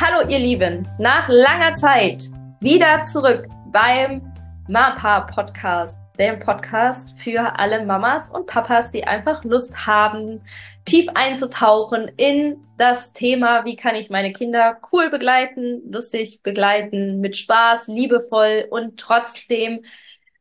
Hallo 0.00 0.28
ihr 0.28 0.38
Lieben, 0.38 0.86
nach 1.00 1.28
langer 1.28 1.74
Zeit 1.74 2.30
wieder 2.60 3.02
zurück 3.02 3.48
beim 3.72 4.32
MAPA 4.68 5.22
Podcast, 5.22 5.98
dem 6.20 6.38
Podcast 6.38 7.18
für 7.18 7.58
alle 7.58 7.84
Mamas 7.84 8.30
und 8.30 8.46
Papas, 8.46 8.92
die 8.92 9.02
einfach 9.02 9.42
Lust 9.42 9.88
haben, 9.88 10.40
tief 10.84 11.08
einzutauchen 11.16 12.12
in 12.16 12.64
das 12.76 13.12
Thema, 13.12 13.64
wie 13.64 13.74
kann 13.74 13.96
ich 13.96 14.08
meine 14.08 14.32
Kinder 14.32 14.78
cool 14.92 15.10
begleiten, 15.10 15.82
lustig 15.90 16.44
begleiten, 16.44 17.18
mit 17.18 17.36
Spaß, 17.36 17.88
liebevoll 17.88 18.68
und 18.70 19.00
trotzdem 19.00 19.80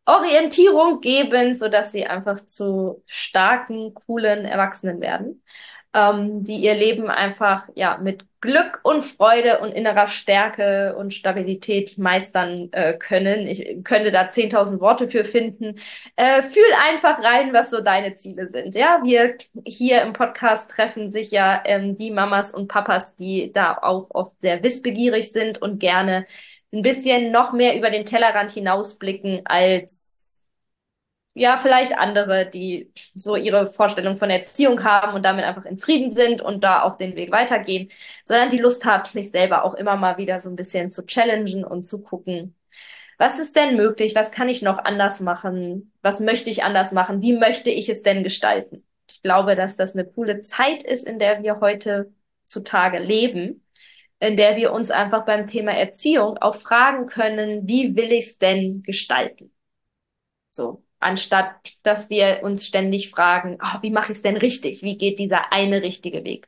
Orientierung 0.06 1.02
geben, 1.02 1.58
so 1.58 1.68
dass 1.68 1.92
sie 1.92 2.06
einfach 2.06 2.46
zu 2.46 3.02
starken, 3.08 3.96
coolen 3.96 4.46
Erwachsenen 4.46 5.02
werden 5.02 5.42
ähm, 5.98 6.44
die 6.44 6.58
ihr 6.58 6.76
Leben 6.76 7.10
einfach 7.10 7.68
ja 7.76 7.98
mit 7.98 8.26
Glück 8.40 8.80
und 8.84 9.04
Freude 9.04 9.60
und 9.60 9.72
innerer 9.72 10.08
Stärke 10.08 10.96
und 10.96 11.14
Stabilität 11.14 11.98
meistern 11.98 12.70
äh, 12.72 12.94
können. 12.98 13.48
Ich 13.48 13.84
könnte 13.84 14.12
da 14.12 14.30
10.000 14.30 14.80
Worte 14.80 15.08
für 15.08 15.26
finden. 15.26 15.80
Äh, 16.16 16.44
fühl 16.44 16.64
einfach 16.88 17.24
rein, 17.24 17.52
was 17.54 17.72
so 17.72 17.82
deine 17.82 18.16
Ziele 18.16 18.48
sind. 18.48 18.76
Ja, 18.76 19.02
wir 19.04 19.38
hier 19.66 20.04
im 20.04 20.14
Podcast 20.14 20.70
treffen 20.70 21.10
sich 21.12 21.32
ja 21.32 21.62
ähm, 21.66 21.96
die 21.96 22.12
Mamas 22.12 22.52
und 22.52 22.68
Papas, 22.68 23.16
die 23.16 23.52
da 23.52 23.78
auch 23.82 24.08
oft 24.12 24.40
sehr 24.40 24.62
wissbegierig 24.64 25.32
sind 25.32 25.62
und 25.62 25.80
gerne 25.80 26.26
ein 26.72 26.82
bisschen 26.82 27.32
noch 27.32 27.54
mehr 27.54 27.78
über 27.78 27.90
den 27.90 28.06
Tellerrand 28.06 28.52
hinausblicken 28.52 29.42
als 29.46 30.17
ja, 31.38 31.58
vielleicht 31.60 31.98
andere, 31.98 32.46
die 32.50 32.92
so 33.14 33.36
ihre 33.36 33.68
Vorstellung 33.72 34.18
von 34.18 34.30
Erziehung 34.30 34.84
haben 34.84 35.14
und 35.16 35.24
damit 35.24 35.46
einfach 35.46 35.66
in 35.66 35.78
Frieden 35.78 36.12
sind 36.12 36.42
und 36.42 36.64
da 36.64 36.84
auch 36.84 36.98
den 36.98 37.16
Weg 37.16 37.32
weitergehen, 37.32 37.90
sondern 38.26 38.50
die 38.50 38.58
Lust 38.58 38.86
haben, 38.86 39.06
sich 39.10 39.32
selber 39.32 39.64
auch 39.64 39.76
immer 39.76 39.96
mal 39.96 40.18
wieder 40.18 40.42
so 40.42 40.50
ein 40.50 40.56
bisschen 40.56 40.90
zu 40.92 41.06
challengen 41.06 41.64
und 41.64 41.86
zu 41.88 42.02
gucken, 42.04 42.56
was 43.18 43.40
ist 43.40 43.56
denn 43.56 43.76
möglich? 43.78 44.16
Was 44.16 44.32
kann 44.32 44.50
ich 44.50 44.62
noch 44.62 44.80
anders 44.80 45.20
machen? 45.22 45.92
Was 46.02 46.20
möchte 46.20 46.50
ich 46.50 46.64
anders 46.64 46.92
machen? 46.92 47.22
Wie 47.22 47.34
möchte 47.34 47.70
ich 47.70 47.90
es 47.90 48.04
denn 48.04 48.24
gestalten? 48.24 48.86
Ich 49.10 49.22
glaube, 49.22 49.56
dass 49.56 49.76
das 49.76 49.94
eine 49.94 50.06
coole 50.06 50.42
Zeit 50.42 50.84
ist, 50.84 51.08
in 51.08 51.20
der 51.20 51.44
wir 51.44 51.60
heute 51.60 52.12
zutage 52.44 53.00
leben, 53.00 53.66
in 54.20 54.38
der 54.38 54.56
wir 54.56 54.72
uns 54.74 54.92
einfach 54.92 55.26
beim 55.26 55.48
Thema 55.48 55.72
Erziehung 55.74 56.38
auch 56.38 56.56
fragen 56.56 57.08
können, 57.08 57.68
wie 57.68 57.96
will 57.96 58.12
ich 58.12 58.28
es 58.28 58.38
denn 58.38 58.84
gestalten? 58.84 59.52
So 60.50 60.84
anstatt 61.00 61.56
dass 61.84 62.10
wir 62.10 62.42
uns 62.44 62.66
ständig 62.66 63.10
fragen, 63.10 63.58
oh, 63.62 63.82
wie 63.82 63.92
mache 63.92 64.12
ich 64.12 64.18
es 64.18 64.22
denn 64.24 64.38
richtig? 64.38 64.82
Wie 64.84 64.98
geht 64.98 65.20
dieser 65.20 65.52
eine 65.54 65.82
richtige 65.82 66.24
Weg? 66.24 66.48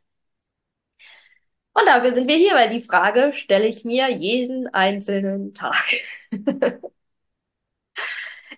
Und 1.73 1.85
dafür 1.87 2.13
sind 2.13 2.27
wir 2.27 2.35
hier, 2.35 2.53
weil 2.55 2.69
die 2.69 2.81
Frage 2.81 3.31
stelle 3.33 3.67
ich 3.67 3.85
mir 3.85 4.09
jeden 4.09 4.67
einzelnen 4.73 5.53
Tag. 5.53 5.85
ich 6.31 6.81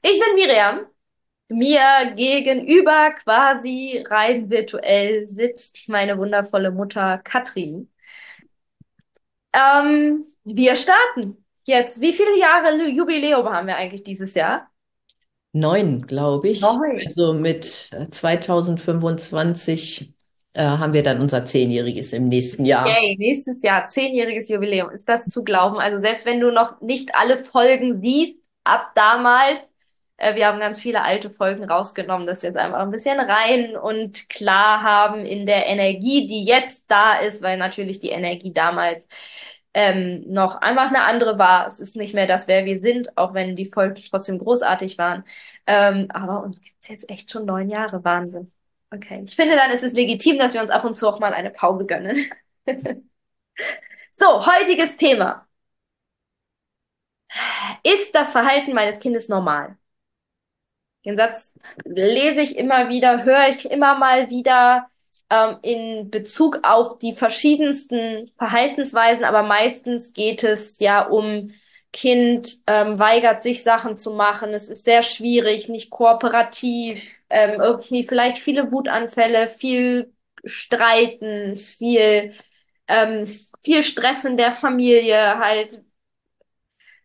bin 0.02 0.36
Miriam. 0.36 0.86
Mir 1.50 2.14
gegenüber 2.16 3.12
quasi 3.14 4.04
rein 4.10 4.50
virtuell 4.50 5.28
sitzt 5.30 5.78
meine 5.90 6.18
wundervolle 6.18 6.72
Mutter 6.72 7.20
Katrin. 7.20 7.92
Ähm, 9.54 10.26
wir 10.44 10.76
starten 10.78 11.46
jetzt. 11.66 12.02
Wie 12.02 12.14
viele 12.14 12.38
Jahre 12.40 12.88
Jubiläum 12.90 13.50
haben 13.50 13.68
wir 13.68 13.76
eigentlich 13.78 14.04
dieses 14.04 14.34
Jahr? 14.34 14.71
Neun, 15.54 16.08
glaube 16.08 16.50
ich. 16.50 16.62
Neun. 16.62 17.02
Also 17.08 17.34
mit 17.34 17.66
2025 17.66 20.14
äh, 20.54 20.64
haben 20.64 20.94
wir 20.94 21.04
dann 21.04 21.22
unser 21.22 21.46
Zehnjähriges 21.46 22.14
im 22.14 22.30
nächsten 22.30 22.66
Jahr. 22.66 22.88
Yay, 22.88 23.16
nächstes 23.18 23.62
Jahr, 23.62 23.86
zehnjähriges 23.88 24.50
Jubiläum. 24.50 24.90
Ist 24.90 25.08
das 25.08 25.26
zu 25.26 25.44
glauben? 25.44 25.78
Also 25.78 26.00
selbst 26.00 26.26
wenn 26.26 26.40
du 26.40 26.52
noch 26.52 26.82
nicht 26.82 27.14
alle 27.16 27.38
Folgen 27.38 28.02
siehst, 28.02 28.40
ab 28.64 28.92
damals, 28.96 29.60
äh, 30.18 30.36
wir 30.36 30.48
haben 30.48 30.60
ganz 30.60 30.82
viele 30.82 31.04
alte 31.04 31.30
Folgen 31.30 31.64
rausgenommen, 31.64 32.28
dass 32.28 32.44
wir 32.44 32.50
jetzt 32.50 32.58
einfach 32.58 32.80
ein 32.80 32.92
bisschen 32.92 33.20
rein 33.20 33.76
und 33.76 34.30
klar 34.30 34.84
haben 34.84 35.26
in 35.26 35.46
der 35.46 35.68
Energie, 35.68 36.28
die 36.28 36.46
jetzt 36.46 36.84
da 36.88 37.20
ist, 37.20 37.42
weil 37.42 37.58
natürlich 37.58 38.00
die 38.00 38.10
Energie 38.10 38.54
damals 38.54 39.08
ähm, 39.74 40.24
noch 40.28 40.56
einfach 40.62 40.88
eine 40.90 41.04
andere 41.04 41.38
war. 41.38 41.68
Es 41.68 41.80
ist 41.80 41.96
nicht 41.96 42.14
mehr 42.14 42.28
das, 42.28 42.48
wer 42.48 42.66
wir 42.66 42.80
sind, 42.80 43.18
auch 43.18 43.34
wenn 43.34 43.56
die 43.56 43.70
Folgen 43.70 43.96
trotzdem 44.10 44.40
großartig 44.40 44.98
waren. 44.98 45.24
Ähm, 45.68 46.08
aber 46.12 46.44
uns 46.44 46.62
gibt's 46.62 46.88
jetzt 46.88 47.10
echt 47.10 47.32
schon 47.32 47.46
neun 47.46 47.70
Jahre. 47.70 48.04
Wahnsinn. 48.04 48.52
Okay. 48.92 49.22
Ich 49.26 49.36
finde, 49.36 49.56
dann 49.56 49.72
ist 49.72 49.84
es 49.84 49.94
legitim, 49.94 50.38
dass 50.38 50.54
wir 50.54 50.62
uns 50.62 50.70
ab 50.70 50.84
und 50.86 50.98
zu 50.98 51.08
auch 51.08 51.20
mal 51.20 51.34
eine 51.34 51.52
Pause 51.52 51.86
gönnen. 51.86 52.18
so, 54.20 54.46
heutiges 54.46 54.98
Thema. 54.98 55.48
Ist 57.84 58.14
das 58.16 58.32
Verhalten 58.32 58.74
meines 58.74 59.00
Kindes 59.00 59.30
normal? 59.30 59.78
Den 61.06 61.16
Satz 61.16 61.54
lese 61.84 62.42
ich 62.42 62.58
immer 62.58 62.90
wieder, 62.90 63.24
höre 63.24 63.48
ich 63.50 63.70
immer 63.72 63.98
mal 63.98 64.30
wieder 64.30 64.91
ähm, 65.32 65.58
in 65.64 66.12
Bezug 66.12 66.60
auf 66.64 67.00
die 67.00 67.16
verschiedensten 67.16 68.32
Verhaltensweisen, 68.38 69.24
aber 69.26 69.44
meistens 69.44 70.14
geht 70.14 70.44
es 70.44 70.80
ja 70.80 71.08
um 71.08 71.52
Kind 71.94 72.60
ähm, 72.68 73.00
weigert 73.00 73.44
sich 73.44 73.64
Sachen 73.64 73.98
zu 73.98 74.12
machen, 74.14 74.52
es 74.54 74.70
ist 74.70 74.86
sehr 74.86 75.04
schwierig, 75.04 75.70
nicht 75.70 75.90
kooperativ, 75.92 77.14
ähm, 77.30 77.60
irgendwie 77.62 78.08
vielleicht 78.08 78.40
viele 78.40 78.72
Wutanfälle, 78.72 79.50
viel 79.50 80.14
Streiten, 80.46 81.56
viel 81.58 82.34
ähm, 82.88 83.26
viel 83.64 83.84
Stress 83.84 84.26
in 84.26 84.38
der 84.38 84.54
Familie, 84.54 85.38
halt 85.40 85.82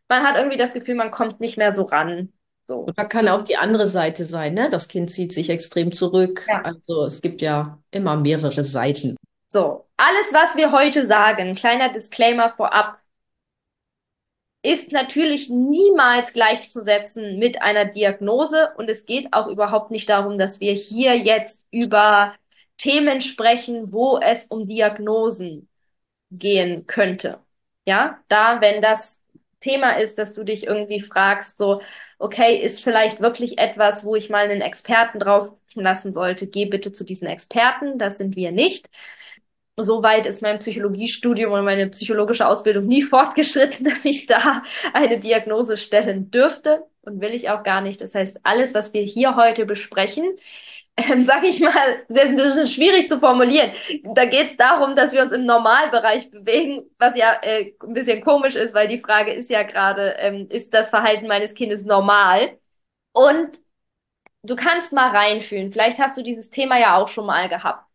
man 0.08 0.24
hat 0.24 0.36
irgendwie 0.36 0.58
das 0.58 0.72
Gefühl, 0.72 0.94
man 0.96 1.10
kommt 1.10 1.40
nicht 1.40 1.56
mehr 1.58 1.72
so 1.72 1.82
ran. 1.84 2.32
So. 2.66 2.86
Oder 2.86 3.04
kann 3.04 3.28
auch 3.28 3.42
die 3.42 3.56
andere 3.56 3.86
Seite 3.86 4.24
sein, 4.24 4.54
ne? 4.54 4.68
Das 4.70 4.88
Kind 4.88 5.10
zieht 5.10 5.32
sich 5.32 5.50
extrem 5.50 5.92
zurück. 5.92 6.44
Ja. 6.48 6.62
Also 6.62 7.04
es 7.04 7.22
gibt 7.22 7.40
ja 7.40 7.78
immer 7.90 8.16
mehrere 8.16 8.64
Seiten. 8.64 9.16
So, 9.48 9.86
alles, 9.96 10.32
was 10.32 10.56
wir 10.56 10.72
heute 10.72 11.06
sagen, 11.06 11.54
kleiner 11.54 11.92
Disclaimer 11.92 12.50
vorab, 12.50 12.98
ist 14.62 14.90
natürlich 14.90 15.48
niemals 15.48 16.32
gleichzusetzen 16.32 17.38
mit 17.38 17.62
einer 17.62 17.84
Diagnose 17.84 18.72
und 18.76 18.90
es 18.90 19.06
geht 19.06 19.32
auch 19.32 19.46
überhaupt 19.46 19.92
nicht 19.92 20.08
darum, 20.08 20.38
dass 20.38 20.58
wir 20.58 20.72
hier 20.72 21.16
jetzt 21.16 21.62
über 21.70 22.34
Themen 22.76 23.20
sprechen, 23.20 23.92
wo 23.92 24.18
es 24.18 24.46
um 24.46 24.66
Diagnosen 24.66 25.68
gehen 26.32 26.86
könnte. 26.88 27.38
Ja, 27.86 28.18
da, 28.26 28.60
wenn 28.60 28.82
das 28.82 29.20
Thema 29.60 29.98
ist, 29.98 30.18
dass 30.18 30.32
du 30.32 30.42
dich 30.42 30.66
irgendwie 30.66 31.00
fragst, 31.00 31.58
so, 31.58 31.80
okay, 32.18 32.58
ist 32.62 32.82
vielleicht 32.82 33.20
wirklich 33.20 33.58
etwas, 33.58 34.04
wo 34.04 34.16
ich 34.16 34.30
mal 34.30 34.44
einen 34.48 34.62
Experten 34.62 35.18
drauf 35.18 35.52
lassen 35.74 36.12
sollte, 36.12 36.46
geh 36.46 36.66
bitte 36.66 36.92
zu 36.92 37.04
diesen 37.04 37.28
Experten, 37.28 37.98
das 37.98 38.18
sind 38.18 38.36
wir 38.36 38.52
nicht. 38.52 38.88
Soweit 39.78 40.24
ist 40.24 40.40
mein 40.40 40.58
Psychologiestudium 40.58 41.52
und 41.52 41.64
meine 41.64 41.88
psychologische 41.90 42.46
Ausbildung 42.48 42.86
nie 42.86 43.02
fortgeschritten, 43.04 43.84
dass 43.84 44.04
ich 44.04 44.26
da 44.26 44.62
eine 44.94 45.20
Diagnose 45.20 45.76
stellen 45.76 46.30
dürfte 46.30 46.84
und 47.02 47.20
will 47.20 47.34
ich 47.34 47.50
auch 47.50 47.62
gar 47.62 47.82
nicht. 47.82 48.00
Das 48.00 48.14
heißt, 48.14 48.40
alles, 48.42 48.72
was 48.74 48.94
wir 48.94 49.02
hier 49.02 49.36
heute 49.36 49.66
besprechen, 49.66 50.36
ähm, 50.96 51.22
sag 51.24 51.44
ich 51.44 51.60
mal, 51.60 51.72
das 52.08 52.24
ist 52.24 52.30
ein 52.30 52.36
bisschen 52.36 52.66
schwierig 52.68 53.08
zu 53.08 53.18
formulieren. 53.20 53.72
Da 54.14 54.24
geht 54.24 54.48
es 54.48 54.56
darum, 54.56 54.96
dass 54.96 55.12
wir 55.12 55.22
uns 55.22 55.32
im 55.32 55.44
Normalbereich 55.46 56.30
bewegen, 56.30 56.88
was 56.98 57.16
ja 57.16 57.34
äh, 57.42 57.74
ein 57.82 57.92
bisschen 57.94 58.22
komisch 58.22 58.56
ist, 58.56 58.74
weil 58.74 58.88
die 58.88 59.00
Frage 59.00 59.32
ist 59.32 59.50
ja 59.50 59.62
gerade, 59.62 60.16
ähm, 60.18 60.48
ist 60.50 60.72
das 60.74 60.90
Verhalten 60.90 61.26
meines 61.26 61.54
Kindes 61.54 61.84
normal? 61.84 62.58
Und 63.12 63.60
du 64.42 64.56
kannst 64.56 64.92
mal 64.92 65.10
reinfühlen. 65.10 65.72
Vielleicht 65.72 65.98
hast 65.98 66.16
du 66.18 66.22
dieses 66.22 66.50
Thema 66.50 66.78
ja 66.78 66.96
auch 66.96 67.08
schon 67.08 67.26
mal 67.26 67.48
gehabt. 67.48 67.86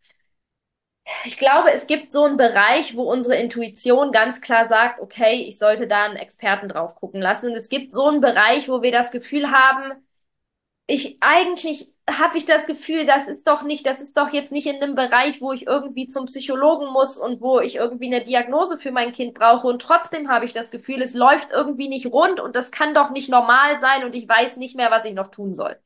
Ich 1.26 1.38
glaube, 1.38 1.72
es 1.72 1.88
gibt 1.88 2.12
so 2.12 2.24
einen 2.26 2.38
Bereich, 2.38 2.96
wo 2.96 3.04
unsere 3.12 3.36
Intuition 3.36 4.12
ganz 4.12 4.40
klar 4.42 4.68
sagt, 4.68 5.00
okay, 5.00 5.44
ich 5.48 5.58
sollte 5.58 5.88
da 5.88 6.06
einen 6.06 6.16
Experten 6.16 6.70
drauf 6.70 6.96
gucken 6.96 7.22
lassen. 7.22 7.48
Und 7.48 7.56
es 7.56 7.70
gibt 7.70 7.92
so 7.92 8.08
einen 8.08 8.22
Bereich, 8.22 8.70
wo 8.70 8.82
wir 8.82 8.92
das 8.92 9.12
Gefühl 9.12 9.52
haben, 9.52 9.94
ich 10.88 11.18
eigentlich 11.22 11.91
habe 12.10 12.38
ich 12.38 12.46
das 12.46 12.66
Gefühl, 12.66 13.06
das 13.06 13.28
ist 13.28 13.48
doch 13.48 13.64
nicht, 13.64 13.86
das 13.86 14.02
ist 14.02 14.18
doch 14.18 14.34
jetzt 14.34 14.52
nicht 14.52 14.68
in 14.68 14.82
einem 14.82 14.96
Bereich, 14.96 15.42
wo 15.42 15.54
ich 15.54 15.68
irgendwie 15.68 16.08
zum 16.08 16.26
Psychologen 16.26 16.88
muss 16.92 17.18
und 17.18 17.42
wo 17.42 17.60
ich 17.60 17.76
irgendwie 17.76 18.08
eine 18.08 18.24
Diagnose 18.24 18.78
für 18.78 18.92
mein 18.92 19.12
Kind 19.12 19.34
brauche. 19.36 19.68
Und 19.68 19.82
trotzdem 19.82 20.30
habe 20.30 20.46
ich 20.46 20.54
das 20.54 20.72
Gefühl, 20.72 21.02
es 21.02 21.14
läuft 21.14 21.52
irgendwie 21.52 21.90
nicht 21.90 22.08
rund 22.08 22.40
und 22.40 22.56
das 22.56 22.72
kann 22.72 22.94
doch 22.94 23.12
nicht 23.12 23.30
normal 23.30 23.80
sein 23.80 24.04
und 24.04 24.16
ich 24.16 24.28
weiß 24.28 24.58
nicht 24.58 24.76
mehr, 24.76 24.92
was 24.92 25.06
ich 25.06 25.14
noch 25.14 25.28
tun 25.28 25.54
soll. 25.54 25.80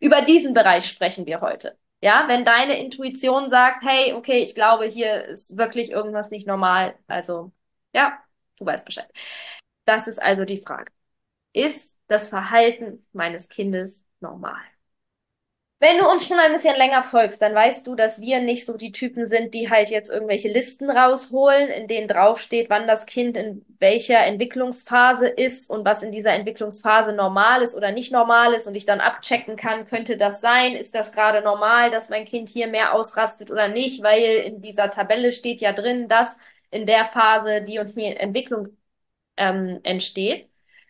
Über 0.00 0.22
diesen 0.22 0.54
Bereich 0.54 0.86
sprechen 0.88 1.26
wir 1.26 1.40
heute. 1.40 1.78
Ja, 2.00 2.24
wenn 2.28 2.44
deine 2.44 2.78
Intuition 2.80 3.50
sagt, 3.50 3.82
hey, 3.84 4.12
okay, 4.14 4.38
ich 4.40 4.54
glaube, 4.54 4.86
hier 4.86 5.24
ist 5.24 5.56
wirklich 5.58 5.90
irgendwas 5.90 6.30
nicht 6.30 6.46
normal. 6.46 6.96
Also, 7.08 7.52
ja, 7.92 8.18
du 8.56 8.66
weißt 8.66 8.84
Bescheid. 8.84 9.10
Das 9.84 10.06
ist 10.08 10.20
also 10.22 10.44
die 10.44 10.58
Frage. 10.58 10.92
Ist 11.52 11.96
das 12.08 12.28
Verhalten 12.28 13.06
meines 13.12 13.48
Kindes 13.48 14.04
normal? 14.20 14.60
Wenn 15.80 15.98
du 15.98 16.08
uns 16.10 16.26
schon 16.26 16.40
ein 16.40 16.52
bisschen 16.52 16.74
länger 16.74 17.04
folgst, 17.04 17.40
dann 17.40 17.54
weißt 17.54 17.86
du, 17.86 17.94
dass 17.94 18.20
wir 18.20 18.40
nicht 18.40 18.66
so 18.66 18.76
die 18.76 18.90
Typen 18.90 19.28
sind, 19.28 19.54
die 19.54 19.70
halt 19.70 19.90
jetzt 19.90 20.10
irgendwelche 20.10 20.48
Listen 20.48 20.90
rausholen, 20.90 21.68
in 21.68 21.86
denen 21.86 22.08
draufsteht, 22.08 22.68
wann 22.68 22.88
das 22.88 23.06
Kind 23.06 23.36
in 23.36 23.64
welcher 23.78 24.18
Entwicklungsphase 24.26 25.28
ist 25.28 25.70
und 25.70 25.84
was 25.84 26.02
in 26.02 26.10
dieser 26.10 26.32
Entwicklungsphase 26.32 27.12
normal 27.12 27.62
ist 27.62 27.76
oder 27.76 27.92
nicht 27.92 28.10
normal 28.10 28.54
ist 28.54 28.66
und 28.66 28.74
ich 28.74 28.86
dann 28.86 28.98
abchecken 29.00 29.54
kann, 29.54 29.84
könnte 29.86 30.16
das 30.16 30.40
sein, 30.40 30.74
ist 30.74 30.96
das 30.96 31.12
gerade 31.12 31.42
normal, 31.42 31.92
dass 31.92 32.08
mein 32.08 32.24
Kind 32.24 32.48
hier 32.48 32.66
mehr 32.66 32.92
ausrastet 32.92 33.48
oder 33.52 33.68
nicht, 33.68 34.02
weil 34.02 34.24
in 34.46 34.60
dieser 34.60 34.90
Tabelle 34.90 35.30
steht 35.30 35.60
ja 35.60 35.72
drin, 35.72 36.08
dass 36.08 36.38
in 36.72 36.86
der 36.86 37.04
Phase 37.04 37.62
die 37.62 37.78
und 37.78 37.94
die 37.94 38.04
Entwicklung 38.16 38.76
ähm, 39.36 39.80
entsteht 39.84 40.48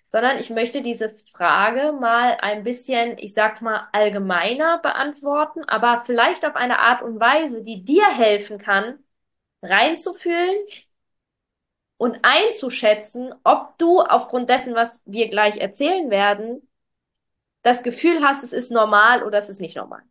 sondern 0.09 0.39
ich 0.39 0.51
möchte 0.51 0.83
diese 0.83 1.11
Frage 1.33 1.93
mal 1.93 2.39
ein 2.41 2.65
bisschen, 2.65 3.19
ich 3.19 3.35
sag 3.35 3.61
mal, 3.63 3.89
allgemeiner 3.93 4.79
beantworten, 4.79 5.65
aber 5.65 6.03
vielleicht 6.07 6.45
auf 6.47 6.57
eine 6.57 6.79
Art 6.81 7.03
und 7.03 7.21
Weise, 7.21 7.63
die 7.63 7.85
dir 7.85 8.07
helfen 8.09 8.59
kann, 8.59 8.99
reinzufühlen 9.63 10.57
und 11.97 12.19
einzuschätzen, 12.23 13.35
ob 13.45 13.77
du 13.79 14.01
aufgrund 14.01 14.49
dessen, 14.51 14.75
was 14.75 15.01
wir 15.05 15.29
gleich 15.29 15.57
erzählen 15.59 16.11
werden, 16.11 16.69
das 17.63 17.83
Gefühl 17.83 18.23
hast, 18.23 18.45
es 18.45 18.53
ist 18.53 18.71
normal 18.71 19.25
oder 19.25 19.39
es 19.39 19.49
ist 19.49 19.61
nicht 19.61 19.77
normal. 19.77 20.03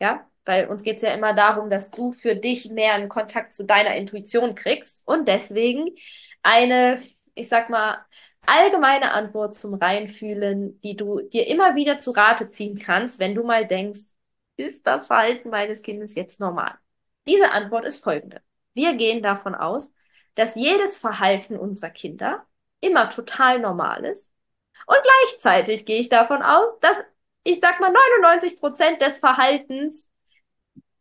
Ja, 0.00 0.26
weil 0.44 0.68
uns 0.68 0.82
geht's 0.82 1.02
ja 1.02 1.12
immer 1.14 1.34
darum, 1.34 1.70
dass 1.70 1.90
du 1.90 2.12
für 2.12 2.36
dich 2.36 2.70
mehr 2.70 2.94
einen 2.94 3.08
Kontakt 3.08 3.52
zu 3.52 3.64
deiner 3.64 3.94
Intuition 3.96 4.54
kriegst 4.54 5.02
und 5.06 5.28
deswegen 5.28 5.90
eine, 6.42 7.02
ich 7.34 7.48
sag 7.48 7.70
mal, 7.70 8.04
allgemeine 8.46 9.12
Antwort 9.12 9.56
zum 9.56 9.74
Reinfühlen, 9.74 10.80
die 10.80 10.96
du 10.96 11.20
dir 11.20 11.46
immer 11.46 11.74
wieder 11.74 11.98
zu 11.98 12.10
Rate 12.12 12.50
ziehen 12.50 12.78
kannst, 12.78 13.18
wenn 13.18 13.34
du 13.34 13.44
mal 13.44 13.66
denkst, 13.66 14.00
ist 14.56 14.86
das 14.86 15.06
Verhalten 15.06 15.50
meines 15.50 15.82
Kindes 15.82 16.14
jetzt 16.14 16.40
normal? 16.40 16.74
Diese 17.26 17.50
Antwort 17.50 17.84
ist 17.86 18.02
folgende. 18.02 18.42
Wir 18.74 18.94
gehen 18.94 19.22
davon 19.22 19.54
aus, 19.54 19.90
dass 20.34 20.54
jedes 20.54 20.98
Verhalten 20.98 21.56
unserer 21.56 21.90
Kinder 21.90 22.46
immer 22.80 23.10
total 23.10 23.58
normal 23.60 24.04
ist. 24.04 24.30
Und 24.86 24.98
gleichzeitig 25.02 25.86
gehe 25.86 26.00
ich 26.00 26.08
davon 26.08 26.42
aus, 26.42 26.78
dass 26.80 26.96
ich 27.44 27.60
sag 27.60 27.80
mal 27.80 27.92
99 27.92 28.58
Prozent 28.60 29.00
des 29.00 29.18
Verhaltens 29.18 30.06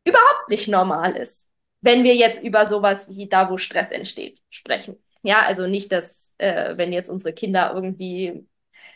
überhaupt 0.05 0.49
nicht 0.49 0.67
normal 0.67 1.15
ist. 1.15 1.51
Wenn 1.81 2.03
wir 2.03 2.15
jetzt 2.15 2.43
über 2.43 2.65
sowas 2.65 3.09
wie 3.09 3.27
da, 3.29 3.49
wo 3.49 3.57
Stress 3.57 3.91
entsteht, 3.91 4.41
sprechen. 4.49 5.01
Ja, 5.21 5.41
also 5.41 5.67
nicht, 5.67 5.91
dass 5.91 6.28
äh, 6.39 6.75
wenn 6.77 6.91
jetzt 6.91 7.09
unsere 7.09 7.33
Kinder 7.33 7.71
irgendwie 7.73 8.45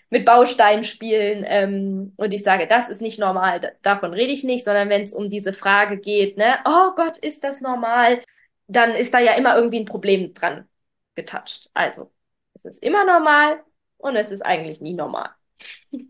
mit 0.09 0.25
Bausteinen 0.25 0.85
spielen 0.85 1.43
ähm, 1.47 2.13
und 2.17 2.31
ich 2.31 2.43
sage, 2.43 2.67
das 2.67 2.89
ist 2.89 3.01
nicht 3.01 3.19
normal, 3.19 3.75
davon 3.81 4.13
rede 4.13 4.31
ich 4.31 4.43
nicht, 4.43 4.63
sondern 4.63 4.89
wenn 4.89 5.01
es 5.01 5.11
um 5.11 5.29
diese 5.29 5.53
Frage 5.53 5.97
geht, 5.97 6.37
ne, 6.37 6.59
oh 6.65 6.91
Gott, 6.95 7.17
ist 7.17 7.43
das 7.43 7.61
normal, 7.61 8.21
dann 8.67 8.91
ist 8.91 9.13
da 9.13 9.19
ja 9.19 9.33
immer 9.33 9.55
irgendwie 9.55 9.79
ein 9.79 9.85
Problem 9.85 10.33
dran 10.33 10.67
getatscht. 11.15 11.69
Also, 11.73 12.11
es 12.55 12.65
ist 12.65 12.83
immer 12.83 13.05
normal 13.05 13.63
und 13.97 14.15
es 14.15 14.31
ist 14.31 14.41
eigentlich 14.41 14.81
nie 14.81 14.93
normal. 14.93 15.29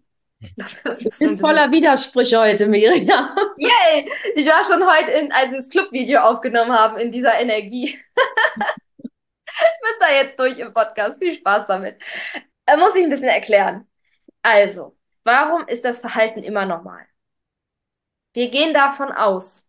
Du 0.83 1.09
bist 1.19 1.39
voller 1.39 1.71
Widersprüche 1.71 2.37
heute, 2.37 2.67
Miriam. 2.67 3.29
Yay! 3.57 4.09
Ich 4.35 4.45
war 4.45 4.65
schon 4.65 4.85
heute, 4.85 5.11
in, 5.11 5.31
als 5.31 5.51
wir 5.51 5.57
das 5.57 5.69
Clubvideo 5.69 6.19
aufgenommen 6.19 6.73
haben, 6.73 6.97
in 6.97 7.13
dieser 7.13 7.39
Energie. 7.39 7.97
müsst 9.81 10.01
da 10.01 10.09
jetzt 10.13 10.39
durch 10.39 10.57
im 10.59 10.73
Podcast. 10.73 11.19
Viel 11.19 11.35
Spaß 11.35 11.67
damit. 11.67 11.97
Äh, 12.65 12.77
muss 12.77 12.95
ich 12.95 13.03
ein 13.03 13.09
bisschen 13.09 13.29
erklären. 13.29 13.87
Also, 14.41 14.97
warum 15.23 15.67
ist 15.67 15.85
das 15.85 15.99
Verhalten 15.99 16.43
immer 16.43 16.65
normal? 16.65 17.05
Wir 18.33 18.49
gehen 18.51 18.73
davon 18.75 19.11
aus, 19.11 19.65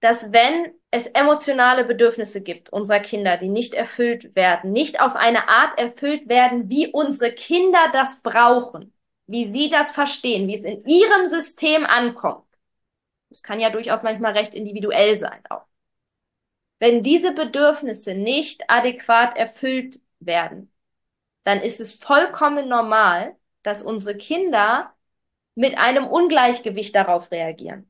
dass 0.00 0.32
wenn 0.32 0.74
es 0.90 1.06
emotionale 1.06 1.84
Bedürfnisse 1.84 2.42
gibt 2.42 2.70
unserer 2.70 3.00
Kinder, 3.00 3.36
die 3.36 3.48
nicht 3.48 3.72
erfüllt 3.74 4.34
werden, 4.34 4.72
nicht 4.72 5.00
auf 5.00 5.14
eine 5.16 5.48
Art 5.48 5.78
erfüllt 5.78 6.28
werden, 6.28 6.68
wie 6.68 6.88
unsere 6.88 7.32
Kinder 7.32 7.78
das 7.92 8.20
brauchen, 8.22 8.92
wie 9.26 9.50
sie 9.52 9.70
das 9.70 9.92
verstehen, 9.92 10.48
wie 10.48 10.56
es 10.58 10.64
in 10.64 10.84
ihrem 10.84 11.28
System 11.28 11.84
ankommt. 11.86 12.46
Das 13.30 13.42
kann 13.42 13.60
ja 13.60 13.70
durchaus 13.70 14.02
manchmal 14.02 14.32
recht 14.32 14.54
individuell 14.54 15.18
sein 15.18 15.42
auch. 15.50 15.66
Wenn 16.82 17.04
diese 17.04 17.32
Bedürfnisse 17.32 18.12
nicht 18.12 18.64
adäquat 18.68 19.36
erfüllt 19.36 20.00
werden, 20.18 20.72
dann 21.44 21.60
ist 21.60 21.78
es 21.78 21.94
vollkommen 21.94 22.68
normal, 22.68 23.36
dass 23.62 23.84
unsere 23.84 24.16
Kinder 24.16 24.92
mit 25.54 25.78
einem 25.78 26.08
Ungleichgewicht 26.08 26.96
darauf 26.96 27.30
reagieren. 27.30 27.88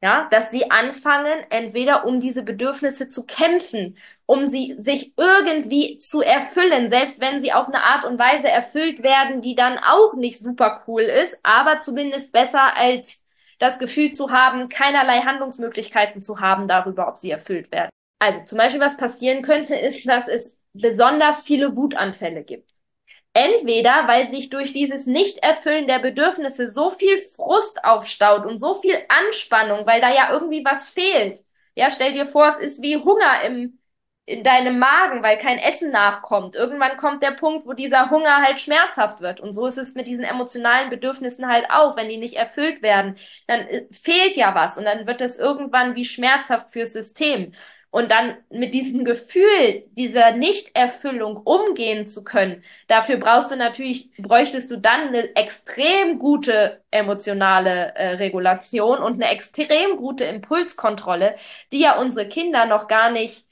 Ja, 0.00 0.28
dass 0.30 0.52
sie 0.52 0.70
anfangen, 0.70 1.50
entweder 1.50 2.06
um 2.06 2.20
diese 2.20 2.44
Bedürfnisse 2.44 3.08
zu 3.08 3.26
kämpfen, 3.26 3.98
um 4.24 4.46
sie 4.46 4.76
sich 4.78 5.14
irgendwie 5.18 5.98
zu 5.98 6.22
erfüllen, 6.22 6.90
selbst 6.90 7.18
wenn 7.20 7.40
sie 7.40 7.52
auf 7.52 7.66
eine 7.66 7.82
Art 7.82 8.04
und 8.04 8.20
Weise 8.20 8.48
erfüllt 8.48 9.02
werden, 9.02 9.42
die 9.42 9.56
dann 9.56 9.78
auch 9.78 10.14
nicht 10.14 10.38
super 10.38 10.84
cool 10.86 11.02
ist, 11.02 11.40
aber 11.42 11.80
zumindest 11.80 12.30
besser 12.30 12.76
als 12.76 13.20
das 13.58 13.80
Gefühl 13.80 14.12
zu 14.12 14.30
haben, 14.30 14.68
keinerlei 14.68 15.22
Handlungsmöglichkeiten 15.22 16.20
zu 16.20 16.38
haben 16.38 16.68
darüber, 16.68 17.08
ob 17.08 17.18
sie 17.18 17.32
erfüllt 17.32 17.72
werden. 17.72 17.90
Also 18.18 18.44
zum 18.44 18.58
Beispiel, 18.58 18.80
was 18.80 18.96
passieren 18.96 19.42
könnte, 19.42 19.74
ist, 19.76 20.06
dass 20.08 20.28
es 20.28 20.58
besonders 20.72 21.42
viele 21.42 21.76
Wutanfälle 21.76 22.42
gibt. 22.44 22.72
Entweder, 23.34 24.08
weil 24.08 24.28
sich 24.28 24.50
durch 24.50 24.72
dieses 24.72 25.06
Nicht-Erfüllen 25.06 25.86
der 25.86 26.00
Bedürfnisse 26.00 26.70
so 26.70 26.90
viel 26.90 27.18
Frust 27.36 27.84
aufstaut 27.84 28.46
und 28.46 28.58
so 28.58 28.74
viel 28.76 28.96
Anspannung, 29.08 29.86
weil 29.86 30.00
da 30.00 30.12
ja 30.12 30.32
irgendwie 30.32 30.64
was 30.64 30.88
fehlt. 30.88 31.44
Ja, 31.76 31.90
stell 31.90 32.14
dir 32.14 32.26
vor, 32.26 32.48
es 32.48 32.56
ist 32.58 32.82
wie 32.82 32.96
Hunger 32.96 33.42
im, 33.46 33.78
in 34.26 34.44
deinem 34.44 34.78
Magen, 34.78 35.22
weil 35.22 35.38
kein 35.38 35.58
Essen 35.58 35.92
nachkommt. 35.92 36.56
Irgendwann 36.56 36.96
kommt 36.98 37.22
der 37.22 37.30
Punkt, 37.32 37.66
wo 37.66 37.74
dieser 37.74 38.10
Hunger 38.10 38.38
halt 38.44 38.60
schmerzhaft 38.60 39.20
wird. 39.20 39.40
Und 39.40 39.54
so 39.54 39.66
ist 39.66 39.78
es 39.78 39.94
mit 39.94 40.06
diesen 40.08 40.24
emotionalen 40.24 40.90
Bedürfnissen 40.90 41.48
halt 41.48 41.70
auch. 41.70 41.96
Wenn 41.96 42.08
die 42.08 42.18
nicht 42.18 42.34
erfüllt 42.36 42.82
werden, 42.82 43.16
dann 43.46 43.60
äh, 43.68 43.86
fehlt 43.92 44.36
ja 44.36 44.54
was 44.54 44.76
und 44.78 44.84
dann 44.84 45.06
wird 45.06 45.20
das 45.20 45.38
irgendwann 45.38 45.94
wie 45.96 46.04
schmerzhaft 46.04 46.70
fürs 46.72 46.92
System. 46.92 47.52
Und 47.90 48.10
dann 48.10 48.36
mit 48.50 48.74
diesem 48.74 49.04
Gefühl 49.04 49.84
dieser 49.92 50.32
Nichterfüllung 50.32 51.38
umgehen 51.38 52.06
zu 52.06 52.22
können, 52.22 52.62
dafür 52.86 53.16
brauchst 53.16 53.50
du 53.50 53.56
natürlich, 53.56 54.10
bräuchtest 54.18 54.70
du 54.70 54.76
dann 54.78 55.08
eine 55.08 55.34
extrem 55.36 56.18
gute 56.18 56.82
emotionale 56.90 57.94
äh, 57.94 58.08
Regulation 58.16 58.98
und 58.98 59.14
eine 59.14 59.30
extrem 59.32 59.96
gute 59.96 60.24
Impulskontrolle, 60.24 61.36
die 61.72 61.80
ja 61.80 61.98
unsere 61.98 62.28
Kinder 62.28 62.66
noch 62.66 62.88
gar 62.88 63.10
nicht 63.10 63.46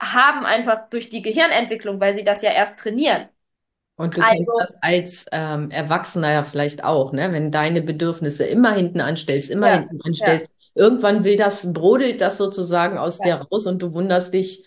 haben, 0.00 0.46
einfach 0.46 0.88
durch 0.90 1.10
die 1.10 1.22
Gehirnentwicklung, 1.22 2.00
weil 2.00 2.16
sie 2.16 2.24
das 2.24 2.42
ja 2.42 2.52
erst 2.52 2.78
trainieren. 2.78 3.28
Und 3.96 4.16
du 4.16 4.22
also, 4.22 4.34
kennst 4.34 4.50
das 4.58 4.82
als 4.82 5.26
ähm, 5.32 5.70
Erwachsener 5.70 6.32
ja 6.32 6.44
vielleicht 6.44 6.84
auch, 6.84 7.12
ne? 7.12 7.32
Wenn 7.32 7.50
deine 7.50 7.82
Bedürfnisse 7.82 8.44
immer 8.44 8.72
hinten 8.74 9.00
anstellst, 9.02 9.50
immer 9.50 9.68
ja, 9.68 9.78
hinten 9.78 10.00
anstellst, 10.02 10.46
ja 10.46 10.49
irgendwann 10.74 11.24
will 11.24 11.36
das, 11.36 11.72
brodelt 11.72 12.20
das 12.20 12.38
sozusagen 12.38 12.98
aus 12.98 13.18
ja. 13.18 13.38
dir 13.38 13.46
raus 13.50 13.66
und 13.66 13.80
du 13.82 13.94
wunderst 13.94 14.34
dich 14.34 14.64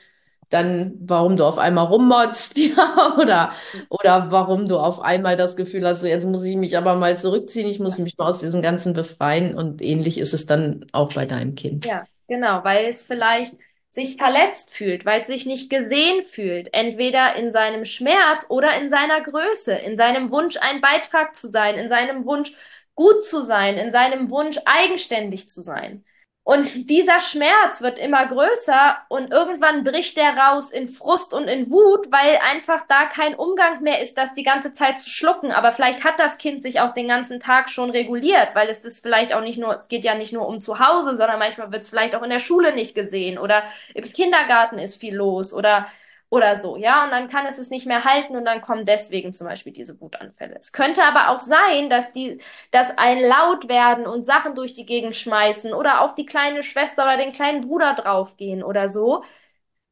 dann, 0.49 0.93
warum 0.99 1.35
du 1.35 1.45
auf 1.45 1.57
einmal 1.57 1.87
rummotzt, 1.87 2.57
ja, 2.57 3.15
oder, 3.19 3.51
oder 3.89 4.27
warum 4.29 4.67
du 4.67 4.77
auf 4.77 5.01
einmal 5.01 5.35
das 5.35 5.55
Gefühl 5.55 5.85
hast, 5.85 6.01
so 6.01 6.07
jetzt 6.07 6.27
muss 6.27 6.43
ich 6.43 6.55
mich 6.55 6.77
aber 6.77 6.95
mal 6.95 7.17
zurückziehen, 7.17 7.67
ich 7.67 7.79
muss 7.79 7.97
mich 7.97 8.17
mal 8.17 8.29
aus 8.29 8.39
diesem 8.39 8.61
Ganzen 8.61 8.93
befreien 8.93 9.55
und 9.55 9.81
ähnlich 9.81 10.19
ist 10.19 10.33
es 10.33 10.45
dann 10.45 10.85
auch 10.91 11.13
bei 11.13 11.25
deinem 11.25 11.55
Kind. 11.55 11.85
Ja, 11.85 12.03
genau, 12.27 12.63
weil 12.63 12.85
es 12.85 13.03
vielleicht 13.03 13.55
sich 13.89 14.17
verletzt 14.17 14.71
fühlt, 14.71 15.05
weil 15.05 15.21
es 15.21 15.27
sich 15.27 15.45
nicht 15.45 15.69
gesehen 15.69 16.23
fühlt, 16.23 16.73
entweder 16.73 17.35
in 17.35 17.51
seinem 17.51 17.85
Schmerz 17.85 18.43
oder 18.49 18.75
in 18.79 18.89
seiner 18.89 19.21
Größe, 19.21 19.73
in 19.73 19.97
seinem 19.97 20.31
Wunsch, 20.31 20.57
ein 20.59 20.81
Beitrag 20.81 21.35
zu 21.35 21.47
sein, 21.47 21.75
in 21.75 21.89
seinem 21.89 22.25
Wunsch, 22.25 22.53
gut 22.95 23.23
zu 23.25 23.43
sein, 23.43 23.77
in 23.77 23.91
seinem 23.91 24.29
Wunsch 24.29 24.57
eigenständig 24.65 25.49
zu 25.49 25.61
sein. 25.61 26.03
Und 26.45 26.89
dieser 26.89 27.21
Schmerz 27.21 27.81
wird 27.81 27.97
immer 27.97 28.27
größer 28.27 28.97
und 29.07 29.31
irgendwann 29.31 29.85
bricht 29.85 30.17
der 30.17 30.35
raus 30.35 30.71
in 30.71 30.89
Frust 30.89 31.33
und 31.33 31.47
in 31.47 31.71
Wut, 31.71 32.11
weil 32.11 32.37
einfach 32.43 32.85
da 32.89 33.05
kein 33.05 33.33
Umgang 33.33 33.81
mehr 33.81 34.01
ist, 34.01 34.17
das 34.17 34.33
die 34.33 34.43
ganze 34.43 34.73
Zeit 34.73 34.99
zu 34.99 35.09
schlucken. 35.09 35.53
Aber 35.53 35.71
vielleicht 35.71 36.03
hat 36.03 36.19
das 36.19 36.37
Kind 36.37 36.61
sich 36.61 36.81
auch 36.81 36.93
den 36.93 37.07
ganzen 37.07 37.39
Tag 37.39 37.69
schon 37.69 37.91
reguliert, 37.91 38.49
weil 38.55 38.67
es 38.67 38.81
das 38.81 38.99
vielleicht 38.99 39.33
auch 39.33 39.39
nicht 39.39 39.57
nur, 39.57 39.79
es 39.79 39.87
geht 39.87 40.03
ja 40.03 40.15
nicht 40.15 40.33
nur 40.33 40.45
um 40.45 40.59
zu 40.59 40.79
Hause, 40.79 41.15
sondern 41.15 41.39
manchmal 41.39 41.71
wird 41.71 41.83
es 41.83 41.89
vielleicht 41.89 42.13
auch 42.13 42.23
in 42.23 42.29
der 42.29 42.39
Schule 42.39 42.75
nicht 42.75 42.93
gesehen 42.93 43.37
oder 43.37 43.63
im 43.93 44.11
Kindergarten 44.11 44.79
ist 44.79 44.95
viel 44.97 45.15
los 45.15 45.53
oder 45.53 45.87
oder 46.33 46.55
so, 46.55 46.77
ja, 46.77 47.03
und 47.03 47.11
dann 47.11 47.29
kann 47.29 47.45
es 47.45 47.59
es 47.59 47.69
nicht 47.69 47.85
mehr 47.85 48.05
halten 48.05 48.35
und 48.35 48.43
dann 48.45 48.61
kommen 48.61 48.87
deswegen 48.87 49.33
zum 49.33 49.45
Beispiel 49.45 49.71
diese 49.71 50.01
Wutanfälle. 50.01 50.57
Es 50.59 50.71
könnte 50.73 51.03
aber 51.03 51.29
auch 51.29 51.37
sein, 51.37 51.91
dass 51.91 52.11
die, 52.11 52.41
dass 52.71 52.97
ein 52.97 53.19
laut 53.21 53.67
werden 53.69 54.07
und 54.07 54.23
Sachen 54.23 54.55
durch 54.55 54.73
die 54.73 54.87
Gegend 54.87 55.15
schmeißen 55.15 55.73
oder 55.75 56.01
auf 56.01 56.15
die 56.15 56.25
kleine 56.25 56.63
Schwester 56.63 57.03
oder 57.03 57.17
den 57.17 57.33
kleinen 57.33 57.61
Bruder 57.61 57.93
draufgehen 57.93 58.63
oder 58.63 58.89
so, 58.89 59.23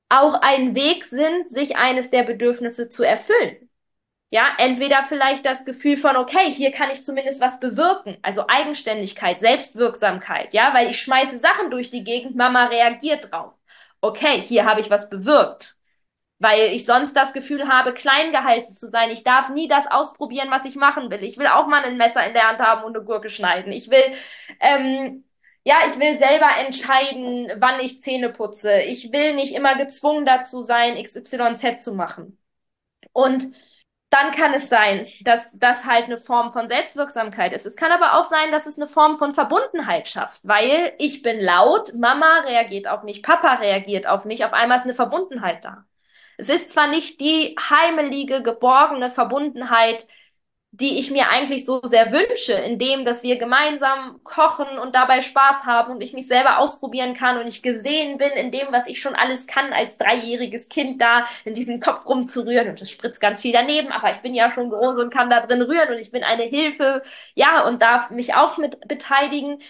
auch 0.09 0.35
ein 0.41 0.75
Weg 0.75 1.05
sind, 1.05 1.51
sich 1.51 1.77
eines 1.77 2.09
der 2.09 2.23
Bedürfnisse 2.23 2.89
zu 2.89 3.03
erfüllen. 3.03 3.69
Ja, 4.31 4.47
entweder 4.57 5.03
vielleicht 5.03 5.45
das 5.45 5.65
Gefühl 5.65 5.97
von, 5.97 6.17
okay, 6.17 6.51
hier 6.51 6.71
kann 6.71 6.91
ich 6.91 7.03
zumindest 7.03 7.41
was 7.41 7.59
bewirken, 7.59 8.17
also 8.23 8.47
Eigenständigkeit, 8.47 9.41
Selbstwirksamkeit, 9.41 10.53
ja, 10.53 10.73
weil 10.73 10.89
ich 10.89 11.01
schmeiße 11.01 11.39
Sachen 11.39 11.71
durch 11.71 11.89
die 11.91 12.03
Gegend, 12.03 12.35
Mama 12.35 12.65
reagiert 12.67 13.31
drauf. 13.31 13.53
Okay, 14.01 14.41
hier 14.41 14.65
habe 14.65 14.81
ich 14.81 14.89
was 14.89 15.09
bewirkt 15.09 15.75
weil 16.41 16.73
ich 16.73 16.85
sonst 16.87 17.15
das 17.15 17.33
Gefühl 17.33 17.67
habe, 17.67 17.93
klein 17.93 18.31
gehalten 18.31 18.73
zu 18.73 18.89
sein. 18.89 19.11
Ich 19.11 19.23
darf 19.23 19.49
nie 19.49 19.67
das 19.67 19.85
ausprobieren, 19.91 20.49
was 20.49 20.65
ich 20.65 20.75
machen 20.75 21.11
will. 21.11 21.23
Ich 21.23 21.37
will 21.37 21.45
auch 21.47 21.67
mal 21.67 21.83
ein 21.83 21.97
Messer 21.97 22.25
in 22.25 22.33
der 22.33 22.47
Hand 22.49 22.59
haben 22.59 22.83
und 22.83 22.95
eine 22.95 23.05
Gurke 23.05 23.29
schneiden. 23.29 23.71
Ich 23.71 23.91
will, 23.91 24.03
ähm, 24.59 25.23
ja, 25.63 25.75
ich 25.87 25.99
will 25.99 26.17
selber 26.17 26.47
entscheiden, 26.65 27.51
wann 27.59 27.79
ich 27.79 28.01
Zähne 28.01 28.29
putze. 28.31 28.81
Ich 28.81 29.11
will 29.11 29.35
nicht 29.35 29.53
immer 29.53 29.75
gezwungen 29.75 30.25
dazu 30.25 30.63
sein, 30.63 30.95
XYZ 31.03 31.83
zu 31.83 31.93
machen. 31.93 32.39
Und 33.13 33.53
dann 34.09 34.31
kann 34.31 34.53
es 34.53 34.69
sein, 34.69 35.07
dass 35.21 35.51
das 35.53 35.85
halt 35.85 36.05
eine 36.05 36.17
Form 36.17 36.53
von 36.53 36.67
Selbstwirksamkeit 36.67 37.53
ist. 37.53 37.65
Es 37.67 37.75
kann 37.77 37.91
aber 37.91 38.19
auch 38.19 38.25
sein, 38.29 38.51
dass 38.51 38.65
es 38.65 38.77
eine 38.79 38.87
Form 38.89 39.17
von 39.19 39.33
Verbundenheit 39.33 40.09
schafft, 40.09 40.47
weil 40.47 40.93
ich 40.97 41.21
bin 41.21 41.39
laut, 41.39 41.93
Mama 41.95 42.39
reagiert 42.41 42.87
auf 42.87 43.03
mich, 43.03 43.23
Papa 43.23 43.55
reagiert 43.55 44.07
auf 44.07 44.25
mich, 44.25 44.43
auf 44.45 44.53
einmal 44.53 44.77
ist 44.79 44.85
eine 44.85 44.95
Verbundenheit 44.95 45.63
da. 45.63 45.85
Es 46.41 46.49
ist 46.49 46.71
zwar 46.71 46.87
nicht 46.87 47.21
die 47.21 47.55
heimelige, 47.69 48.41
geborgene 48.41 49.11
Verbundenheit, 49.11 50.07
die 50.73 50.99
ich 50.99 51.11
mir 51.11 51.29
eigentlich 51.29 51.65
so 51.65 51.81
sehr 51.83 52.11
wünsche, 52.13 52.53
in 52.53 52.79
dem, 52.79 53.05
dass 53.05 53.23
wir 53.23 53.37
gemeinsam 53.37 54.23
kochen 54.23 54.79
und 54.79 54.95
dabei 54.95 55.21
Spaß 55.21 55.65
haben 55.65 55.93
und 55.93 56.01
ich 56.01 56.13
mich 56.13 56.27
selber 56.27 56.59
ausprobieren 56.59 57.13
kann 57.15 57.37
und 57.39 57.47
ich 57.47 57.61
gesehen 57.61 58.17
bin 58.17 58.31
in 58.31 58.51
dem, 58.51 58.71
was 58.71 58.87
ich 58.87 59.01
schon 59.01 59.15
alles 59.15 59.47
kann 59.47 59.73
als 59.73 59.97
dreijähriges 59.97 60.69
Kind 60.69 61.01
da 61.01 61.27
in 61.45 61.53
diesem 61.55 61.81
Topf 61.81 62.05
rumzurühren 62.05 62.69
und 62.69 62.81
es 62.81 62.89
spritzt 62.89 63.21
ganz 63.21 63.41
viel 63.41 63.51
daneben, 63.53 63.91
aber 63.91 64.11
ich 64.11 64.19
bin 64.19 64.33
ja 64.33 64.51
schon 64.53 64.69
groß 64.69 64.97
und 64.99 65.13
kann 65.13 65.29
da 65.29 65.45
drin 65.45 65.61
rühren 65.61 65.89
und 65.89 65.99
ich 65.99 66.11
bin 66.11 66.23
eine 66.23 66.43
Hilfe, 66.43 67.03
ja, 67.35 67.65
und 67.67 67.81
darf 67.81 68.09
mich 68.09 68.33
auch 68.35 68.57
mit 68.57 68.79
beteiligen. 68.87 69.61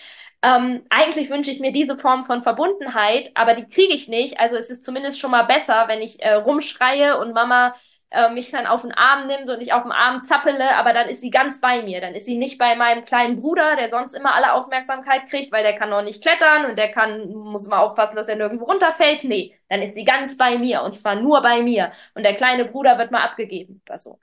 Ähm, 0.44 0.84
eigentlich 0.90 1.30
wünsche 1.30 1.52
ich 1.52 1.60
mir 1.60 1.72
diese 1.72 1.98
Form 1.98 2.26
von 2.26 2.42
Verbundenheit, 2.42 3.32
aber 3.36 3.54
die 3.54 3.68
kriege 3.68 3.94
ich 3.94 4.08
nicht. 4.08 4.40
Also 4.40 4.56
es 4.56 4.70
ist 4.72 4.84
zumindest 4.84 5.20
schon 5.20 5.32
mal 5.32 5.44
besser, 5.44 5.88
wenn 5.88 6.02
ich 6.02 6.22
äh, 6.22 6.34
rumschreie 6.34 7.20
und 7.20 7.34
Mama 7.34 7.76
äh, 8.10 8.30
mich 8.30 8.50
dann 8.52 8.66
auf 8.68 8.82
den 8.82 8.92
Arm 8.92 9.28
nimmt 9.28 9.50
und 9.50 9.62
ich 9.62 9.72
auf 9.72 9.84
dem 9.84 9.92
Arm 9.92 10.24
zappele, 10.24 10.76
aber 10.78 10.94
dann 10.94 11.08
ist 11.10 11.22
sie 11.22 11.30
ganz 11.30 11.62
bei 11.62 11.84
mir. 11.84 12.02
Dann 12.02 12.16
ist 12.16 12.26
sie 12.26 12.38
nicht 12.38 12.58
bei 12.58 12.76
meinem 12.76 13.06
kleinen 13.06 13.40
Bruder, 13.40 13.76
der 13.76 13.90
sonst 13.90 14.14
immer 14.14 14.34
alle 14.36 14.54
Aufmerksamkeit 14.54 15.28
kriegt, 15.30 15.52
weil 15.52 15.64
der 15.64 15.76
kann 15.78 15.90
noch 15.92 16.02
nicht 16.02 16.22
klettern 16.24 16.66
und 16.66 16.78
der 16.78 16.92
kann, 16.92 17.32
muss 17.34 17.68
mal 17.68 17.80
aufpassen, 17.80 18.16
dass 18.16 18.28
er 18.28 18.36
nirgendwo 18.36 18.66
runterfällt. 18.66 19.24
Nee, 19.24 19.58
dann 19.70 19.82
ist 19.82 19.94
sie 19.94 20.04
ganz 20.06 20.38
bei 20.38 20.58
mir 20.58 20.82
und 20.82 20.98
zwar 20.98 21.16
nur 21.16 21.42
bei 21.42 21.62
mir. 21.62 21.92
Und 22.16 22.24
der 22.26 22.36
kleine 22.36 22.66
Bruder 22.66 22.98
wird 22.98 23.12
mal 23.12 23.24
abgegeben 23.24 23.82
oder 23.88 24.00
so. 24.00 24.20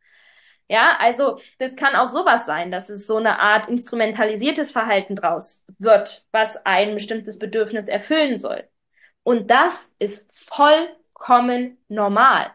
Ja, 0.70 0.98
also 1.00 1.40
das 1.58 1.76
kann 1.76 1.94
auch 1.96 2.08
sowas 2.08 2.44
sein, 2.44 2.70
dass 2.70 2.90
es 2.90 3.06
so 3.06 3.16
eine 3.16 3.38
Art 3.40 3.68
instrumentalisiertes 3.68 4.70
Verhalten 4.70 5.16
draus 5.16 5.64
wird, 5.78 6.26
was 6.30 6.64
ein 6.66 6.94
bestimmtes 6.94 7.38
Bedürfnis 7.38 7.88
erfüllen 7.88 8.38
soll. 8.38 8.68
Und 9.22 9.50
das 9.50 9.74
ist 9.98 10.30
vollkommen 10.34 11.78
normal. 11.88 12.52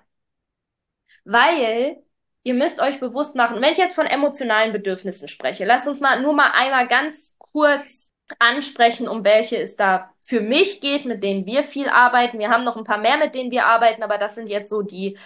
Weil 1.25 1.97
ihr 2.43 2.53
müsst 2.53 2.79
euch 2.81 2.99
bewusst 2.99 3.35
machen, 3.35 3.61
wenn 3.61 3.71
ich 3.71 3.77
jetzt 3.77 3.95
von 3.95 4.05
emotionalen 4.05 4.73
Bedürfnissen 4.73 5.27
spreche, 5.27 5.65
lasst 5.65 5.87
uns 5.87 5.99
mal 5.99 6.21
nur 6.21 6.33
mal 6.33 6.51
einmal 6.53 6.87
ganz 6.87 7.35
kurz 7.37 8.11
ansprechen, 8.39 9.07
um 9.07 9.23
welche 9.23 9.57
es 9.57 9.75
da 9.75 10.13
für 10.21 10.41
mich 10.41 10.81
geht, 10.81 11.05
mit 11.05 11.23
denen 11.23 11.45
wir 11.45 11.63
viel 11.63 11.87
arbeiten. 11.89 12.39
Wir 12.39 12.49
haben 12.49 12.63
noch 12.63 12.77
ein 12.77 12.83
paar 12.83 12.97
mehr, 12.97 13.17
mit 13.17 13.35
denen 13.35 13.51
wir 13.51 13.65
arbeiten, 13.65 14.03
aber 14.03 14.17
das 14.17 14.35
sind 14.35 14.47
jetzt 14.49 14.69
so 14.69 14.81
die 14.81 15.17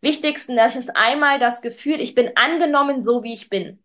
wichtigsten, 0.00 0.56
das 0.56 0.76
ist 0.76 0.90
einmal 0.96 1.38
das 1.38 1.60
Gefühl, 1.62 2.00
ich 2.00 2.14
bin 2.14 2.36
angenommen, 2.36 3.02
so 3.02 3.22
wie 3.22 3.32
ich 3.34 3.48
bin. 3.50 3.82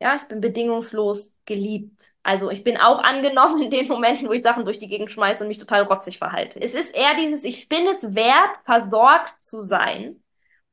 Ja, 0.00 0.16
ich 0.16 0.22
bin 0.24 0.40
bedingungslos 0.40 1.34
geliebt. 1.44 2.14
Also 2.22 2.50
ich 2.50 2.64
bin 2.64 2.78
auch 2.78 3.00
angenommen 3.02 3.62
in 3.64 3.70
den 3.70 3.88
Momenten, 3.88 4.28
wo 4.28 4.32
ich 4.32 4.42
Sachen 4.42 4.64
durch 4.64 4.78
die 4.78 4.88
Gegend 4.88 5.10
schmeiße 5.12 5.44
und 5.44 5.48
mich 5.48 5.58
total 5.58 5.82
rotzig 5.84 6.18
verhalte. 6.18 6.60
Es 6.60 6.74
ist 6.74 6.94
eher 6.94 7.14
dieses, 7.16 7.44
ich 7.44 7.68
bin 7.68 7.86
es 7.88 8.14
wert, 8.14 8.50
versorgt 8.64 9.34
zu 9.44 9.62
sein, 9.62 10.22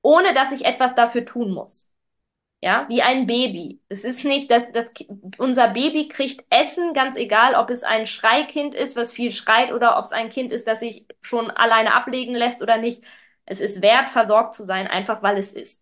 ohne 0.02 0.34
dass 0.34 0.52
ich 0.54 0.66
etwas 0.66 0.96
dafür 0.96 1.26
tun 1.26 1.52
muss. 1.52 1.92
Ja, 2.62 2.88
wie 2.90 3.04
ein 3.04 3.28
Baby. 3.28 3.82
Es 3.88 4.04
ist 4.04 4.26
nicht, 4.26 4.50
dass, 4.50 4.72
dass 4.72 4.88
unser 5.38 5.70
Baby 5.70 6.08
kriegt 6.08 6.44
Essen, 6.50 6.94
ganz 6.94 7.16
egal, 7.16 7.54
ob 7.56 7.70
es 7.70 7.84
ein 7.84 8.08
Schreikind 8.08 8.74
ist, 8.74 8.96
was 8.96 9.12
viel 9.14 9.32
schreit, 9.32 9.72
oder 9.72 9.98
ob 10.00 10.06
es 10.06 10.12
ein 10.12 10.30
Kind 10.32 10.52
ist, 10.52 10.66
das 10.68 10.80
sich 10.80 11.06
schon 11.22 11.52
alleine 11.52 11.94
ablegen 11.94 12.34
lässt 12.34 12.64
oder 12.64 12.78
nicht. 12.78 13.04
Es 13.48 13.60
ist 13.62 13.82
wert, 13.82 14.10
versorgt 14.10 14.56
zu 14.56 14.64
sein, 14.66 14.88
einfach 14.88 15.24
weil 15.24 15.38
es 15.38 15.52
ist. 15.52 15.82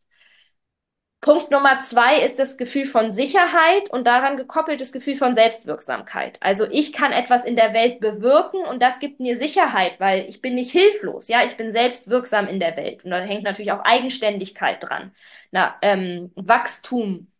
Punkt 1.21 1.49
Nummer 1.49 1.79
zwei 1.79 2.21
ist 2.23 2.37
das 2.37 2.55
Gefühl 2.55 2.85
von 2.85 3.11
Sicherheit 3.11 3.89
und 3.89 4.05
daran 4.05 4.37
gekoppelt 4.37 4.79
das 4.79 4.91
Gefühl 4.91 5.15
von 5.15 5.33
Selbstwirksamkeit. 5.33 6.37
Also 6.41 6.65
ich 6.69 6.93
kann 6.93 7.11
etwas 7.11 7.43
in 7.45 7.55
der 7.55 7.73
Welt 7.73 7.99
bewirken 7.99 8.63
und 8.63 8.79
das 8.79 8.99
gibt 8.99 9.19
mir 9.19 9.35
Sicherheit, 9.35 9.99
weil 9.99 10.29
ich 10.29 10.41
bin 10.41 10.53
nicht 10.53 10.69
hilflos. 10.71 11.27
Ja, 11.27 11.43
ich 11.43 11.57
bin 11.57 11.71
selbstwirksam 11.71 12.47
in 12.47 12.59
der 12.59 12.77
Welt. 12.77 13.03
Und 13.05 13.09
da 13.11 13.17
hängt 13.21 13.41
natürlich 13.43 13.71
auch 13.71 13.79
Eigenständigkeit 13.83 14.83
dran. 14.83 15.15
Na, 15.51 15.75
ähm, 15.81 16.31
Wachstum 16.35 17.31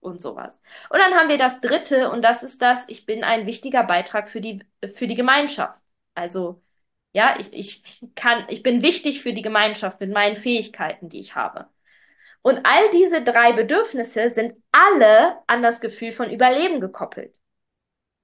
und 0.00 0.20
sowas. 0.20 0.60
Und 0.90 0.98
dann 0.98 1.14
haben 1.14 1.28
wir 1.30 1.38
das 1.38 1.60
dritte 1.62 2.10
und 2.10 2.22
das 2.22 2.42
ist 2.42 2.60
das, 2.62 2.84
ich 2.88 3.06
bin 3.06 3.24
ein 3.24 3.46
wichtiger 3.46 3.84
Beitrag 3.84 4.28
für 4.30 4.40
die, 4.42 4.60
für 4.94 5.06
die 5.06 5.14
Gemeinschaft. 5.14 5.80
Also 6.14 6.62
ja, 7.12 7.36
ich, 7.38 7.52
ich 7.52 7.82
kann, 8.14 8.44
ich 8.48 8.62
bin 8.62 8.82
wichtig 8.82 9.22
für 9.22 9.32
die 9.32 9.42
Gemeinschaft 9.42 10.00
mit 10.00 10.12
meinen 10.12 10.36
Fähigkeiten, 10.36 11.08
die 11.08 11.20
ich 11.20 11.34
habe. 11.34 11.68
Und 12.42 12.60
all 12.66 12.90
diese 12.92 13.22
drei 13.24 13.52
Bedürfnisse 13.52 14.30
sind 14.30 14.62
alle 14.72 15.38
an 15.46 15.62
das 15.62 15.80
Gefühl 15.80 16.12
von 16.12 16.30
Überleben 16.30 16.80
gekoppelt. 16.80 17.34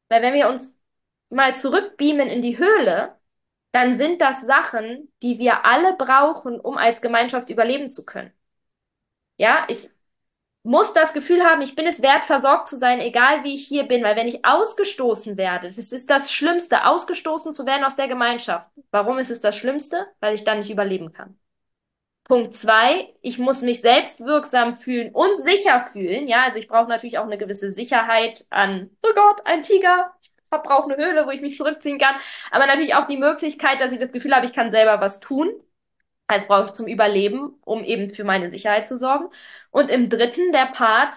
Weil 0.08 0.22
wenn 0.22 0.34
wir 0.34 0.48
uns 0.48 0.72
mal 1.30 1.54
zurückbeamen 1.56 2.28
in 2.28 2.42
die 2.42 2.58
Höhle, 2.58 3.18
dann 3.72 3.98
sind 3.98 4.20
das 4.20 4.42
Sachen, 4.42 5.12
die 5.22 5.38
wir 5.38 5.64
alle 5.64 5.96
brauchen, 5.96 6.60
um 6.60 6.76
als 6.78 7.00
Gemeinschaft 7.02 7.50
überleben 7.50 7.90
zu 7.90 8.04
können. 8.06 8.32
Ja, 9.38 9.66
ich, 9.68 9.90
muss 10.66 10.92
das 10.92 11.12
Gefühl 11.12 11.44
haben, 11.44 11.62
ich 11.62 11.76
bin 11.76 11.86
es 11.86 12.02
wert, 12.02 12.24
versorgt 12.24 12.68
zu 12.68 12.76
sein, 12.76 13.00
egal 13.00 13.44
wie 13.44 13.54
ich 13.54 13.66
hier 13.66 13.84
bin, 13.84 14.02
weil 14.02 14.16
wenn 14.16 14.28
ich 14.28 14.44
ausgestoßen 14.44 15.36
werde, 15.36 15.68
das 15.68 15.92
ist 15.92 16.10
das 16.10 16.32
Schlimmste, 16.32 16.84
ausgestoßen 16.84 17.54
zu 17.54 17.64
werden 17.66 17.84
aus 17.84 17.96
der 17.96 18.08
Gemeinschaft. 18.08 18.68
Warum 18.90 19.18
ist 19.18 19.30
es 19.30 19.40
das 19.40 19.56
Schlimmste? 19.56 20.06
Weil 20.20 20.34
ich 20.34 20.44
dann 20.44 20.58
nicht 20.58 20.70
überleben 20.70 21.12
kann. 21.12 21.38
Punkt 22.24 22.56
zwei, 22.56 23.14
ich 23.22 23.38
muss 23.38 23.62
mich 23.62 23.80
selbstwirksam 23.80 24.74
fühlen 24.74 25.12
und 25.14 25.40
sicher 25.40 25.82
fühlen. 25.82 26.26
Ja, 26.26 26.42
also 26.42 26.58
ich 26.58 26.66
brauche 26.66 26.88
natürlich 26.88 27.18
auch 27.18 27.24
eine 27.24 27.38
gewisse 27.38 27.70
Sicherheit 27.70 28.44
an, 28.50 28.90
oh 29.04 29.14
Gott, 29.14 29.42
ein 29.46 29.62
Tiger, 29.62 30.12
ich 30.20 30.32
brauche 30.50 30.92
eine 30.92 30.96
Höhle, 30.96 31.26
wo 31.26 31.30
ich 31.30 31.40
mich 31.40 31.56
zurückziehen 31.56 31.98
kann. 32.00 32.16
Aber 32.50 32.66
natürlich 32.66 32.96
auch 32.96 33.06
die 33.06 33.16
Möglichkeit, 33.16 33.80
dass 33.80 33.92
ich 33.92 34.00
das 34.00 34.10
Gefühl 34.10 34.34
habe, 34.34 34.46
ich 34.46 34.52
kann 34.52 34.72
selber 34.72 35.00
was 35.00 35.20
tun. 35.20 35.52
Das 36.28 36.46
brauche 36.48 36.66
ich 36.66 36.72
zum 36.72 36.86
Überleben, 36.88 37.54
um 37.64 37.84
eben 37.84 38.12
für 38.14 38.24
meine 38.24 38.50
Sicherheit 38.50 38.88
zu 38.88 38.98
sorgen. 38.98 39.28
Und 39.70 39.90
im 39.90 40.08
dritten 40.10 40.50
der 40.52 40.66
Part 40.66 41.14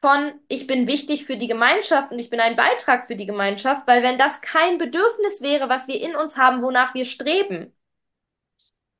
von, 0.00 0.32
ich 0.48 0.66
bin 0.66 0.86
wichtig 0.88 1.26
für 1.26 1.36
die 1.36 1.46
Gemeinschaft 1.48 2.10
und 2.12 2.18
ich 2.18 2.30
bin 2.30 2.40
ein 2.40 2.56
Beitrag 2.56 3.06
für 3.06 3.16
die 3.16 3.26
Gemeinschaft, 3.26 3.86
weil 3.86 4.02
wenn 4.02 4.18
das 4.18 4.40
kein 4.40 4.78
Bedürfnis 4.78 5.42
wäre, 5.42 5.68
was 5.68 5.86
wir 5.88 6.00
in 6.00 6.16
uns 6.16 6.36
haben, 6.36 6.62
wonach 6.62 6.94
wir 6.94 7.04
streben, 7.04 7.72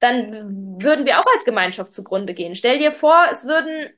dann 0.01 0.81
würden 0.83 1.07
wir 1.07 1.19
auch 1.21 1.27
als 1.35 1.45
Gemeinschaft 1.45 1.93
zugrunde 1.93 2.35
gehen. 2.35 2.55
Stell 2.55 2.79
dir 2.79 2.93
vor, 2.93 3.25
es 3.33 3.45
würden 3.45 3.91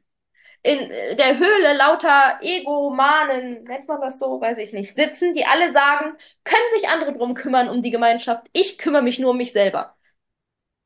in 0.62 0.90
der 1.18 1.38
Höhle 1.38 1.76
lauter 1.76 2.38
Egomanen, 2.42 3.64
nennt 3.64 3.88
man 3.88 4.00
das 4.00 4.18
so, 4.18 4.40
weiß 4.40 4.58
ich 4.58 4.72
nicht, 4.72 4.96
sitzen, 4.96 5.34
die 5.34 5.46
alle 5.46 5.72
sagen, 5.72 6.16
können 6.44 6.70
sich 6.76 6.88
andere 6.90 7.14
drum 7.14 7.34
kümmern 7.34 7.68
um 7.70 7.82
die 7.82 7.90
Gemeinschaft, 7.92 8.46
ich 8.52 8.78
kümmere 8.78 9.02
mich 9.02 9.18
nur 9.20 9.32
um 9.32 9.38
mich 9.38 9.52
selber 9.52 9.96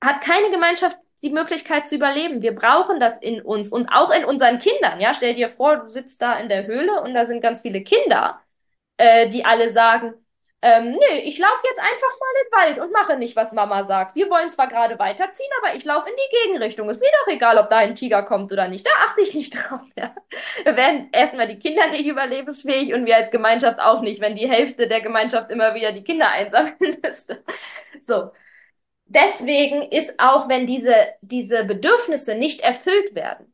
hat 0.04 0.20
keine 0.20 0.50
Gemeinschaft 0.50 0.98
die 1.22 1.30
Möglichkeit 1.30 1.88
zu 1.88 1.96
überleben. 1.96 2.42
Wir 2.42 2.54
brauchen 2.54 3.00
das 3.00 3.14
in 3.20 3.40
uns 3.40 3.70
und 3.70 3.88
auch 3.88 4.10
in 4.10 4.24
unseren 4.26 4.58
Kindern. 4.58 5.00
Ja, 5.00 5.14
stell 5.14 5.34
dir 5.34 5.48
vor, 5.48 5.76
du 5.78 5.88
sitzt 5.88 6.20
da 6.20 6.38
in 6.38 6.48
der 6.50 6.66
Höhle 6.66 7.00
und 7.00 7.14
da 7.14 7.26
sind 7.26 7.40
ganz 7.40 7.62
viele 7.62 7.82
Kinder, 7.82 8.40
äh, 8.98 9.28
die 9.30 9.44
alle 9.44 9.72
sagen, 9.72 10.14
ähm, 10.60 10.92
nö, 10.92 11.16
ich 11.22 11.38
laufe 11.38 11.60
jetzt 11.64 11.78
einfach 11.78 12.18
mal 12.20 12.26
in 12.30 12.74
den 12.74 12.78
Wald 12.78 12.86
und 12.86 12.92
mache 12.92 13.16
nicht, 13.18 13.36
was 13.36 13.52
Mama 13.52 13.84
sagt. 13.84 14.14
Wir 14.14 14.30
wollen 14.30 14.50
zwar 14.50 14.66
gerade 14.66 14.98
weiterziehen, 14.98 15.50
aber 15.62 15.76
ich 15.76 15.84
laufe 15.84 16.08
in 16.08 16.14
die 16.16 16.48
Gegenrichtung. 16.48 16.88
Ist 16.88 17.00
mir 17.02 17.10
doch 17.20 17.32
egal, 17.32 17.58
ob 17.58 17.68
da 17.68 17.76
ein 17.78 17.94
Tiger 17.94 18.22
kommt 18.22 18.50
oder 18.52 18.68
nicht. 18.68 18.86
Da 18.86 18.90
achte 19.06 19.20
ich 19.22 19.34
nicht 19.34 19.54
drauf. 19.54 19.80
Ja. 19.96 20.14
Da 20.64 20.76
werden 20.76 21.08
erstmal 21.12 21.48
die 21.48 21.58
Kinder 21.58 21.86
nicht 21.88 22.06
überlebensfähig 22.06 22.94
und 22.94 23.04
wir 23.06 23.16
als 23.16 23.30
Gemeinschaft 23.30 23.78
auch 23.80 24.00
nicht, 24.00 24.22
wenn 24.22 24.36
die 24.36 24.48
Hälfte 24.48 24.88
der 24.88 25.02
Gemeinschaft 25.02 25.50
immer 25.50 25.74
wieder 25.74 25.92
die 25.92 26.04
Kinder 26.04 26.30
einsammeln 26.30 26.98
müsste. 27.02 27.44
So 28.02 28.30
deswegen 29.14 29.82
ist 29.82 30.18
auch, 30.18 30.48
wenn 30.48 30.66
diese, 30.66 30.94
diese 31.22 31.64
Bedürfnisse 31.64 32.34
nicht 32.36 32.60
erfüllt 32.60 33.14
werden, 33.14 33.52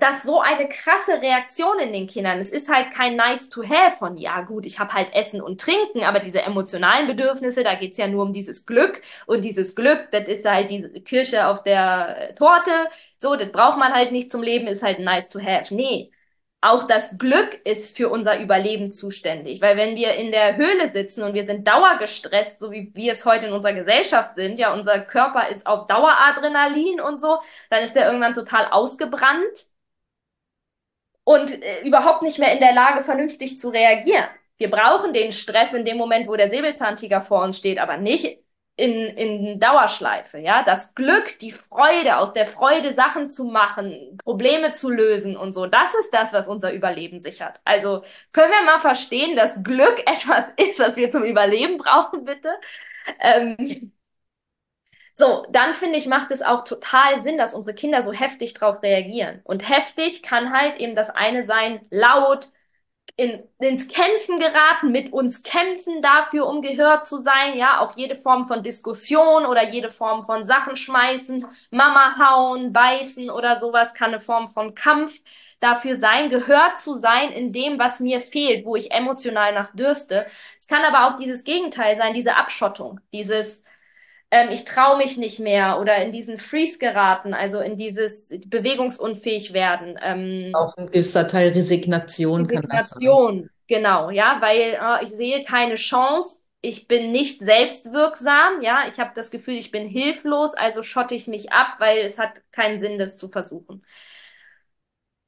dass 0.00 0.22
so 0.22 0.40
eine 0.40 0.68
krasse 0.68 1.20
Reaktion 1.22 1.78
in 1.78 1.92
den 1.92 2.06
Kindern, 2.08 2.38
es 2.40 2.50
ist 2.50 2.68
halt 2.68 2.92
kein 2.92 3.14
nice 3.16 3.48
to 3.50 3.62
have 3.62 3.96
von, 3.98 4.16
ja 4.16 4.40
gut, 4.42 4.66
ich 4.66 4.78
habe 4.78 4.92
halt 4.92 5.12
Essen 5.14 5.40
und 5.42 5.60
Trinken, 5.60 6.02
aber 6.04 6.18
diese 6.20 6.42
emotionalen 6.42 7.06
Bedürfnisse, 7.06 7.62
da 7.62 7.74
geht's 7.74 7.98
ja 7.98 8.08
nur 8.08 8.22
um 8.24 8.32
dieses 8.32 8.66
Glück 8.66 9.02
und 9.26 9.42
dieses 9.42 9.74
Glück, 9.74 10.08
das 10.10 10.26
ist 10.28 10.44
halt 10.46 10.70
die 10.70 10.82
Kirsche 11.04 11.46
auf 11.46 11.62
der 11.62 12.34
Torte, 12.36 12.70
so, 13.18 13.36
das 13.36 13.52
braucht 13.52 13.78
man 13.78 13.92
halt 13.92 14.12
nicht 14.12 14.32
zum 14.32 14.42
Leben, 14.42 14.66
ist 14.66 14.82
halt 14.82 14.98
nice 14.98 15.28
to 15.28 15.40
have. 15.40 15.72
Nee, 15.74 16.10
auch 16.62 16.84
das 16.84 17.18
Glück 17.18 17.60
ist 17.64 17.96
für 17.96 18.08
unser 18.08 18.40
Überleben 18.40 18.92
zuständig. 18.92 19.60
Weil 19.60 19.76
wenn 19.76 19.96
wir 19.96 20.14
in 20.14 20.30
der 20.30 20.56
Höhle 20.56 20.92
sitzen 20.92 21.24
und 21.24 21.34
wir 21.34 21.44
sind 21.44 21.66
dauergestresst, 21.66 22.60
so 22.60 22.70
wie 22.70 22.92
wir 22.94 23.12
es 23.12 23.24
heute 23.26 23.46
in 23.46 23.52
unserer 23.52 23.74
Gesellschaft 23.74 24.36
sind, 24.36 24.58
ja, 24.58 24.72
unser 24.72 25.00
Körper 25.00 25.48
ist 25.48 25.66
auf 25.66 25.88
Daueradrenalin 25.88 27.00
und 27.00 27.20
so, 27.20 27.38
dann 27.68 27.82
ist 27.82 27.94
der 27.96 28.06
irgendwann 28.06 28.34
total 28.34 28.68
ausgebrannt 28.70 29.66
und 31.24 31.62
äh, 31.62 31.82
überhaupt 31.82 32.22
nicht 32.22 32.38
mehr 32.38 32.52
in 32.52 32.60
der 32.60 32.72
Lage, 32.74 33.02
vernünftig 33.02 33.58
zu 33.58 33.68
reagieren. 33.70 34.24
Wir 34.58 34.70
brauchen 34.70 35.12
den 35.12 35.32
Stress 35.32 35.72
in 35.72 35.84
dem 35.84 35.96
Moment, 35.96 36.28
wo 36.28 36.36
der 36.36 36.50
Säbelzahntiger 36.50 37.22
vor 37.22 37.42
uns 37.42 37.58
steht, 37.58 37.78
aber 37.78 37.96
nicht 37.96 38.41
in, 38.76 38.92
in 39.16 39.60
Dauerschleife, 39.60 40.38
ja. 40.38 40.62
Das 40.64 40.94
Glück, 40.94 41.38
die 41.40 41.52
Freude, 41.52 42.16
aus 42.18 42.32
der 42.32 42.46
Freude 42.48 42.92
Sachen 42.94 43.28
zu 43.28 43.44
machen, 43.44 44.16
Probleme 44.24 44.72
zu 44.72 44.90
lösen 44.90 45.36
und 45.36 45.52
so, 45.52 45.66
das 45.66 45.94
ist 45.94 46.10
das, 46.12 46.32
was 46.32 46.48
unser 46.48 46.72
Überleben 46.72 47.18
sichert. 47.18 47.60
Also 47.64 48.02
können 48.32 48.50
wir 48.52 48.62
mal 48.64 48.80
verstehen, 48.80 49.36
dass 49.36 49.62
Glück 49.62 50.00
etwas 50.06 50.46
ist, 50.56 50.80
was 50.80 50.96
wir 50.96 51.10
zum 51.10 51.22
Überleben 51.24 51.78
brauchen, 51.78 52.24
bitte. 52.24 52.50
Ähm, 53.20 53.92
so, 55.14 55.44
dann 55.50 55.74
finde 55.74 55.98
ich, 55.98 56.06
macht 56.06 56.30
es 56.30 56.42
auch 56.42 56.64
total 56.64 57.22
Sinn, 57.22 57.36
dass 57.38 57.54
unsere 57.54 57.74
Kinder 57.74 58.02
so 58.02 58.12
heftig 58.12 58.54
drauf 58.54 58.82
reagieren. 58.82 59.40
Und 59.44 59.68
heftig 59.68 60.22
kann 60.22 60.52
halt 60.52 60.78
eben 60.78 60.96
das 60.96 61.10
eine 61.10 61.44
sein, 61.44 61.80
laut, 61.90 62.48
in, 63.16 63.42
ins 63.58 63.88
Kämpfen 63.88 64.40
geraten, 64.40 64.90
mit 64.90 65.12
uns 65.12 65.42
kämpfen 65.42 66.00
dafür, 66.02 66.46
um 66.46 66.62
gehört 66.62 67.06
zu 67.06 67.20
sein, 67.22 67.56
ja, 67.56 67.80
auch 67.80 67.96
jede 67.96 68.16
Form 68.16 68.46
von 68.48 68.62
Diskussion 68.62 69.44
oder 69.46 69.70
jede 69.70 69.90
Form 69.90 70.24
von 70.24 70.46
Sachen 70.46 70.76
schmeißen, 70.76 71.44
Mama 71.70 72.16
hauen, 72.18 72.72
beißen 72.72 73.30
oder 73.30 73.58
sowas 73.58 73.94
kann 73.94 74.08
eine 74.10 74.20
Form 74.20 74.50
von 74.50 74.74
Kampf 74.74 75.20
dafür 75.60 76.00
sein, 76.00 76.30
gehört 76.30 76.78
zu 76.78 76.98
sein 76.98 77.30
in 77.32 77.52
dem, 77.52 77.78
was 77.78 78.00
mir 78.00 78.20
fehlt, 78.20 78.64
wo 78.64 78.76
ich 78.76 78.90
emotional 78.92 79.52
nach 79.54 79.72
dürste. 79.74 80.26
Es 80.58 80.66
kann 80.66 80.82
aber 80.82 81.06
auch 81.08 81.16
dieses 81.16 81.44
Gegenteil 81.44 81.96
sein, 81.96 82.14
diese 82.14 82.36
Abschottung, 82.36 83.00
dieses 83.12 83.62
ähm, 84.32 84.50
ich 84.50 84.64
traue 84.64 84.96
mich 84.98 85.18
nicht 85.18 85.38
mehr 85.40 85.78
oder 85.80 85.98
in 85.98 86.10
diesen 86.12 86.38
Freeze 86.38 86.78
geraten, 86.78 87.34
also 87.34 87.60
in 87.60 87.76
dieses 87.76 88.30
bewegungsunfähig 88.46 89.52
werden. 89.52 89.98
Ähm, 90.02 90.54
Auch 90.54 90.76
ein 90.78 90.86
gewisser 90.86 91.28
Teil 91.28 91.52
Resignation, 91.52 92.46
Resignation 92.46 92.48
kann 92.48 92.68
das 92.70 92.88
sein. 92.90 93.50
genau, 93.68 94.10
ja, 94.10 94.40
weil 94.40 94.78
äh, 94.80 95.04
ich 95.04 95.10
sehe 95.10 95.44
keine 95.44 95.76
Chance. 95.76 96.38
Ich 96.64 96.86
bin 96.88 97.10
nicht 97.10 97.40
selbstwirksam, 97.42 98.62
ja, 98.62 98.86
ich 98.88 99.00
habe 99.00 99.10
das 99.16 99.30
Gefühl, 99.32 99.54
ich 99.54 99.72
bin 99.72 99.88
hilflos, 99.88 100.54
also 100.54 100.82
schotte 100.84 101.14
ich 101.16 101.26
mich 101.26 101.52
ab, 101.52 101.76
weil 101.80 101.98
es 101.98 102.18
hat 102.18 102.40
keinen 102.52 102.78
Sinn, 102.80 102.98
das 102.98 103.16
zu 103.16 103.28
versuchen. 103.28 103.84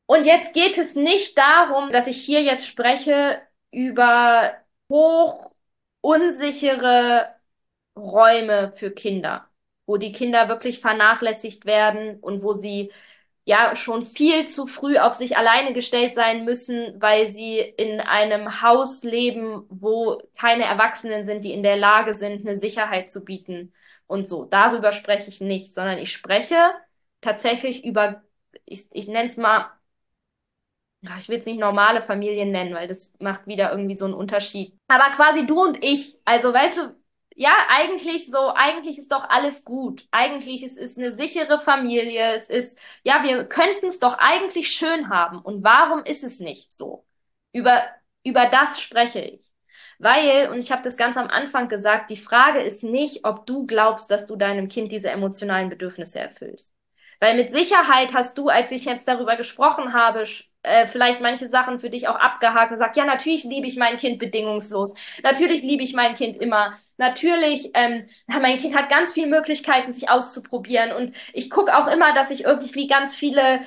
Und 0.06 0.24
jetzt 0.26 0.52
geht 0.54 0.76
es 0.78 0.94
nicht 0.94 1.36
darum, 1.38 1.90
dass 1.90 2.06
ich 2.06 2.18
hier 2.24 2.42
jetzt 2.42 2.66
spreche 2.66 3.40
über 3.70 4.54
hoch 4.90 5.52
unsichere 6.00 7.34
Räume 7.96 8.72
für 8.74 8.90
Kinder, 8.90 9.48
wo 9.86 9.96
die 9.96 10.12
Kinder 10.12 10.48
wirklich 10.48 10.80
vernachlässigt 10.80 11.64
werden 11.66 12.18
und 12.20 12.42
wo 12.42 12.54
sie 12.54 12.92
ja 13.44 13.76
schon 13.76 14.06
viel 14.06 14.48
zu 14.48 14.66
früh 14.66 14.98
auf 14.98 15.14
sich 15.14 15.36
alleine 15.36 15.74
gestellt 15.74 16.14
sein 16.14 16.44
müssen, 16.44 17.00
weil 17.00 17.30
sie 17.32 17.58
in 17.58 18.00
einem 18.00 18.62
Haus 18.62 19.02
leben, 19.04 19.64
wo 19.68 20.18
keine 20.36 20.64
Erwachsenen 20.64 21.24
sind, 21.24 21.44
die 21.44 21.52
in 21.52 21.62
der 21.62 21.76
Lage 21.76 22.14
sind, 22.14 22.46
eine 22.46 22.58
Sicherheit 22.58 23.10
zu 23.10 23.24
bieten 23.24 23.72
und 24.06 24.26
so. 24.28 24.44
Darüber 24.46 24.92
spreche 24.92 25.28
ich 25.28 25.40
nicht, 25.40 25.74
sondern 25.74 25.98
ich 25.98 26.12
spreche 26.12 26.56
tatsächlich 27.20 27.84
über, 27.84 28.22
ich, 28.64 28.86
ich 28.92 29.08
nenne 29.08 29.28
es 29.28 29.36
mal, 29.36 29.70
ja, 31.02 31.18
ich 31.18 31.28
will 31.28 31.38
es 31.38 31.44
nicht 31.46 31.58
normale 31.60 32.02
Familien 32.02 32.50
nennen, 32.50 32.74
weil 32.74 32.88
das 32.88 33.12
macht 33.20 33.46
wieder 33.46 33.70
irgendwie 33.70 33.96
so 33.96 34.04
einen 34.06 34.14
Unterschied. 34.14 34.78
Aber 34.88 35.14
quasi 35.16 35.46
du 35.46 35.62
und 35.62 35.82
ich, 35.84 36.18
also 36.24 36.52
weißt 36.52 36.78
du, 36.78 36.94
ja, 37.34 37.52
eigentlich 37.68 38.26
so, 38.30 38.52
eigentlich 38.54 38.98
ist 38.98 39.10
doch 39.12 39.28
alles 39.28 39.64
gut. 39.64 40.06
Eigentlich 40.12 40.62
ist 40.62 40.78
es 40.78 40.96
eine 40.96 41.12
sichere 41.12 41.58
Familie. 41.58 42.34
Es 42.34 42.48
ist, 42.48 42.78
ja, 43.02 43.22
wir 43.24 43.44
könnten 43.44 43.86
es 43.86 43.98
doch 44.00 44.18
eigentlich 44.18 44.70
schön 44.72 45.08
haben. 45.08 45.38
Und 45.40 45.64
warum 45.64 46.04
ist 46.04 46.22
es 46.24 46.38
nicht 46.40 46.72
so? 46.72 47.04
Über, 47.52 47.82
über 48.24 48.46
das 48.46 48.80
spreche 48.80 49.20
ich. 49.20 49.52
Weil, 49.98 50.48
und 50.50 50.58
ich 50.58 50.70
habe 50.72 50.82
das 50.82 50.96
ganz 50.96 51.16
am 51.16 51.28
Anfang 51.28 51.68
gesagt, 51.68 52.10
die 52.10 52.16
Frage 52.16 52.60
ist 52.60 52.82
nicht, 52.82 53.24
ob 53.24 53.46
du 53.46 53.66
glaubst, 53.66 54.10
dass 54.10 54.26
du 54.26 54.36
deinem 54.36 54.68
Kind 54.68 54.92
diese 54.92 55.10
emotionalen 55.10 55.68
Bedürfnisse 55.70 56.20
erfüllst. 56.20 56.72
Weil 57.20 57.36
mit 57.36 57.50
Sicherheit 57.50 58.12
hast 58.14 58.36
du, 58.38 58.48
als 58.48 58.70
ich 58.72 58.84
jetzt 58.84 59.08
darüber 59.08 59.36
gesprochen 59.36 59.92
habe, 59.92 60.24
äh, 60.62 60.86
vielleicht 60.86 61.20
manche 61.20 61.48
Sachen 61.48 61.78
für 61.78 61.90
dich 61.90 62.08
auch 62.08 62.16
abgehakt 62.16 62.72
und 62.72 62.78
sagt, 62.78 62.96
ja, 62.96 63.04
natürlich 63.04 63.44
liebe 63.44 63.66
ich 63.66 63.76
mein 63.76 63.96
Kind 63.98 64.18
bedingungslos. 64.18 64.92
Natürlich 65.22 65.62
liebe 65.62 65.82
ich 65.82 65.94
mein 65.94 66.14
Kind 66.14 66.36
immer. 66.38 66.76
Natürlich, 66.96 67.70
ähm, 67.74 68.06
mein 68.28 68.56
Kind 68.58 68.76
hat 68.76 68.88
ganz 68.88 69.12
viele 69.12 69.26
Möglichkeiten, 69.26 69.92
sich 69.92 70.10
auszuprobieren. 70.10 70.92
Und 70.92 71.12
ich 71.32 71.50
gucke 71.50 71.76
auch 71.76 71.88
immer, 71.88 72.14
dass 72.14 72.30
ich 72.30 72.44
irgendwie 72.44 72.86
ganz 72.86 73.14
viele 73.16 73.60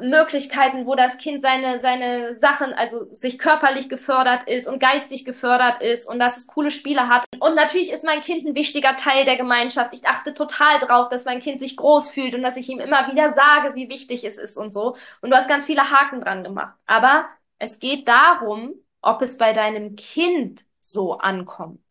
Möglichkeiten, 0.00 0.86
wo 0.86 0.96
das 0.96 1.18
Kind 1.18 1.42
seine, 1.42 1.80
seine 1.80 2.36
Sachen, 2.38 2.72
also 2.72 3.12
sich 3.14 3.38
körperlich 3.38 3.88
gefördert 3.88 4.48
ist 4.48 4.66
und 4.66 4.80
geistig 4.80 5.24
gefördert 5.24 5.82
ist 5.82 6.08
und 6.08 6.18
dass 6.18 6.36
es 6.36 6.46
coole 6.48 6.70
Spiele 6.72 7.08
hat. 7.08 7.24
Und 7.38 7.54
natürlich 7.54 7.92
ist 7.92 8.04
mein 8.04 8.22
Kind 8.22 8.44
ein 8.44 8.54
wichtiger 8.56 8.96
Teil 8.96 9.24
der 9.24 9.36
Gemeinschaft. 9.36 9.94
Ich 9.94 10.06
achte 10.06 10.34
total 10.34 10.80
drauf, 10.80 11.08
dass 11.08 11.24
mein 11.24 11.40
Kind 11.40 11.60
sich 11.60 11.76
groß 11.76 12.10
fühlt 12.10 12.34
und 12.34 12.42
dass 12.42 12.56
ich 12.56 12.68
ihm 12.68 12.80
immer 12.80 13.10
wieder 13.10 13.32
sage, 13.32 13.74
wie 13.76 13.88
wichtig 13.88 14.24
es 14.24 14.36
ist 14.36 14.56
und 14.56 14.72
so. 14.72 14.96
Und 15.20 15.30
du 15.30 15.36
hast 15.36 15.48
ganz 15.48 15.66
viele 15.66 15.90
Haken 15.90 16.20
dran 16.22 16.42
gemacht. 16.42 16.74
Aber 16.86 17.26
es 17.58 17.78
geht 17.78 18.08
darum, 18.08 18.74
ob 19.00 19.22
es 19.22 19.38
bei 19.38 19.52
deinem 19.52 19.96
Kind 19.96 20.64
so 20.80 21.18
ankommt 21.18 21.83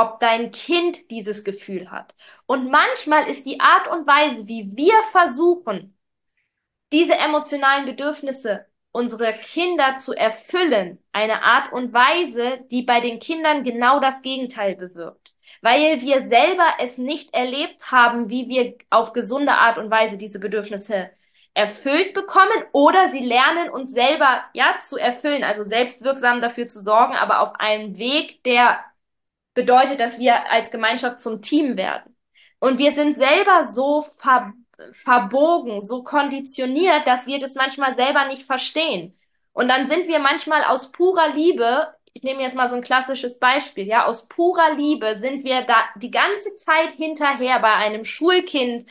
ob 0.00 0.20
dein 0.20 0.50
Kind 0.50 1.10
dieses 1.10 1.44
Gefühl 1.44 1.90
hat. 1.90 2.14
Und 2.46 2.70
manchmal 2.70 3.28
ist 3.28 3.46
die 3.46 3.60
Art 3.60 3.88
und 3.88 4.06
Weise, 4.06 4.46
wie 4.46 4.70
wir 4.76 4.94
versuchen, 5.12 5.96
diese 6.92 7.14
emotionalen 7.14 7.86
Bedürfnisse 7.86 8.66
unserer 8.92 9.32
Kinder 9.32 9.96
zu 9.96 10.12
erfüllen, 10.14 10.98
eine 11.12 11.42
Art 11.42 11.72
und 11.72 11.92
Weise, 11.92 12.60
die 12.70 12.82
bei 12.82 13.00
den 13.00 13.20
Kindern 13.20 13.62
genau 13.62 14.00
das 14.00 14.22
Gegenteil 14.22 14.74
bewirkt. 14.76 15.32
Weil 15.62 16.00
wir 16.00 16.28
selber 16.28 16.66
es 16.80 16.98
nicht 16.98 17.34
erlebt 17.34 17.90
haben, 17.92 18.30
wie 18.30 18.48
wir 18.48 18.76
auf 18.90 19.12
gesunde 19.12 19.52
Art 19.52 19.78
und 19.78 19.90
Weise 19.90 20.18
diese 20.18 20.40
Bedürfnisse 20.40 21.10
erfüllt 21.54 22.14
bekommen 22.14 22.64
oder 22.72 23.08
sie 23.08 23.20
lernen 23.24 23.70
uns 23.70 23.92
selber 23.92 24.44
ja 24.54 24.78
zu 24.80 24.96
erfüllen, 24.96 25.44
also 25.44 25.64
selbstwirksam 25.64 26.40
dafür 26.40 26.66
zu 26.66 26.80
sorgen, 26.80 27.14
aber 27.16 27.40
auf 27.40 27.54
einem 27.58 27.98
Weg, 27.98 28.44
der 28.44 28.84
bedeutet, 29.60 30.00
dass 30.00 30.18
wir 30.18 30.50
als 30.50 30.70
Gemeinschaft 30.70 31.20
zum 31.20 31.42
Team 31.42 31.76
werden. 31.76 32.16
Und 32.58 32.78
wir 32.78 32.92
sind 32.92 33.16
selber 33.16 33.66
so 33.66 34.06
ver 34.18 34.52
verbogen, 34.92 35.82
so 35.82 36.02
konditioniert, 36.02 37.06
dass 37.06 37.26
wir 37.26 37.38
das 37.38 37.54
manchmal 37.54 37.94
selber 37.94 38.26
nicht 38.26 38.44
verstehen. 38.44 39.14
Und 39.52 39.68
dann 39.68 39.86
sind 39.86 40.08
wir 40.08 40.18
manchmal 40.20 40.64
aus 40.64 40.90
purer 40.90 41.34
Liebe, 41.34 41.94
ich 42.14 42.22
nehme 42.22 42.40
jetzt 42.42 42.56
mal 42.56 42.70
so 42.70 42.76
ein 42.76 42.82
klassisches 42.82 43.38
Beispiel, 43.38 43.86
ja, 43.86 44.06
aus 44.06 44.26
purer 44.26 44.74
Liebe 44.74 45.18
sind 45.18 45.44
wir 45.44 45.62
da 45.62 45.84
die 45.96 46.10
ganze 46.10 46.54
Zeit 46.54 46.92
hinterher 46.92 47.58
bei 47.60 47.74
einem 47.74 48.06
Schulkind, 48.06 48.86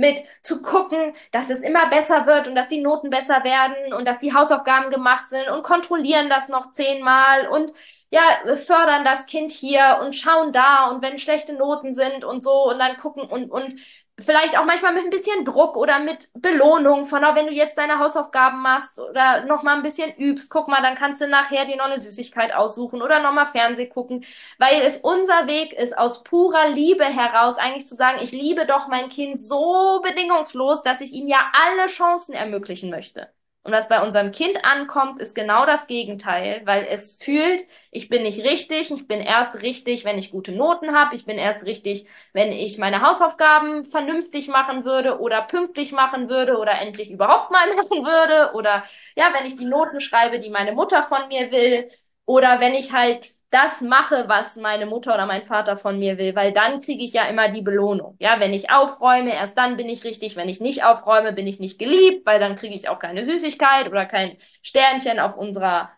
mit 0.00 0.18
zu 0.42 0.62
gucken, 0.62 1.12
dass 1.30 1.50
es 1.50 1.60
immer 1.60 1.88
besser 1.90 2.26
wird 2.26 2.48
und 2.48 2.54
dass 2.54 2.68
die 2.68 2.80
Noten 2.80 3.10
besser 3.10 3.44
werden 3.44 3.92
und 3.94 4.06
dass 4.06 4.18
die 4.18 4.34
Hausaufgaben 4.34 4.90
gemacht 4.90 5.28
sind 5.28 5.48
und 5.48 5.62
kontrollieren 5.62 6.28
das 6.30 6.48
noch 6.48 6.70
zehnmal 6.72 7.46
und 7.48 7.72
ja, 8.10 8.22
fördern 8.56 9.04
das 9.04 9.26
Kind 9.26 9.52
hier 9.52 10.00
und 10.02 10.16
schauen 10.16 10.52
da 10.52 10.88
und 10.90 11.02
wenn 11.02 11.18
schlechte 11.18 11.52
Noten 11.52 11.94
sind 11.94 12.24
und 12.24 12.42
so 12.42 12.68
und 12.70 12.78
dann 12.78 12.96
gucken 12.96 13.22
und, 13.22 13.50
und 13.50 13.74
vielleicht 14.22 14.58
auch 14.58 14.64
manchmal 14.64 14.94
mit 14.94 15.04
ein 15.04 15.10
bisschen 15.10 15.44
Druck 15.44 15.76
oder 15.76 15.98
mit 15.98 16.28
Belohnung 16.34 17.06
von, 17.06 17.24
oh, 17.24 17.34
wenn 17.34 17.46
du 17.46 17.52
jetzt 17.52 17.76
deine 17.78 17.98
Hausaufgaben 17.98 18.60
machst 18.60 18.98
oder 18.98 19.44
noch 19.44 19.62
mal 19.62 19.76
ein 19.76 19.82
bisschen 19.82 20.14
übst, 20.16 20.50
guck 20.50 20.68
mal, 20.68 20.82
dann 20.82 20.94
kannst 20.94 21.20
du 21.20 21.28
nachher 21.28 21.64
dir 21.66 21.76
noch 21.76 21.86
eine 21.86 22.00
Süßigkeit 22.00 22.54
aussuchen 22.54 23.02
oder 23.02 23.20
noch 23.20 23.32
mal 23.32 23.46
Fernseh 23.46 23.86
gucken, 23.86 24.24
weil 24.58 24.82
es 24.82 24.98
unser 24.98 25.46
Weg 25.46 25.72
ist, 25.72 25.96
aus 25.96 26.22
purer 26.24 26.68
Liebe 26.68 27.04
heraus 27.04 27.58
eigentlich 27.58 27.86
zu 27.86 27.94
sagen, 27.94 28.18
ich 28.22 28.32
liebe 28.32 28.66
doch 28.66 28.88
mein 28.88 29.08
Kind 29.08 29.40
so 29.40 30.00
bedingungslos, 30.02 30.82
dass 30.82 31.00
ich 31.00 31.12
ihm 31.12 31.28
ja 31.28 31.50
alle 31.52 31.88
Chancen 31.88 32.34
ermöglichen 32.34 32.90
möchte. 32.90 33.28
Und 33.62 33.72
was 33.72 33.88
bei 33.88 34.02
unserem 34.02 34.30
Kind 34.32 34.64
ankommt, 34.64 35.20
ist 35.20 35.34
genau 35.34 35.66
das 35.66 35.86
Gegenteil, 35.86 36.62
weil 36.64 36.86
es 36.88 37.14
fühlt, 37.16 37.62
ich 37.90 38.08
bin 38.08 38.22
nicht 38.22 38.42
richtig, 38.42 38.90
ich 38.90 39.06
bin 39.06 39.20
erst 39.20 39.56
richtig, 39.60 40.04
wenn 40.06 40.16
ich 40.18 40.30
gute 40.30 40.52
Noten 40.52 40.94
habe, 40.94 41.14
ich 41.14 41.26
bin 41.26 41.36
erst 41.36 41.64
richtig, 41.64 42.06
wenn 42.32 42.52
ich 42.52 42.78
meine 42.78 43.02
Hausaufgaben 43.02 43.84
vernünftig 43.84 44.48
machen 44.48 44.84
würde 44.86 45.20
oder 45.20 45.42
pünktlich 45.42 45.92
machen 45.92 46.30
würde 46.30 46.56
oder 46.58 46.80
endlich 46.80 47.10
überhaupt 47.10 47.50
mal 47.50 47.66
machen 47.76 48.04
würde 48.04 48.54
oder 48.54 48.82
ja, 49.14 49.32
wenn 49.34 49.44
ich 49.46 49.56
die 49.56 49.66
Noten 49.66 50.00
schreibe, 50.00 50.40
die 50.40 50.50
meine 50.50 50.72
Mutter 50.72 51.02
von 51.02 51.28
mir 51.28 51.50
will 51.52 51.90
oder 52.24 52.60
wenn 52.60 52.74
ich 52.74 52.92
halt 52.92 53.28
das 53.50 53.80
mache, 53.80 54.24
was 54.28 54.56
meine 54.56 54.86
Mutter 54.86 55.14
oder 55.14 55.26
mein 55.26 55.42
Vater 55.42 55.76
von 55.76 55.98
mir 55.98 56.18
will, 56.18 56.34
weil 56.36 56.52
dann 56.52 56.80
kriege 56.80 57.04
ich 57.04 57.12
ja 57.12 57.24
immer 57.26 57.48
die 57.48 57.62
Belohnung. 57.62 58.16
Ja, 58.20 58.38
wenn 58.40 58.52
ich 58.54 58.70
aufräume, 58.70 59.34
erst 59.34 59.58
dann 59.58 59.76
bin 59.76 59.88
ich 59.88 60.04
richtig. 60.04 60.36
Wenn 60.36 60.48
ich 60.48 60.60
nicht 60.60 60.84
aufräume, 60.84 61.32
bin 61.32 61.46
ich 61.48 61.58
nicht 61.60 61.78
geliebt, 61.78 62.24
weil 62.26 62.38
dann 62.40 62.54
kriege 62.56 62.74
ich 62.74 62.88
auch 62.88 62.98
keine 63.00 63.24
Süßigkeit 63.24 63.88
oder 63.88 64.06
kein 64.06 64.36
Sternchen 64.62 65.18
auf 65.18 65.36
unserer 65.36 65.90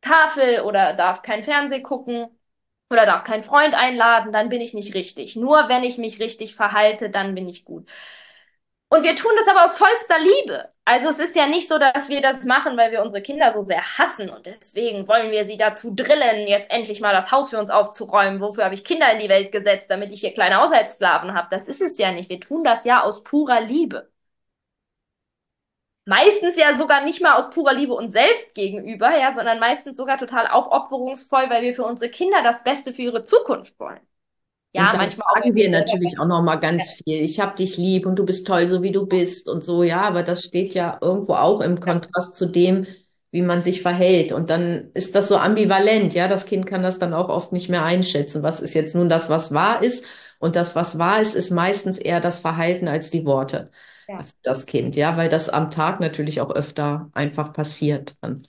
Tafel 0.00 0.60
oder 0.62 0.94
darf 0.94 1.22
kein 1.22 1.42
Fernseh 1.44 1.80
gucken 1.82 2.28
oder 2.90 3.06
darf 3.06 3.24
keinen 3.24 3.44
Freund 3.44 3.74
einladen, 3.74 4.32
dann 4.32 4.48
bin 4.50 4.60
ich 4.60 4.74
nicht 4.74 4.94
richtig. 4.94 5.36
Nur 5.36 5.68
wenn 5.68 5.84
ich 5.84 5.98
mich 5.98 6.20
richtig 6.20 6.54
verhalte, 6.54 7.10
dann 7.10 7.34
bin 7.34 7.48
ich 7.48 7.64
gut. 7.64 7.88
Und 8.94 9.02
wir 9.02 9.16
tun 9.16 9.32
das 9.36 9.48
aber 9.48 9.64
aus 9.64 9.74
vollster 9.74 10.20
Liebe. 10.20 10.68
Also 10.84 11.08
es 11.08 11.18
ist 11.18 11.34
ja 11.34 11.48
nicht 11.48 11.66
so, 11.68 11.78
dass 11.78 12.08
wir 12.08 12.22
das 12.22 12.44
machen, 12.44 12.76
weil 12.76 12.92
wir 12.92 13.02
unsere 13.02 13.22
Kinder 13.22 13.52
so 13.52 13.62
sehr 13.64 13.82
hassen 13.98 14.28
und 14.30 14.46
deswegen 14.46 15.08
wollen 15.08 15.32
wir 15.32 15.44
sie 15.46 15.56
dazu 15.56 15.92
drillen, 15.96 16.46
jetzt 16.46 16.70
endlich 16.70 17.00
mal 17.00 17.12
das 17.12 17.32
Haus 17.32 17.50
für 17.50 17.58
uns 17.58 17.70
aufzuräumen. 17.72 18.40
Wofür 18.40 18.64
habe 18.64 18.74
ich 18.74 18.84
Kinder 18.84 19.10
in 19.12 19.18
die 19.18 19.28
Welt 19.28 19.50
gesetzt, 19.50 19.86
damit 19.90 20.12
ich 20.12 20.20
hier 20.20 20.32
kleine 20.32 20.58
Haushaltssklaven 20.58 21.34
habe? 21.34 21.48
Das 21.50 21.66
ist 21.66 21.80
es 21.82 21.98
ja 21.98 22.12
nicht. 22.12 22.30
Wir 22.30 22.38
tun 22.38 22.62
das 22.62 22.84
ja 22.84 23.02
aus 23.02 23.24
purer 23.24 23.62
Liebe. 23.62 24.12
Meistens 26.06 26.56
ja 26.56 26.76
sogar 26.76 27.02
nicht 27.04 27.20
mal 27.22 27.34
aus 27.34 27.50
purer 27.50 27.72
Liebe 27.74 27.92
uns 27.94 28.12
selbst 28.12 28.54
gegenüber, 28.54 29.16
ja, 29.18 29.34
sondern 29.34 29.58
meistens 29.58 29.96
sogar 29.96 30.16
total 30.18 30.46
aufopferungsvoll, 30.48 31.48
weil 31.50 31.62
wir 31.62 31.74
für 31.74 31.84
unsere 31.84 32.10
Kinder 32.10 32.42
das 32.42 32.62
Beste 32.62 32.92
für 32.94 33.02
ihre 33.02 33.24
Zukunft 33.24 33.78
wollen. 33.80 34.00
Ja, 34.74 34.90
und 34.90 34.96
manchmal 34.96 35.26
sagen 35.36 35.54
wir 35.54 35.70
natürlich 35.70 36.18
auch 36.18 36.26
noch 36.26 36.42
mal 36.42 36.56
ganz 36.56 36.90
viel. 36.90 37.20
Ich 37.22 37.38
habe 37.38 37.54
dich 37.54 37.76
lieb 37.76 38.06
und 38.06 38.18
du 38.18 38.24
bist 38.24 38.46
toll, 38.46 38.66
so 38.66 38.82
wie 38.82 38.90
du 38.90 39.06
bist 39.06 39.48
und 39.48 39.62
so. 39.62 39.84
Ja, 39.84 40.02
aber 40.02 40.22
das 40.24 40.42
steht 40.44 40.74
ja 40.74 40.98
irgendwo 41.00 41.34
auch 41.34 41.60
im 41.60 41.78
Kontrast 41.78 42.34
zu 42.34 42.46
dem, 42.46 42.86
wie 43.30 43.42
man 43.42 43.62
sich 43.62 43.82
verhält. 43.82 44.32
Und 44.32 44.50
dann 44.50 44.90
ist 44.94 45.14
das 45.14 45.28
so 45.28 45.36
ambivalent. 45.36 46.14
Ja, 46.14 46.26
das 46.26 46.46
Kind 46.46 46.66
kann 46.66 46.82
das 46.82 46.98
dann 46.98 47.14
auch 47.14 47.28
oft 47.28 47.52
nicht 47.52 47.68
mehr 47.68 47.84
einschätzen. 47.84 48.42
Was 48.42 48.60
ist 48.60 48.74
jetzt 48.74 48.96
nun 48.96 49.08
das, 49.08 49.30
was 49.30 49.54
wahr 49.54 49.82
ist? 49.82 50.04
Und 50.40 50.56
das, 50.56 50.74
was 50.74 50.98
wahr 50.98 51.20
ist, 51.20 51.34
ist 51.34 51.50
meistens 51.50 51.96
eher 51.96 52.20
das 52.20 52.40
Verhalten 52.40 52.88
als 52.88 53.10
die 53.10 53.24
Worte. 53.24 53.70
Ja. 54.08 54.18
Das 54.42 54.66
Kind, 54.66 54.96
ja, 54.96 55.16
weil 55.16 55.28
das 55.28 55.48
am 55.48 55.70
Tag 55.70 56.00
natürlich 56.00 56.40
auch 56.40 56.50
öfter 56.50 57.10
einfach 57.14 57.52
passiert. 57.52 58.16
Dann. 58.20 58.46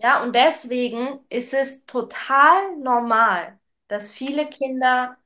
Ja, 0.00 0.22
und 0.22 0.34
deswegen 0.34 1.18
ist 1.28 1.52
es 1.52 1.84
total 1.84 2.76
normal, 2.80 3.58
dass 3.88 4.12
viele 4.12 4.46
Kinder 4.46 5.16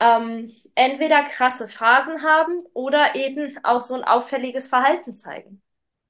ähm, 0.00 0.50
entweder 0.74 1.24
krasse 1.24 1.68
Phasen 1.68 2.22
haben 2.22 2.64
oder 2.74 3.14
eben 3.14 3.58
auch 3.64 3.80
so 3.80 3.94
ein 3.94 4.04
auffälliges 4.04 4.68
Verhalten 4.68 5.14
zeigen. 5.14 5.62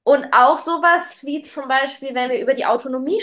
Und 0.03 0.33
auch 0.33 0.59
sowas 0.59 1.23
wie 1.25 1.43
zum 1.43 1.67
Beispiel, 1.67 2.15
wenn 2.15 2.31
wir 2.31 2.41
über 2.41 2.53
die 2.55 2.65
Autonomie 2.65 3.21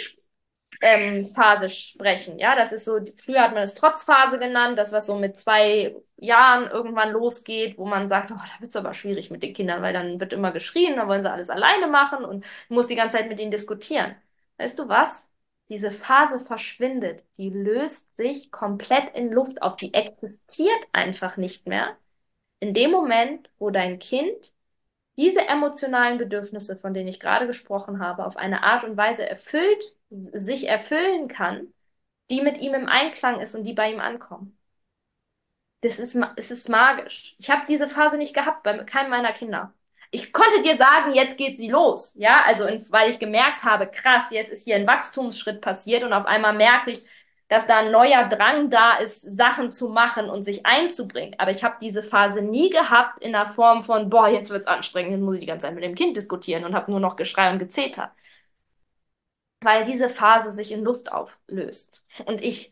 ähm, 0.80 1.34
sprechen. 1.68 2.38
Ja, 2.38 2.56
das 2.56 2.72
ist 2.72 2.84
so, 2.84 2.98
früher 3.24 3.42
hat 3.42 3.54
man 3.54 3.62
es 3.64 3.74
Trotzphase 3.74 4.38
genannt, 4.38 4.78
das 4.78 4.92
was 4.92 5.06
so 5.06 5.16
mit 5.18 5.38
zwei 5.38 5.96
Jahren 6.16 6.70
irgendwann 6.70 7.12
losgeht, 7.12 7.78
wo 7.78 7.86
man 7.86 8.08
sagt, 8.08 8.30
oh, 8.32 8.36
da 8.36 8.60
wird's 8.60 8.76
aber 8.76 8.94
schwierig 8.94 9.30
mit 9.30 9.42
den 9.42 9.54
Kindern, 9.54 9.82
weil 9.82 9.92
dann 9.92 10.20
wird 10.20 10.32
immer 10.32 10.52
geschrien, 10.52 10.96
dann 10.96 11.08
wollen 11.08 11.22
sie 11.22 11.30
alles 11.30 11.50
alleine 11.50 11.88
machen 11.88 12.24
und 12.24 12.44
muss 12.68 12.86
die 12.88 12.96
ganze 12.96 13.16
Zeit 13.18 13.28
mit 13.28 13.40
ihnen 13.40 13.50
diskutieren. 13.50 14.16
Weißt 14.58 14.78
du 14.78 14.88
was? 14.88 15.27
Diese 15.68 15.90
Phase 15.90 16.40
verschwindet, 16.40 17.24
die 17.36 17.50
löst 17.50 18.14
sich 18.16 18.50
komplett 18.50 19.14
in 19.14 19.30
Luft 19.32 19.62
auf, 19.62 19.76
die 19.76 19.94
existiert 19.94 20.80
einfach 20.92 21.36
nicht 21.36 21.66
mehr. 21.66 21.96
In 22.60 22.74
dem 22.74 22.90
Moment, 22.92 23.50
wo 23.58 23.70
dein 23.70 23.98
Kind 23.98 24.52
diese 25.18 25.40
emotionalen 25.48 26.18
Bedürfnisse, 26.18 26.76
von 26.76 26.94
denen 26.94 27.08
ich 27.08 27.20
gerade 27.20 27.46
gesprochen 27.46 28.00
habe, 28.00 28.26
auf 28.26 28.36
eine 28.36 28.62
Art 28.64 28.84
und 28.84 28.96
Weise 28.96 29.28
erfüllt, 29.28 29.94
sich 30.10 30.68
erfüllen 30.68 31.28
kann, 31.28 31.74
die 32.30 32.42
mit 32.42 32.58
ihm 32.58 32.74
im 32.74 32.88
Einklang 32.88 33.40
ist 33.40 33.54
und 33.54 33.64
die 33.64 33.74
bei 33.74 33.92
ihm 33.92 34.00
ankommen. 34.00 34.58
Das 35.80 35.98
ist, 35.98 36.16
es 36.36 36.50
ist 36.50 36.68
magisch. 36.68 37.36
Ich 37.38 37.50
habe 37.50 37.62
diese 37.68 37.88
Phase 37.88 38.16
nicht 38.18 38.34
gehabt 38.34 38.62
bei 38.64 38.78
keinem 38.84 39.10
meiner 39.10 39.32
Kinder 39.32 39.72
ich 40.10 40.32
konnte 40.32 40.62
dir 40.62 40.76
sagen, 40.76 41.14
jetzt 41.14 41.36
geht 41.36 41.56
sie 41.58 41.68
los. 41.68 42.14
Ja, 42.16 42.42
also 42.46 42.64
weil 42.90 43.10
ich 43.10 43.18
gemerkt 43.18 43.64
habe, 43.64 43.86
krass, 43.88 44.30
jetzt 44.30 44.50
ist 44.50 44.64
hier 44.64 44.76
ein 44.76 44.86
Wachstumsschritt 44.86 45.60
passiert 45.60 46.02
und 46.02 46.12
auf 46.12 46.26
einmal 46.26 46.54
merke 46.54 46.90
ich, 46.92 47.04
dass 47.48 47.66
da 47.66 47.78
ein 47.78 47.90
neuer 47.90 48.28
Drang 48.28 48.70
da 48.70 48.98
ist, 48.98 49.22
Sachen 49.22 49.70
zu 49.70 49.88
machen 49.88 50.28
und 50.28 50.44
sich 50.44 50.66
einzubringen. 50.66 51.34
Aber 51.38 51.50
ich 51.50 51.64
habe 51.64 51.76
diese 51.80 52.02
Phase 52.02 52.42
nie 52.42 52.68
gehabt 52.70 53.22
in 53.22 53.32
der 53.32 53.46
Form 53.50 53.84
von, 53.84 54.10
boah, 54.10 54.28
jetzt 54.28 54.50
wird's 54.50 54.66
anstrengend, 54.66 55.12
jetzt 55.12 55.20
muss 55.22 55.34
ich 55.36 55.40
die 55.40 55.46
ganze 55.46 55.66
Zeit 55.66 55.74
mit 55.74 55.84
dem 55.84 55.94
Kind 55.94 56.16
diskutieren 56.16 56.64
und 56.64 56.74
habe 56.74 56.90
nur 56.90 57.00
noch 57.00 57.16
Geschrei 57.16 57.50
und 57.50 57.58
Gezeter. 57.58 58.12
Weil 59.60 59.84
diese 59.84 60.08
Phase 60.08 60.52
sich 60.52 60.72
in 60.72 60.84
Luft 60.84 61.10
auflöst. 61.12 62.02
Und 62.26 62.40
ich 62.42 62.70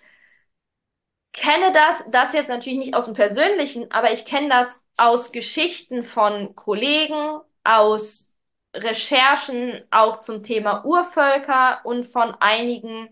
kenne 1.32 1.72
das, 1.72 2.04
das 2.10 2.32
jetzt 2.32 2.48
natürlich 2.48 2.78
nicht 2.78 2.94
aus 2.94 3.04
dem 3.06 3.14
Persönlichen, 3.14 3.90
aber 3.92 4.12
ich 4.12 4.24
kenne 4.24 4.48
das 4.48 4.82
aus 4.96 5.32
Geschichten 5.32 6.04
von 6.04 6.54
Kollegen, 6.54 7.40
aus 7.64 8.28
Recherchen 8.74 9.82
auch 9.90 10.20
zum 10.20 10.42
Thema 10.44 10.84
Urvölker 10.84 11.80
und 11.84 12.04
von 12.06 12.34
einigen, 12.40 13.08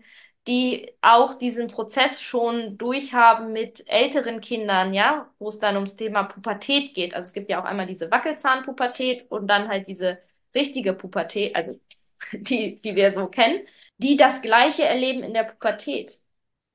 die 0.47 0.91
auch 1.01 1.33
diesen 1.35 1.67
Prozess 1.67 2.21
schon 2.21 2.77
durchhaben 2.77 3.51
mit 3.51 3.83
älteren 3.89 4.41
Kindern, 4.41 4.93
ja, 4.93 5.33
wo 5.39 5.49
es 5.49 5.57
dann 5.59 5.75
ums 5.75 5.95
Thema 5.95 6.23
Pubertät 6.23 6.93
geht. 6.93 7.15
Also 7.15 7.27
es 7.27 7.33
gibt 7.33 7.49
ja 7.49 7.59
auch 7.61 7.65
einmal 7.65 7.87
diese 7.87 8.11
Wackelzahnpubertät 8.11 9.29
und 9.31 9.47
dann 9.47 9.67
halt 9.69 9.87
diese 9.87 10.19
richtige 10.53 10.93
Pubertät, 10.93 11.55
also 11.55 11.79
die, 12.33 12.79
die 12.81 12.95
wir 12.95 13.11
so 13.13 13.27
kennen, 13.27 13.65
die 13.97 14.17
das 14.17 14.41
Gleiche 14.41 14.83
erleben 14.85 15.23
in 15.23 15.33
der 15.33 15.43
Pubertät. 15.45 16.19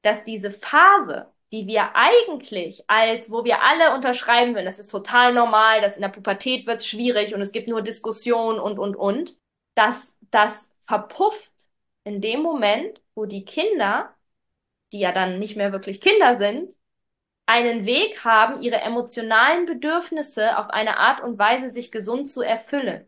Dass 0.02 0.24
diese 0.24 0.50
Phase 0.50 1.32
die 1.52 1.66
wir 1.66 1.96
eigentlich 1.96 2.84
als, 2.88 3.30
wo 3.30 3.44
wir 3.44 3.62
alle 3.62 3.94
unterschreiben 3.94 4.54
würden, 4.54 4.66
das 4.66 4.78
ist 4.78 4.90
total 4.90 5.34
normal, 5.34 5.80
dass 5.80 5.96
in 5.96 6.02
der 6.02 6.08
Pubertät 6.08 6.66
wird 6.66 6.78
es 6.78 6.86
schwierig 6.86 7.34
und 7.34 7.40
es 7.42 7.52
gibt 7.52 7.68
nur 7.68 7.82
Diskussionen 7.82 8.60
und, 8.60 8.78
und, 8.78 8.96
und, 8.96 9.36
dass 9.74 10.14
das 10.30 10.70
verpufft 10.86 11.52
in 12.04 12.20
dem 12.20 12.42
Moment, 12.42 13.00
wo 13.14 13.26
die 13.26 13.44
Kinder, 13.44 14.14
die 14.92 15.00
ja 15.00 15.12
dann 15.12 15.38
nicht 15.38 15.56
mehr 15.56 15.72
wirklich 15.72 16.00
Kinder 16.00 16.38
sind, 16.38 16.74
einen 17.46 17.84
Weg 17.86 18.24
haben, 18.24 18.62
ihre 18.62 18.80
emotionalen 18.80 19.66
Bedürfnisse 19.66 20.56
auf 20.58 20.70
eine 20.70 20.98
Art 20.98 21.20
und 21.22 21.38
Weise 21.38 21.70
sich 21.70 21.90
gesund 21.92 22.30
zu 22.30 22.42
erfüllen. 22.42 23.06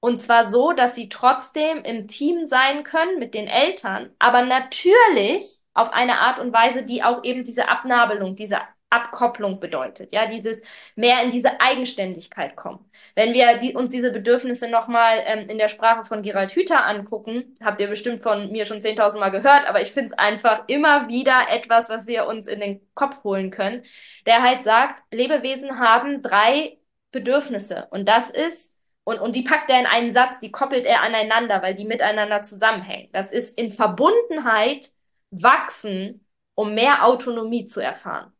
Und 0.00 0.20
zwar 0.20 0.46
so, 0.46 0.72
dass 0.72 0.94
sie 0.94 1.08
trotzdem 1.08 1.82
im 1.84 2.08
Team 2.08 2.46
sein 2.46 2.84
können 2.84 3.18
mit 3.18 3.34
den 3.34 3.48
Eltern, 3.48 4.14
aber 4.18 4.42
natürlich 4.42 5.55
auf 5.76 5.92
eine 5.92 6.20
Art 6.20 6.38
und 6.38 6.52
Weise, 6.52 6.82
die 6.82 7.02
auch 7.02 7.24
eben 7.24 7.44
diese 7.44 7.68
Abnabelung, 7.68 8.36
diese 8.36 8.58
Abkopplung 8.88 9.58
bedeutet, 9.58 10.12
ja, 10.12 10.26
dieses 10.26 10.62
mehr 10.94 11.22
in 11.22 11.32
diese 11.32 11.60
Eigenständigkeit 11.60 12.54
kommen. 12.56 12.88
Wenn 13.16 13.34
wir 13.34 13.58
die, 13.58 13.74
uns 13.74 13.90
diese 13.92 14.12
Bedürfnisse 14.12 14.68
nochmal 14.68 15.22
ähm, 15.26 15.48
in 15.48 15.58
der 15.58 15.68
Sprache 15.68 16.04
von 16.04 16.22
Gerald 16.22 16.52
Hüther 16.52 16.86
angucken, 16.86 17.56
habt 17.62 17.80
ihr 17.80 17.88
bestimmt 17.88 18.22
von 18.22 18.50
mir 18.52 18.64
schon 18.64 18.80
10.000 18.82 19.18
Mal 19.18 19.30
gehört, 19.30 19.68
aber 19.68 19.82
ich 19.82 19.92
finde 19.92 20.12
es 20.12 20.18
einfach 20.18 20.64
immer 20.68 21.08
wieder 21.08 21.46
etwas, 21.50 21.88
was 21.88 22.06
wir 22.06 22.26
uns 22.26 22.46
in 22.46 22.60
den 22.60 22.80
Kopf 22.94 23.24
holen 23.24 23.50
können, 23.50 23.82
der 24.24 24.42
halt 24.42 24.62
sagt, 24.62 25.02
Lebewesen 25.12 25.78
haben 25.80 26.22
drei 26.22 26.78
Bedürfnisse 27.10 27.88
und 27.90 28.08
das 28.08 28.30
ist 28.30 28.72
und, 29.04 29.20
und 29.20 29.36
die 29.36 29.42
packt 29.42 29.70
er 29.70 29.78
in 29.80 29.86
einen 29.86 30.10
Satz, 30.12 30.40
die 30.40 30.50
koppelt 30.50 30.84
er 30.84 31.02
aneinander, 31.02 31.62
weil 31.62 31.74
die 31.76 31.84
miteinander 31.84 32.42
zusammenhängen. 32.42 33.08
Das 33.12 33.30
ist 33.30 33.56
in 33.56 33.70
Verbundenheit 33.70 34.90
wachsen, 35.30 36.26
um 36.54 36.74
mehr 36.74 37.04
Autonomie 37.04 37.66
zu 37.66 37.80
erfahren. 37.80 38.32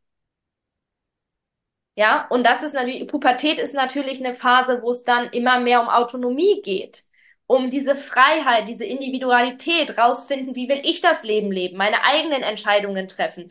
Ja, 1.94 2.26
und 2.28 2.44
das 2.44 2.62
ist 2.62 2.74
natürlich, 2.74 3.06
Pubertät 3.08 3.58
ist 3.58 3.74
natürlich 3.74 4.22
eine 4.24 4.34
Phase, 4.34 4.82
wo 4.82 4.90
es 4.90 5.04
dann 5.04 5.28
immer 5.30 5.58
mehr 5.60 5.80
um 5.80 5.88
Autonomie 5.88 6.60
geht, 6.62 7.04
um 7.46 7.70
diese 7.70 7.96
Freiheit, 7.96 8.68
diese 8.68 8.84
Individualität, 8.84 9.96
rausfinden, 9.96 10.54
wie 10.54 10.68
will 10.68 10.80
ich 10.84 11.00
das 11.00 11.22
Leben 11.22 11.50
leben, 11.50 11.76
meine 11.78 12.02
eigenen 12.04 12.42
Entscheidungen 12.42 13.08
treffen, 13.08 13.50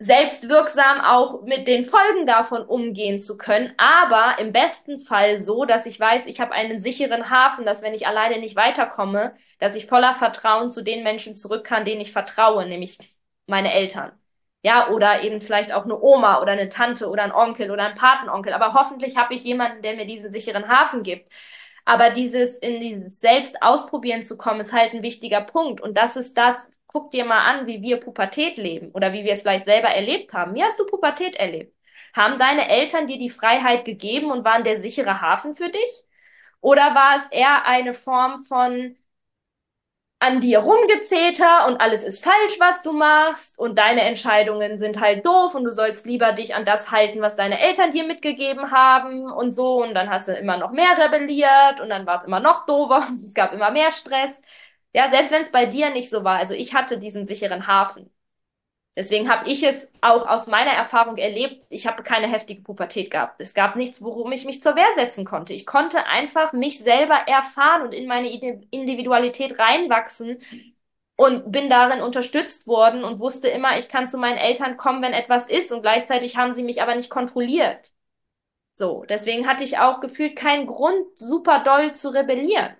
selbstwirksam 0.00 1.00
auch 1.00 1.42
mit 1.42 1.66
den 1.66 1.84
Folgen 1.84 2.26
davon 2.26 2.62
umgehen 2.64 3.20
zu 3.20 3.36
können, 3.36 3.74
aber 3.78 4.38
im 4.38 4.52
besten 4.52 5.00
Fall 5.00 5.40
so, 5.40 5.64
dass 5.64 5.86
ich 5.86 5.98
weiß, 5.98 6.26
ich 6.26 6.40
habe 6.40 6.52
einen 6.52 6.80
sicheren 6.80 7.30
Hafen, 7.30 7.64
dass 7.66 7.82
wenn 7.82 7.94
ich 7.94 8.06
alleine 8.06 8.38
nicht 8.38 8.54
weiterkomme, 8.56 9.34
dass 9.58 9.74
ich 9.74 9.86
voller 9.86 10.14
Vertrauen 10.14 10.70
zu 10.70 10.82
den 10.82 11.02
Menschen 11.02 11.34
zurück 11.34 11.64
kann, 11.64 11.84
denen 11.84 12.00
ich 12.00 12.12
vertraue, 12.12 12.66
nämlich 12.66 12.98
meine 13.46 13.72
Eltern. 13.72 14.12
Ja, 14.62 14.88
oder 14.90 15.22
eben 15.22 15.40
vielleicht 15.40 15.72
auch 15.72 15.84
eine 15.84 15.98
Oma 16.00 16.40
oder 16.42 16.52
eine 16.52 16.68
Tante 16.68 17.08
oder 17.08 17.22
ein 17.22 17.32
Onkel 17.32 17.70
oder 17.70 17.84
ein 17.84 17.94
Patenonkel, 17.94 18.52
aber 18.52 18.74
hoffentlich 18.74 19.16
habe 19.16 19.34
ich 19.34 19.44
jemanden, 19.44 19.82
der 19.82 19.94
mir 19.96 20.06
diesen 20.06 20.32
sicheren 20.32 20.68
Hafen 20.68 21.02
gibt. 21.02 21.28
Aber 21.84 22.10
dieses 22.10 22.56
in 22.56 22.80
dieses 22.80 23.20
Selbst 23.20 23.62
ausprobieren 23.62 24.24
zu 24.24 24.36
kommen, 24.36 24.60
ist 24.60 24.72
halt 24.72 24.92
ein 24.92 25.02
wichtiger 25.02 25.40
Punkt. 25.40 25.80
Und 25.80 25.96
das 25.96 26.16
ist 26.16 26.36
das, 26.36 26.70
guck 26.88 27.10
dir 27.12 27.24
mal 27.24 27.44
an, 27.44 27.66
wie 27.68 27.82
wir 27.82 27.98
Pubertät 28.00 28.58
leben 28.58 28.90
oder 28.92 29.12
wie 29.12 29.24
wir 29.24 29.32
es 29.34 29.42
vielleicht 29.42 29.66
selber 29.66 29.88
erlebt 29.88 30.34
haben. 30.34 30.54
Wie 30.54 30.64
hast 30.64 30.80
du 30.80 30.86
Pubertät 30.86 31.36
erlebt? 31.36 31.74
Haben 32.14 32.38
deine 32.38 32.68
Eltern 32.68 33.06
dir 33.06 33.18
die 33.18 33.30
Freiheit 33.30 33.84
gegeben 33.84 34.30
und 34.32 34.44
waren 34.44 34.64
der 34.64 34.78
sichere 34.78 35.20
Hafen 35.20 35.54
für 35.56 35.70
dich? 35.70 36.04
Oder 36.60 36.94
war 36.94 37.16
es 37.16 37.26
eher 37.30 37.66
eine 37.66 37.94
Form 37.94 38.44
von 38.44 38.96
an 40.20 40.40
dir 40.40 40.58
rumgezeter 40.60 41.66
und 41.68 41.80
alles 41.80 42.02
ist 42.02 42.24
falsch, 42.24 42.58
was 42.58 42.82
du 42.82 42.92
machst 42.92 43.56
und 43.58 43.78
deine 43.78 44.02
Entscheidungen 44.02 44.78
sind 44.78 44.98
halt 45.00 45.24
doof 45.24 45.54
und 45.54 45.62
du 45.64 45.70
sollst 45.70 46.06
lieber 46.06 46.32
dich 46.32 46.56
an 46.56 46.64
das 46.64 46.90
halten, 46.90 47.20
was 47.20 47.36
deine 47.36 47.60
Eltern 47.60 47.92
dir 47.92 48.04
mitgegeben 48.04 48.72
haben 48.72 49.30
und 49.30 49.52
so 49.52 49.80
und 49.82 49.94
dann 49.94 50.10
hast 50.10 50.26
du 50.26 50.32
immer 50.32 50.56
noch 50.56 50.72
mehr 50.72 50.98
rebelliert 50.98 51.80
und 51.80 51.88
dann 51.90 52.04
war 52.06 52.18
es 52.18 52.24
immer 52.24 52.40
noch 52.40 52.66
doofer 52.66 53.06
und 53.10 53.26
es 53.28 53.34
gab 53.34 53.52
immer 53.52 53.70
mehr 53.70 53.92
Stress. 53.92 54.30
Ja, 54.94 55.10
selbst 55.10 55.30
wenn 55.30 55.42
es 55.42 55.52
bei 55.52 55.66
dir 55.66 55.90
nicht 55.90 56.10
so 56.10 56.24
war. 56.24 56.38
Also 56.38 56.54
ich 56.54 56.74
hatte 56.74 56.98
diesen 56.98 57.26
sicheren 57.26 57.66
Hafen. 57.66 58.10
Deswegen 58.96 59.30
habe 59.30 59.48
ich 59.48 59.62
es 59.62 59.90
auch 60.02 60.26
aus 60.28 60.48
meiner 60.48 60.72
Erfahrung 60.72 61.16
erlebt. 61.18 61.64
Ich 61.70 61.86
habe 61.86 62.02
keine 62.02 62.28
heftige 62.28 62.62
Pubertät 62.62 63.10
gehabt. 63.12 63.40
Es 63.40 63.54
gab 63.54 63.76
nichts, 63.76 64.02
worum 64.02 64.32
ich 64.32 64.44
mich 64.44 64.60
zur 64.62 64.76
Wehr 64.76 64.88
setzen 64.96 65.24
konnte. 65.24 65.54
Ich 65.54 65.66
konnte 65.66 66.06
einfach 66.06 66.52
mich 66.52 66.80
selber 66.80 67.14
erfahren 67.28 67.82
und 67.82 67.94
in 67.94 68.08
meine 68.08 68.28
Individualität 68.70 69.58
reinwachsen 69.58 70.40
und 71.16 71.52
bin 71.52 71.70
darin 71.70 72.02
unterstützt 72.02 72.66
worden 72.66 73.04
und 73.04 73.20
wusste 73.20 73.48
immer, 73.48 73.78
ich 73.78 73.88
kann 73.88 74.08
zu 74.08 74.18
meinen 74.18 74.38
Eltern 74.38 74.76
kommen, 74.76 75.02
wenn 75.02 75.12
etwas 75.14 75.48
ist 75.48 75.72
und 75.72 75.82
gleichzeitig 75.82 76.36
haben 76.36 76.54
sie 76.54 76.62
mich 76.64 76.82
aber 76.82 76.94
nicht 76.96 77.10
kontrolliert. 77.10 77.92
So, 78.72 79.04
deswegen 79.08 79.46
hatte 79.48 79.64
ich 79.64 79.78
auch 79.78 80.00
gefühlt 80.00 80.36
keinen 80.36 80.66
Grund, 80.66 81.06
super 81.18 81.64
doll 81.64 81.94
zu 81.94 82.10
rebellieren. 82.10 82.76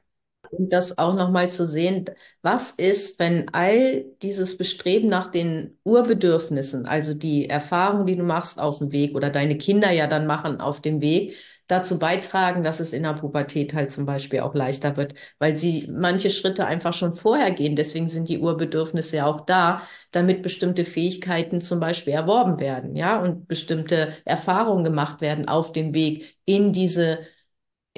Und 0.51 0.73
das 0.73 0.97
auch 0.99 1.15
nochmal 1.15 1.51
zu 1.53 1.67
sehen, 1.67 2.07
was 2.43 2.71
ist, 2.73 3.19
wenn 3.19 3.49
all 3.53 4.05
dieses 4.23 4.57
Bestreben 4.57 5.09
nach 5.09 5.31
den 5.31 5.79
Urbedürfnissen, 5.85 6.87
also 6.87 7.15
die 7.15 7.49
Erfahrungen, 7.51 8.07
die 8.07 8.17
du 8.17 8.23
machst 8.25 8.59
auf 8.59 8.79
dem 8.79 8.93
Weg 8.93 9.15
oder 9.15 9.31
deine 9.31 9.59
Kinder 9.59 9.91
ja 9.91 10.07
dann 10.07 10.27
machen 10.27 10.61
auf 10.61 10.81
dem 10.81 11.01
Weg, 11.01 11.35
dazu 11.67 11.99
beitragen, 11.99 12.63
dass 12.63 12.81
es 12.81 12.95
in 12.95 13.03
der 13.03 13.13
Pubertät 13.13 13.75
halt 13.75 13.93
zum 13.93 14.07
Beispiel 14.07 14.41
auch 14.41 14.55
leichter 14.55 14.97
wird, 14.97 15.13
weil 15.39 15.57
sie 15.59 15.87
manche 15.93 16.31
Schritte 16.31 16.65
einfach 16.65 16.95
schon 16.95 17.13
vorher 17.13 17.51
gehen. 17.51 17.77
Deswegen 17.77 18.09
sind 18.09 18.29
die 18.31 18.39
Urbedürfnisse 18.39 19.17
ja 19.19 19.27
auch 19.27 19.43
da, 19.43 19.83
damit 20.11 20.43
bestimmte 20.43 20.85
Fähigkeiten 20.87 21.61
zum 21.61 21.79
Beispiel 21.81 22.15
erworben 22.15 22.59
werden, 22.59 22.97
ja, 22.97 23.21
und 23.21 23.47
bestimmte 23.49 24.15
Erfahrungen 24.25 24.85
gemacht 24.85 25.21
werden 25.21 25.47
auf 25.47 25.73
dem 25.73 25.93
Weg 25.93 26.39
in 26.47 26.73
diese 26.73 27.19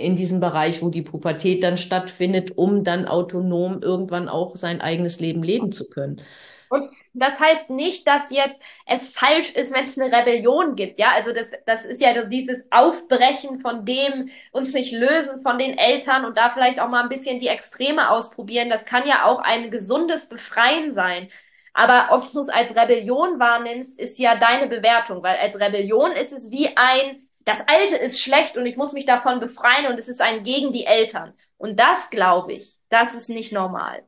in 0.00 0.16
diesem 0.16 0.40
Bereich, 0.40 0.82
wo 0.82 0.88
die 0.90 1.02
Pubertät 1.02 1.62
dann 1.62 1.76
stattfindet, 1.76 2.56
um 2.56 2.84
dann 2.84 3.06
autonom 3.06 3.80
irgendwann 3.82 4.28
auch 4.28 4.56
sein 4.56 4.80
eigenes 4.80 5.20
Leben 5.20 5.42
leben 5.42 5.72
zu 5.72 5.88
können. 5.90 6.20
Und 6.68 6.90
das 7.12 7.40
heißt 7.40 7.70
nicht, 7.70 8.06
dass 8.06 8.30
jetzt 8.30 8.60
es 8.86 9.08
falsch 9.08 9.52
ist, 9.54 9.74
wenn 9.74 9.84
es 9.84 9.98
eine 9.98 10.16
Rebellion 10.16 10.76
gibt, 10.76 10.98
ja. 11.00 11.10
Also 11.14 11.32
das, 11.32 11.48
das 11.66 11.84
ist 11.84 12.00
ja 12.00 12.24
dieses 12.24 12.60
Aufbrechen 12.70 13.60
von 13.60 13.84
dem, 13.84 14.30
uns 14.52 14.72
nicht 14.72 14.92
lösen 14.92 15.40
von 15.42 15.58
den 15.58 15.76
Eltern 15.76 16.24
und 16.24 16.38
da 16.38 16.50
vielleicht 16.50 16.78
auch 16.78 16.88
mal 16.88 17.02
ein 17.02 17.08
bisschen 17.08 17.40
die 17.40 17.48
Extreme 17.48 18.10
ausprobieren. 18.10 18.70
Das 18.70 18.84
kann 18.84 19.06
ja 19.08 19.24
auch 19.24 19.40
ein 19.40 19.70
gesundes 19.72 20.28
Befreien 20.28 20.92
sein. 20.92 21.28
Aber 21.72 22.08
ob 22.12 22.32
du 22.32 22.40
es 22.40 22.48
als 22.48 22.76
Rebellion 22.76 23.38
wahrnimmst, 23.40 23.98
ist 23.98 24.18
ja 24.18 24.36
deine 24.36 24.68
Bewertung, 24.68 25.22
weil 25.22 25.38
als 25.38 25.58
Rebellion 25.58 26.12
ist 26.12 26.32
es 26.32 26.50
wie 26.50 26.76
ein 26.76 27.28
das 27.50 27.66
Alte 27.66 27.96
ist 27.96 28.20
schlecht 28.20 28.56
und 28.56 28.64
ich 28.66 28.76
muss 28.76 28.92
mich 28.92 29.06
davon 29.06 29.40
befreien 29.40 29.86
und 29.86 29.98
es 29.98 30.08
ist 30.08 30.20
ein 30.20 30.44
gegen 30.44 30.72
die 30.72 30.86
Eltern. 30.86 31.34
Und 31.58 31.78
das 31.80 32.10
glaube 32.10 32.52
ich, 32.52 32.74
das 32.88 33.14
ist 33.14 33.28
nicht 33.28 33.52
normal. 33.52 34.04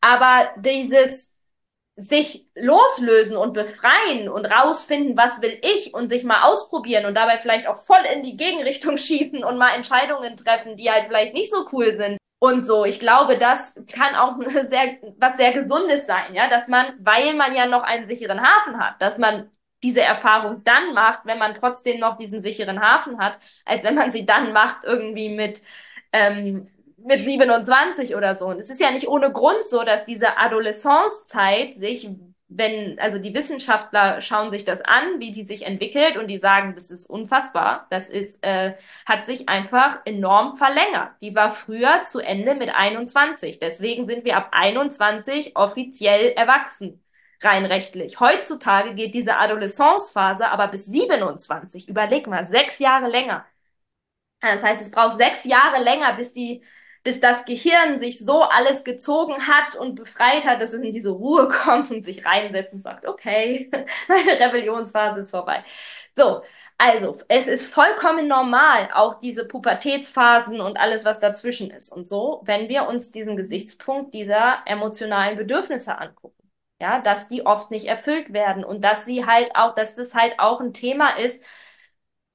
Aber 0.00 0.50
dieses 0.56 1.30
sich 1.96 2.46
loslösen 2.54 3.36
und 3.36 3.54
befreien 3.54 4.28
und 4.28 4.44
rausfinden, 4.44 5.16
was 5.16 5.40
will 5.40 5.58
ich 5.62 5.94
und 5.94 6.08
sich 6.08 6.24
mal 6.24 6.42
ausprobieren 6.42 7.06
und 7.06 7.14
dabei 7.14 7.38
vielleicht 7.38 7.66
auch 7.66 7.76
voll 7.76 8.04
in 8.14 8.22
die 8.22 8.36
Gegenrichtung 8.36 8.96
schießen 8.98 9.44
und 9.44 9.58
mal 9.58 9.74
Entscheidungen 9.74 10.36
treffen, 10.36 10.76
die 10.76 10.90
halt 10.90 11.06
vielleicht 11.06 11.34
nicht 11.34 11.50
so 11.50 11.66
cool 11.72 11.96
sind 11.96 12.18
und 12.38 12.64
so. 12.64 12.84
Ich 12.84 13.00
glaube, 13.00 13.38
das 13.38 13.74
kann 13.90 14.14
auch 14.14 14.36
sehr, 14.64 14.96
was 15.18 15.36
sehr 15.36 15.52
Gesundes 15.52 16.06
sein, 16.06 16.34
ja, 16.34 16.48
dass 16.48 16.68
man, 16.68 16.94
weil 17.00 17.34
man 17.34 17.54
ja 17.54 17.66
noch 17.66 17.82
einen 17.82 18.06
sicheren 18.06 18.42
Hafen 18.42 18.78
hat, 18.78 19.00
dass 19.00 19.18
man 19.18 19.50
diese 19.82 20.00
Erfahrung 20.00 20.62
dann 20.64 20.94
macht, 20.94 21.20
wenn 21.24 21.38
man 21.38 21.54
trotzdem 21.54 22.00
noch 22.00 22.16
diesen 22.18 22.42
sicheren 22.42 22.80
Hafen 22.80 23.18
hat, 23.18 23.38
als 23.64 23.84
wenn 23.84 23.94
man 23.94 24.10
sie 24.12 24.26
dann 24.26 24.52
macht 24.52 24.84
irgendwie 24.84 25.28
mit, 25.28 25.62
ähm, 26.12 26.68
mit 26.96 27.24
27 27.24 28.16
oder 28.16 28.34
so. 28.34 28.46
Und 28.46 28.58
es 28.58 28.70
ist 28.70 28.80
ja 28.80 28.90
nicht 28.90 29.08
ohne 29.08 29.30
Grund 29.32 29.66
so, 29.66 29.84
dass 29.84 30.04
diese 30.06 30.38
Adolescence-Zeit 30.38 31.76
sich, 31.76 32.08
wenn, 32.48 32.98
also 32.98 33.18
die 33.18 33.34
Wissenschaftler 33.34 34.20
schauen 34.20 34.50
sich 34.50 34.64
das 34.64 34.80
an, 34.80 35.20
wie 35.20 35.32
die 35.32 35.44
sich 35.44 35.66
entwickelt 35.66 36.16
und 36.16 36.28
die 36.28 36.38
sagen, 36.38 36.74
das 36.74 36.90
ist 36.90 37.08
unfassbar. 37.08 37.86
Das 37.90 38.08
ist, 38.08 38.42
äh, 38.44 38.74
hat 39.04 39.26
sich 39.26 39.48
einfach 39.48 40.00
enorm 40.04 40.56
verlängert. 40.56 41.10
Die 41.20 41.34
war 41.34 41.50
früher 41.50 42.02
zu 42.04 42.20
Ende 42.20 42.54
mit 42.54 42.74
21. 42.74 43.58
Deswegen 43.58 44.06
sind 44.06 44.24
wir 44.24 44.36
ab 44.36 44.48
21 44.52 45.56
offiziell 45.56 46.32
erwachsen 46.32 47.02
rein 47.42 47.66
rechtlich. 47.66 48.20
Heutzutage 48.20 48.94
geht 48.94 49.14
diese 49.14 49.36
Adolescence-Phase 49.36 50.48
aber 50.48 50.68
bis 50.68 50.86
27. 50.86 51.88
Überleg 51.88 52.26
mal, 52.26 52.44
sechs 52.44 52.78
Jahre 52.78 53.08
länger. 53.08 53.44
Das 54.40 54.62
heißt, 54.62 54.82
es 54.82 54.90
braucht 54.90 55.16
sechs 55.16 55.44
Jahre 55.44 55.82
länger, 55.82 56.14
bis 56.14 56.32
die, 56.32 56.62
bis 57.02 57.20
das 57.20 57.44
Gehirn 57.44 57.98
sich 57.98 58.18
so 58.18 58.42
alles 58.42 58.84
gezogen 58.84 59.46
hat 59.48 59.76
und 59.76 59.96
befreit 59.96 60.44
hat, 60.44 60.60
dass 60.60 60.72
es 60.72 60.82
in 60.82 60.92
diese 60.92 61.10
Ruhe 61.10 61.48
kommt 61.64 61.90
und 61.90 62.04
sich 62.04 62.24
reinsetzt 62.24 62.74
und 62.74 62.80
sagt, 62.80 63.06
okay, 63.06 63.70
meine 64.08 64.38
Rebellionsphase 64.40 65.20
ist 65.20 65.30
vorbei. 65.30 65.64
So. 66.16 66.42
Also, 66.78 67.18
es 67.28 67.46
ist 67.46 67.66
vollkommen 67.72 68.28
normal, 68.28 68.90
auch 68.92 69.18
diese 69.18 69.46
Pubertätsphasen 69.46 70.60
und 70.60 70.76
alles, 70.76 71.06
was 71.06 71.20
dazwischen 71.20 71.70
ist 71.70 71.90
und 71.90 72.06
so, 72.06 72.42
wenn 72.44 72.68
wir 72.68 72.86
uns 72.86 73.10
diesen 73.10 73.34
Gesichtspunkt 73.36 74.12
dieser 74.12 74.58
emotionalen 74.66 75.38
Bedürfnisse 75.38 75.96
angucken 75.98 76.45
ja, 76.80 77.00
dass 77.00 77.28
die 77.28 77.46
oft 77.46 77.70
nicht 77.70 77.86
erfüllt 77.86 78.32
werden 78.32 78.64
und 78.64 78.82
dass 78.82 79.04
sie 79.06 79.26
halt 79.26 79.54
auch, 79.56 79.74
dass 79.74 79.94
das 79.94 80.14
halt 80.14 80.38
auch 80.38 80.60
ein 80.60 80.74
Thema 80.74 81.10
ist, 81.18 81.42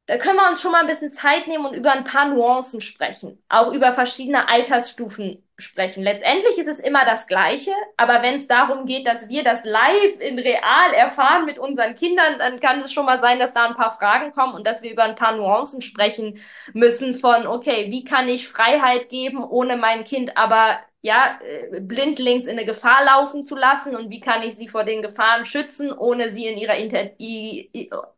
da 0.07 0.17
können 0.17 0.35
wir 0.35 0.49
uns 0.49 0.61
schon 0.61 0.71
mal 0.73 0.81
ein 0.81 0.87
bisschen 0.87 1.11
Zeit 1.11 1.47
nehmen 1.47 1.65
und 1.65 1.73
über 1.73 1.91
ein 1.93 2.03
paar 2.03 2.27
Nuancen 2.27 2.81
sprechen, 2.81 3.41
auch 3.47 3.71
über 3.71 3.93
verschiedene 3.93 4.49
Altersstufen 4.49 5.47
sprechen. 5.57 6.03
Letztendlich 6.03 6.57
ist 6.57 6.67
es 6.67 6.79
immer 6.79 7.05
das 7.05 7.27
Gleiche, 7.27 7.71
aber 7.95 8.21
wenn 8.21 8.35
es 8.35 8.47
darum 8.47 8.85
geht, 8.85 9.07
dass 9.07 9.29
wir 9.29 9.43
das 9.43 9.63
live 9.63 10.19
in 10.19 10.37
real 10.39 10.93
erfahren 10.93 11.45
mit 11.45 11.59
unseren 11.59 11.95
Kindern, 11.95 12.39
dann 12.39 12.59
kann 12.59 12.81
es 12.81 12.91
schon 12.91 13.05
mal 13.05 13.19
sein, 13.21 13.39
dass 13.39 13.53
da 13.53 13.65
ein 13.67 13.75
paar 13.75 13.95
Fragen 13.97 14.33
kommen 14.33 14.55
und 14.55 14.67
dass 14.67 14.81
wir 14.81 14.91
über 14.91 15.03
ein 15.03 15.15
paar 15.15 15.35
Nuancen 15.37 15.81
sprechen 15.81 16.39
müssen 16.73 17.13
von, 17.13 17.47
okay, 17.47 17.89
wie 17.91 18.03
kann 18.03 18.27
ich 18.27 18.49
Freiheit 18.49 19.07
geben, 19.09 19.41
ohne 19.43 19.77
mein 19.77 20.03
Kind 20.03 20.35
aber 20.35 20.79
ja, 21.01 21.39
äh, 21.43 21.79
blindlings 21.81 22.45
in 22.45 22.51
eine 22.51 22.65
Gefahr 22.65 23.03
laufen 23.05 23.43
zu 23.43 23.55
lassen 23.55 23.95
und 23.95 24.09
wie 24.09 24.19
kann 24.19 24.43
ich 24.43 24.55
sie 24.55 24.67
vor 24.67 24.83
den 24.83 25.01
Gefahren 25.01 25.45
schützen, 25.45 25.91
ohne 25.91 26.29
sie 26.29 26.45
in 26.47 26.57
ihrer 26.57 26.75
Inter 26.77 27.11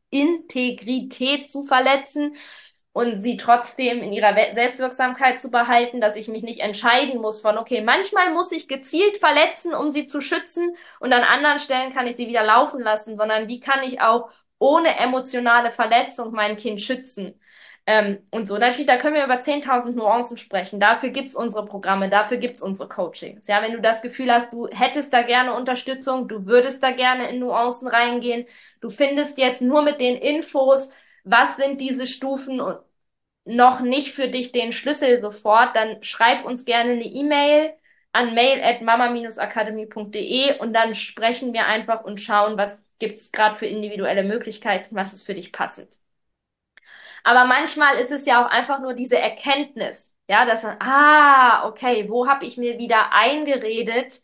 Integrität 0.10 1.50
zu 1.50 1.64
verletzen 1.64 2.36
und 2.94 3.22
sie 3.22 3.38
trotzdem 3.38 4.04
in 4.04 4.14
ihrer 4.14 4.36
Selbstwirksamkeit 4.54 5.40
zu 5.40 5.50
behalten, 5.50 6.00
dass 6.00 6.16
ich 6.16 6.28
mich 6.28 6.44
nicht 6.44 6.60
entscheiden 6.60 7.20
muss 7.22 7.42
von, 7.42 7.58
okay, 7.58 7.82
manchmal 7.82 8.32
muss 8.34 8.52
ich 8.52 8.68
gezielt 8.68 9.18
verletzen, 9.18 9.74
um 9.74 9.90
sie 9.92 10.06
zu 10.06 10.22
schützen 10.22 10.76
und 11.00 11.12
an 11.14 11.24
anderen 11.24 11.60
Stellen 11.60 11.92
kann 11.94 12.06
ich 12.08 12.16
sie 12.16 12.28
wieder 12.28 12.44
laufen 12.44 12.82
lassen, 12.82 13.18
sondern 13.18 13.48
wie 13.48 13.60
kann 13.60 13.82
ich 13.84 14.02
auch 14.02 14.30
ohne 14.60 14.98
emotionale 15.00 15.72
Verletzung 15.72 16.32
mein 16.34 16.56
Kind 16.58 16.80
schützen? 16.82 17.40
Ähm, 17.86 18.20
und 18.32 18.48
so, 18.48 18.58
natürlich, 18.58 18.88
da 18.88 18.98
können 18.98 19.16
wir 19.16 19.26
über 19.26 19.42
10.000 19.42 19.98
Nuancen 19.98 20.38
sprechen. 20.38 20.80
Dafür 20.80 21.10
gibt's 21.10 21.36
unsere 21.36 21.66
Programme, 21.66 22.10
dafür 22.10 22.38
gibt's 22.38 22.62
unsere 22.62 22.88
Coachings. 22.88 23.48
Ja, 23.48 23.62
wenn 23.62 23.74
du 23.74 23.82
das 23.82 24.02
Gefühl 24.02 24.32
hast, 24.32 24.54
du 24.54 24.68
hättest 24.70 25.12
da 25.12 25.22
gerne 25.22 25.54
Unterstützung, 25.54 26.30
du 26.30 26.46
würdest 26.46 26.82
da 26.82 26.92
gerne 26.92 27.30
in 27.30 27.40
Nuancen 27.40 27.88
reingehen, 27.90 28.46
du 28.80 28.90
findest 28.90 29.38
jetzt 29.38 29.62
nur 29.62 29.82
mit 29.82 30.00
den 30.00 30.16
Infos, 30.16 30.90
was 31.26 31.58
sind 31.58 31.82
diese 31.82 32.08
Stufen 32.08 32.62
und 32.62 32.80
noch 33.46 33.82
nicht 33.82 34.14
für 34.14 34.28
dich 34.30 34.52
den 34.52 34.72
Schlüssel 34.74 35.18
sofort, 35.20 35.76
dann 35.76 36.02
schreib 36.04 36.46
uns 36.46 36.66
gerne 36.66 36.92
eine 36.94 37.06
E-Mail 37.06 37.74
an 38.14 38.34
mail 38.36 38.62
at 38.64 38.82
mama-akademie.de 38.82 40.60
und 40.60 40.74
dann 40.74 40.96
sprechen 40.96 41.54
wir 41.54 41.66
einfach 41.68 42.04
und 42.06 42.22
schauen, 42.22 42.58
was 42.58 42.82
gibt's 43.00 43.32
gerade 43.32 43.56
für 43.56 43.66
individuelle 43.66 44.24
Möglichkeiten, 44.24 44.96
was 44.96 45.14
ist 45.14 45.24
für 45.26 45.34
dich 45.34 45.52
passend. 45.52 45.98
Aber 47.24 47.46
manchmal 47.46 47.98
ist 48.00 48.12
es 48.12 48.26
ja 48.26 48.46
auch 48.46 48.50
einfach 48.52 48.80
nur 48.80 48.94
diese 48.94 49.18
Erkenntnis, 49.18 50.14
ja, 50.28 50.46
dass 50.46 50.64
man, 50.64 50.78
ah, 50.82 51.68
okay, 51.68 52.10
wo 52.10 52.28
habe 52.28 52.46
ich 52.46 52.58
mir 52.58 52.78
wieder 52.78 53.14
eingeredet? 53.14 54.24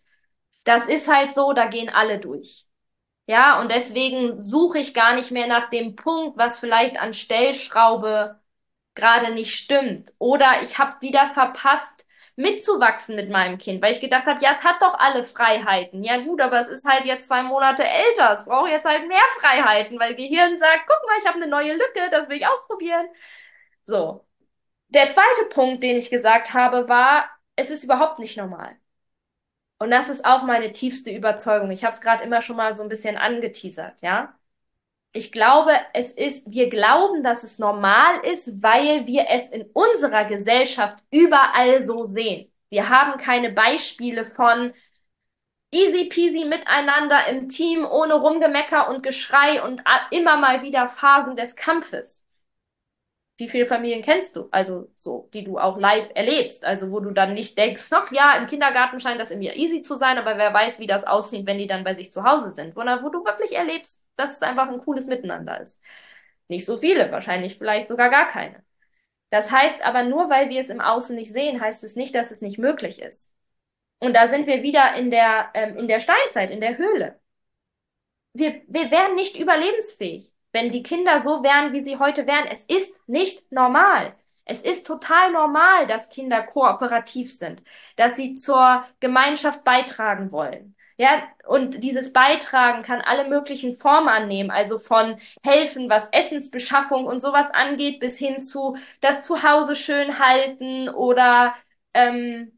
Das 0.66 0.86
ist 0.88 1.08
halt 1.08 1.36
so, 1.36 1.54
da 1.54 1.68
gehen 1.68 1.90
alle 1.90 2.20
durch. 2.20 2.66
Ja, 3.28 3.62
und 3.62 3.72
deswegen 3.72 4.40
suche 4.42 4.80
ich 4.80 4.94
gar 4.94 5.16
nicht 5.16 5.32
mehr 5.32 5.48
nach 5.48 5.70
dem 5.70 5.96
Punkt, 5.96 6.38
was 6.38 6.60
vielleicht 6.60 6.98
an 7.00 7.14
Stellschraube 7.14 8.40
gerade 8.96 9.34
nicht 9.34 9.56
stimmt 9.56 10.14
oder 10.20 10.62
ich 10.64 10.78
habe 10.80 11.00
wieder 11.02 11.34
verpasst, 11.34 11.99
mitzuwachsen 12.40 13.16
mit 13.16 13.30
meinem 13.30 13.58
Kind, 13.58 13.82
weil 13.82 13.92
ich 13.92 14.00
gedacht 14.02 14.26
habe, 14.26 14.42
ja, 14.42 14.54
es 14.54 14.64
hat 14.64 14.82
doch 14.82 14.98
alle 14.98 15.24
Freiheiten. 15.26 16.04
Ja 16.04 16.18
gut, 16.24 16.40
aber 16.42 16.62
es 16.62 16.70
ist 16.70 16.86
halt 16.86 17.06
jetzt 17.06 17.28
zwei 17.28 17.44
Monate 17.44 17.84
älter, 17.84 18.34
es 18.34 18.46
braucht 18.46 18.70
jetzt 18.70 18.86
halt 18.86 19.08
mehr 19.08 19.20
Freiheiten, 19.40 20.00
weil 20.00 20.16
Gehirn 20.16 20.58
sagt, 20.58 20.88
guck 20.88 21.06
mal, 21.08 21.18
ich 21.20 21.28
habe 21.28 21.38
eine 21.38 21.48
neue 21.48 21.74
Lücke, 21.74 22.10
das 22.12 22.30
will 22.30 22.38
ich 22.38 22.48
ausprobieren. 22.48 23.08
So. 23.86 24.26
Der 24.90 25.10
zweite 25.10 25.48
Punkt, 25.52 25.84
den 25.84 25.98
ich 25.98 26.10
gesagt 26.12 26.54
habe, 26.54 26.90
war, 26.90 27.30
es 27.58 27.70
ist 27.72 27.84
überhaupt 27.84 28.20
nicht 28.20 28.38
normal. 28.38 28.78
Und 29.80 29.92
das 29.92 30.10
ist 30.10 30.26
auch 30.26 30.44
meine 30.44 30.72
tiefste 30.74 31.12
Überzeugung. 31.12 31.72
Ich 31.72 31.84
habe 31.84 31.96
es 31.96 32.02
gerade 32.02 32.24
immer 32.24 32.42
schon 32.42 32.58
mal 32.58 32.74
so 32.76 32.84
ein 32.84 32.90
bisschen 32.90 33.18
angeteasert, 33.18 34.02
ja. 34.02 34.39
Ich 35.12 35.32
glaube, 35.32 35.72
es 35.94 36.12
ist, 36.12 36.44
wir 36.52 36.70
glauben, 36.70 37.24
dass 37.24 37.44
es 37.44 37.58
normal 37.58 38.20
ist, 38.26 38.62
weil 38.62 39.08
wir 39.08 39.26
es 39.30 39.50
in 39.50 39.64
unserer 39.74 40.26
Gesellschaft 40.26 41.04
überall 41.12 41.84
so 41.86 42.06
sehen. 42.06 42.52
Wir 42.70 42.90
haben 42.90 43.20
keine 43.20 43.52
Beispiele 43.52 44.24
von 44.24 44.74
easy 45.72 46.06
peasy 46.10 46.46
miteinander 46.46 47.28
im 47.28 47.50
Team, 47.50 47.86
ohne 47.86 48.16
Rumgemecker 48.16 48.90
und 48.90 49.02
Geschrei 49.04 49.64
und 49.64 49.82
immer 50.12 50.38
mal 50.38 50.62
wieder 50.64 50.88
Phasen 50.90 51.36
des 51.36 51.56
Kampfes. 51.56 52.19
Wie 53.40 53.48
viele 53.48 53.66
Familien 53.66 54.02
kennst 54.02 54.36
du? 54.36 54.50
Also 54.52 54.92
so, 54.98 55.30
die 55.34 55.46
du 55.46 55.58
auch 55.60 55.78
live 55.78 56.12
erlebst. 56.14 56.66
Also 56.66 56.92
wo 56.92 57.00
du 57.00 57.12
dann 57.12 57.34
nicht 57.34 57.58
denkst, 57.58 57.86
ach 57.92 58.12
ja, 58.12 58.34
im 58.38 58.48
Kindergarten 58.48 59.00
scheint 59.00 59.20
das 59.22 59.32
irgendwie 59.32 59.50
easy 59.52 59.82
zu 59.82 59.96
sein, 59.96 60.18
aber 60.18 60.38
wer 60.38 60.54
weiß, 60.54 60.80
wie 60.80 60.88
das 60.88 61.06
aussieht, 61.06 61.46
wenn 61.48 61.58
die 61.58 61.66
dann 61.68 61.86
bei 61.86 61.96
sich 61.96 62.12
zu 62.12 62.24
Hause 62.26 62.52
sind. 62.52 62.76
Sondern 62.76 63.02
wo 63.02 63.08
du 63.10 63.24
wirklich 63.24 63.54
erlebst, 63.54 64.06
dass 64.18 64.34
es 64.34 64.42
einfach 64.42 64.68
ein 64.68 64.80
cooles 64.80 65.08
Miteinander 65.08 65.62
ist. 65.62 65.82
Nicht 66.50 66.66
so 66.66 66.78
viele, 66.78 67.12
wahrscheinlich 67.14 67.58
vielleicht 67.58 67.88
sogar 67.88 68.10
gar 68.10 68.28
keine. 68.28 68.62
Das 69.32 69.52
heißt 69.52 69.84
aber 69.86 70.04
nur, 70.04 70.30
weil 70.30 70.50
wir 70.50 70.62
es 70.62 70.70
im 70.70 70.82
Außen 70.82 71.16
nicht 71.16 71.34
sehen, 71.34 71.62
heißt 71.62 71.84
es 71.84 71.96
nicht, 71.96 72.16
dass 72.16 72.32
es 72.32 72.42
nicht 72.42 72.60
möglich 72.60 73.02
ist. 73.02 73.34
Und 74.00 74.16
da 74.16 74.28
sind 74.30 74.48
wir 74.48 74.64
wieder 74.64 74.96
in 74.96 75.12
der, 75.12 75.50
ähm, 75.56 75.78
in 75.78 75.88
der 75.88 76.00
Steinzeit, 76.02 76.52
in 76.52 76.62
der 76.62 76.78
Höhle. 76.78 77.20
Wir, 78.34 78.62
wir 78.68 78.92
wären 78.92 79.16
nicht 79.16 79.38
überlebensfähig 79.38 80.34
wenn 80.52 80.72
die 80.72 80.84
Kinder 80.84 81.22
so 81.24 81.44
wären, 81.44 81.74
wie 81.74 81.84
sie 81.84 81.98
heute 82.00 82.28
wären. 82.28 82.48
Es 82.48 82.64
ist 82.66 83.08
nicht 83.08 83.52
normal. 83.52 84.16
Es 84.46 84.62
ist 84.64 84.88
total 84.88 85.32
normal, 85.32 85.86
dass 85.88 86.10
Kinder 86.10 86.42
kooperativ 86.42 87.32
sind, 87.38 87.62
dass 87.98 88.18
sie 88.18 88.34
zur 88.34 88.84
Gemeinschaft 89.00 89.64
beitragen 89.64 90.32
wollen. 90.32 90.76
Ja, 90.98 91.24
und 91.48 91.82
dieses 91.84 92.12
Beitragen 92.12 92.82
kann 92.84 93.00
alle 93.02 93.30
möglichen 93.30 93.78
Formen 93.78 94.10
annehmen, 94.10 94.52
also 94.52 94.80
von 94.80 95.18
helfen, 95.44 95.90
was 95.90 96.10
Essensbeschaffung 96.12 97.06
und 97.06 97.22
sowas 97.22 97.48
angeht, 97.54 98.00
bis 98.02 98.18
hin 98.18 98.42
zu 98.42 98.76
das 99.00 99.24
Zuhause 99.24 99.76
schön 99.78 100.20
halten 100.20 100.90
oder 100.90 101.56
ähm, 101.94 102.52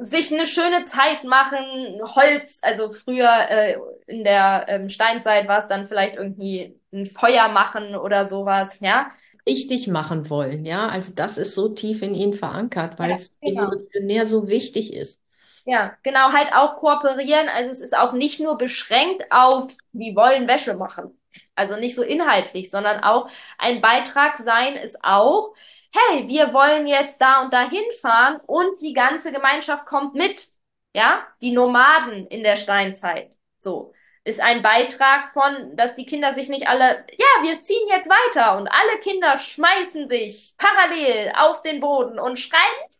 sich 0.00 0.32
eine 0.32 0.46
schöne 0.46 0.84
Zeit 0.84 1.24
machen, 1.24 2.00
Holz, 2.02 2.58
also 2.62 2.90
früher 2.90 3.30
äh, 3.50 3.76
in 4.06 4.24
der 4.24 4.64
ähm, 4.68 4.88
Steinzeit 4.88 5.46
war 5.46 5.58
es 5.58 5.68
dann 5.68 5.86
vielleicht 5.86 6.16
irgendwie 6.16 6.74
ein 6.92 7.06
Feuer 7.06 7.48
machen 7.48 7.94
oder 7.94 8.26
sowas, 8.26 8.78
ja. 8.80 9.10
Richtig 9.46 9.88
machen 9.88 10.30
wollen, 10.30 10.64
ja. 10.64 10.88
Also 10.88 11.12
das 11.14 11.38
ist 11.38 11.54
so 11.54 11.68
tief 11.68 12.02
in 12.02 12.14
ihnen 12.14 12.34
verankert, 12.34 12.98
weil 12.98 13.10
ja, 13.10 13.16
es 13.16 13.34
genau. 13.40 13.64
evolutionär 13.64 14.26
so 14.26 14.48
wichtig 14.48 14.92
ist. 14.94 15.20
Ja, 15.64 15.96
genau, 16.02 16.32
halt 16.32 16.52
auch 16.54 16.76
kooperieren. 16.76 17.48
Also 17.48 17.70
es 17.70 17.80
ist 17.80 17.96
auch 17.96 18.12
nicht 18.12 18.40
nur 18.40 18.56
beschränkt 18.56 19.26
auf, 19.30 19.70
die 19.92 20.16
wollen 20.16 20.48
Wäsche 20.48 20.74
machen. 20.74 21.16
Also 21.54 21.76
nicht 21.76 21.94
so 21.94 22.02
inhaltlich, 22.02 22.70
sondern 22.70 23.02
auch 23.02 23.28
ein 23.58 23.80
Beitrag 23.80 24.38
sein 24.38 24.74
ist 24.76 25.04
auch, 25.04 25.54
hey, 25.92 26.28
wir 26.28 26.52
wollen 26.52 26.86
jetzt 26.86 27.20
da 27.20 27.42
und 27.42 27.52
da 27.52 27.68
hinfahren 27.68 28.40
und 28.46 28.80
die 28.82 28.92
ganze 28.92 29.32
Gemeinschaft 29.32 29.86
kommt 29.86 30.14
mit. 30.14 30.48
Ja, 30.94 31.26
die 31.40 31.52
Nomaden 31.52 32.26
in 32.28 32.42
der 32.42 32.56
Steinzeit. 32.56 33.30
So. 33.58 33.92
Ist 34.24 34.40
ein 34.40 34.62
Beitrag 34.62 35.32
von, 35.32 35.76
dass 35.76 35.94
die 35.94 36.04
Kinder 36.04 36.34
sich 36.34 36.48
nicht 36.48 36.68
alle, 36.68 37.06
ja, 37.16 37.42
wir 37.42 37.60
ziehen 37.60 37.88
jetzt 37.88 38.08
weiter 38.08 38.58
und 38.58 38.68
alle 38.68 38.98
Kinder 39.00 39.38
schmeißen 39.38 40.08
sich 40.08 40.54
parallel 40.58 41.32
auf 41.36 41.62
den 41.62 41.80
Boden 41.80 42.18
und 42.18 42.38
schreien, 42.38 42.90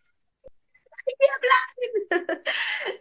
wir 1.19 2.19
bleiben. 2.19 2.41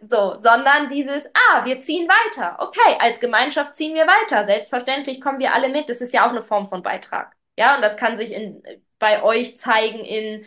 so, 0.02 0.38
sondern 0.40 0.90
dieses, 0.90 1.26
ah, 1.26 1.64
wir 1.64 1.80
ziehen 1.80 2.08
weiter. 2.08 2.56
Okay, 2.60 2.96
als 2.98 3.20
Gemeinschaft 3.20 3.76
ziehen 3.76 3.94
wir 3.94 4.06
weiter. 4.06 4.44
Selbstverständlich 4.44 5.20
kommen 5.20 5.38
wir 5.38 5.54
alle 5.54 5.68
mit. 5.68 5.88
Das 5.88 6.00
ist 6.00 6.12
ja 6.12 6.26
auch 6.26 6.30
eine 6.30 6.42
Form 6.42 6.68
von 6.68 6.82
Beitrag. 6.82 7.34
Ja, 7.56 7.76
und 7.76 7.82
das 7.82 7.96
kann 7.96 8.16
sich 8.16 8.32
in, 8.32 8.62
bei 9.00 9.24
euch 9.24 9.58
zeigen 9.58 10.00
in, 10.00 10.46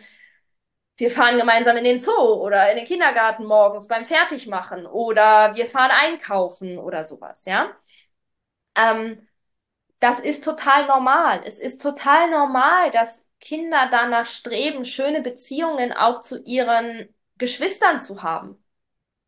wir 0.96 1.10
fahren 1.10 1.38
gemeinsam 1.38 1.76
in 1.76 1.84
den 1.84 1.98
Zoo 2.00 2.12
oder 2.12 2.70
in 2.70 2.76
den 2.78 2.86
Kindergarten 2.86 3.44
morgens 3.46 3.86
beim 3.88 4.06
Fertigmachen 4.06 4.86
oder 4.86 5.54
wir 5.56 5.66
fahren 5.66 5.90
einkaufen 5.92 6.78
oder 6.78 7.04
sowas, 7.04 7.44
ja. 7.46 7.72
Ähm, 8.76 9.28
das 10.00 10.20
ist 10.20 10.44
total 10.44 10.86
normal. 10.88 11.42
Es 11.46 11.60
ist 11.60 11.82
total 11.82 12.30
normal, 12.30 12.92
dass 12.92 13.26
Kinder 13.40 13.88
danach 13.92 14.26
streben, 14.26 14.86
schöne 14.86 15.22
Beziehungen 15.22 15.92
auch 15.92 16.22
zu 16.22 16.42
ihren 16.44 17.14
Geschwistern 17.38 18.00
zu 18.00 18.22
haben. 18.24 18.63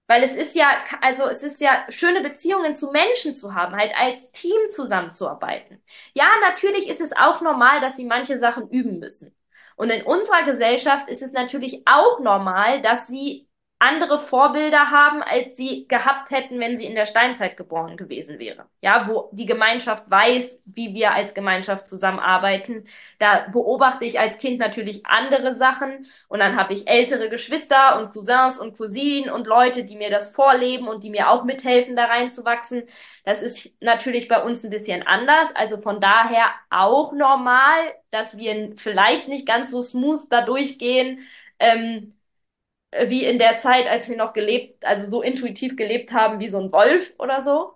Weil 0.08 0.22
es 0.22 0.34
ist 0.36 0.54
ja, 0.54 0.68
also 1.00 1.24
es 1.26 1.42
ist 1.42 1.60
ja 1.60 1.84
schöne 1.88 2.20
Beziehungen 2.20 2.76
zu 2.76 2.90
Menschen 2.92 3.34
zu 3.34 3.54
haben, 3.54 3.74
halt 3.76 3.92
als 3.96 4.30
Team 4.30 4.56
zusammenzuarbeiten. 4.70 5.82
Ja, 6.14 6.28
natürlich 6.42 6.88
ist 6.88 7.00
es 7.00 7.12
auch 7.12 7.40
normal, 7.40 7.80
dass 7.80 7.96
sie 7.96 8.04
manche 8.04 8.38
Sachen 8.38 8.68
üben 8.70 9.00
müssen. 9.00 9.34
Und 9.74 9.90
in 9.90 10.04
unserer 10.04 10.44
Gesellschaft 10.44 11.08
ist 11.08 11.22
es 11.22 11.32
natürlich 11.32 11.82
auch 11.86 12.20
normal, 12.20 12.82
dass 12.82 13.08
sie 13.08 13.48
andere 13.78 14.18
Vorbilder 14.18 14.90
haben, 14.90 15.22
als 15.22 15.56
sie 15.56 15.86
gehabt 15.86 16.30
hätten, 16.30 16.58
wenn 16.60 16.78
sie 16.78 16.86
in 16.86 16.94
der 16.94 17.04
Steinzeit 17.06 17.56
geboren 17.56 17.96
gewesen 17.96 18.38
wäre. 18.38 18.66
Ja, 18.80 19.06
wo 19.08 19.28
die 19.32 19.44
Gemeinschaft 19.44 20.10
weiß, 20.10 20.62
wie 20.76 20.94
wir 20.94 21.12
als 21.14 21.34
Gemeinschaft 21.34 21.88
zusammenarbeiten. 21.88 22.86
Da 23.18 23.48
beobachte 23.52 24.04
ich 24.04 24.20
als 24.20 24.38
Kind 24.38 24.58
natürlich 24.58 25.06
andere 25.06 25.54
Sachen 25.54 26.06
und 26.28 26.38
dann 26.40 26.56
habe 26.56 26.72
ich 26.74 26.86
ältere 26.88 27.28
Geschwister 27.30 27.98
und 28.00 28.12
Cousins 28.12 28.58
und 28.58 28.76
Cousinen 28.76 29.30
und 29.30 29.46
Leute, 29.46 29.84
die 29.84 29.96
mir 29.96 30.10
das 30.10 30.30
vorleben 30.30 30.88
und 30.88 31.02
die 31.04 31.10
mir 31.10 31.30
auch 31.30 31.44
mithelfen, 31.44 31.96
da 31.96 32.04
reinzuwachsen. 32.06 32.84
Das 33.24 33.42
ist 33.42 33.68
natürlich 33.80 34.28
bei 34.28 34.42
uns 34.42 34.64
ein 34.64 34.70
bisschen 34.70 35.02
anders. 35.06 35.54
Also 35.56 35.78
von 35.78 36.00
daher 36.00 36.46
auch 36.70 37.12
normal, 37.12 37.78
dass 38.10 38.36
wir 38.36 38.74
vielleicht 38.76 39.28
nicht 39.28 39.46
ganz 39.46 39.70
so 39.70 39.82
smooth 39.82 40.22
da 40.30 40.42
durchgehen. 40.44 41.20
Ähm, 41.58 42.12
wie 43.08 43.24
in 43.24 43.38
der 43.38 43.56
Zeit, 43.58 43.86
als 43.88 44.08
wir 44.08 44.16
noch 44.16 44.32
gelebt, 44.32 44.84
also 44.84 45.10
so 45.10 45.22
intuitiv 45.22 45.76
gelebt 45.76 46.12
haben 46.12 46.40
wie 46.40 46.48
so 46.48 46.60
ein 46.60 46.72
Wolf 46.72 47.14
oder 47.18 47.44
so. 47.44 47.75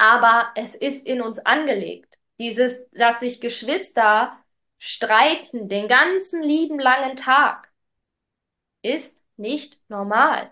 Aber 0.00 0.50
es 0.54 0.74
ist 0.74 1.06
in 1.06 1.20
uns 1.20 1.40
angelegt. 1.40 2.16
Dieses, 2.38 2.88
dass 2.92 3.20
sich 3.20 3.38
Geschwister 3.42 4.38
streiten 4.78 5.68
den 5.68 5.88
ganzen 5.88 6.42
lieben 6.42 6.80
langen 6.80 7.16
Tag, 7.16 7.70
ist 8.82 9.16
nicht 9.36 9.78
normal. 9.88 10.50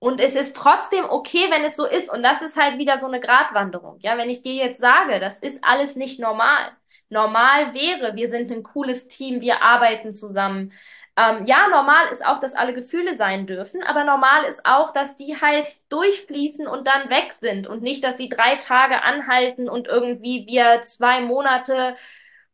Und 0.00 0.20
es 0.20 0.34
ist 0.34 0.56
trotzdem 0.56 1.04
okay, 1.06 1.50
wenn 1.50 1.64
es 1.64 1.76
so 1.76 1.86
ist. 1.86 2.10
Und 2.12 2.22
das 2.22 2.42
ist 2.42 2.56
halt 2.56 2.78
wieder 2.78 3.00
so 3.00 3.06
eine 3.06 3.20
Gratwanderung. 3.20 3.98
Ja, 4.00 4.18
wenn 4.18 4.30
ich 4.30 4.42
dir 4.42 4.54
jetzt 4.54 4.80
sage, 4.80 5.20
das 5.20 5.38
ist 5.40 5.64
alles 5.64 5.96
nicht 5.96 6.20
normal. 6.20 6.72
Normal 7.10 7.74
wäre, 7.74 8.16
wir 8.16 8.28
sind 8.28 8.50
ein 8.52 8.62
cooles 8.62 9.08
Team, 9.08 9.40
wir 9.40 9.62
arbeiten 9.62 10.14
zusammen, 10.14 10.72
ähm, 11.18 11.46
ja, 11.46 11.66
normal 11.68 12.08
ist 12.12 12.24
auch, 12.24 12.38
dass 12.38 12.54
alle 12.54 12.72
Gefühle 12.74 13.16
sein 13.16 13.46
dürfen, 13.48 13.82
aber 13.82 14.04
normal 14.04 14.44
ist 14.44 14.64
auch, 14.64 14.92
dass 14.92 15.16
die 15.16 15.40
halt 15.40 15.66
durchfließen 15.88 16.68
und 16.68 16.86
dann 16.86 17.10
weg 17.10 17.32
sind 17.32 17.66
und 17.66 17.82
nicht, 17.82 18.04
dass 18.04 18.16
sie 18.18 18.28
drei 18.28 18.56
Tage 18.56 19.02
anhalten 19.02 19.68
und 19.68 19.88
irgendwie 19.88 20.46
wir 20.46 20.82
zwei 20.82 21.20
Monate, 21.22 21.96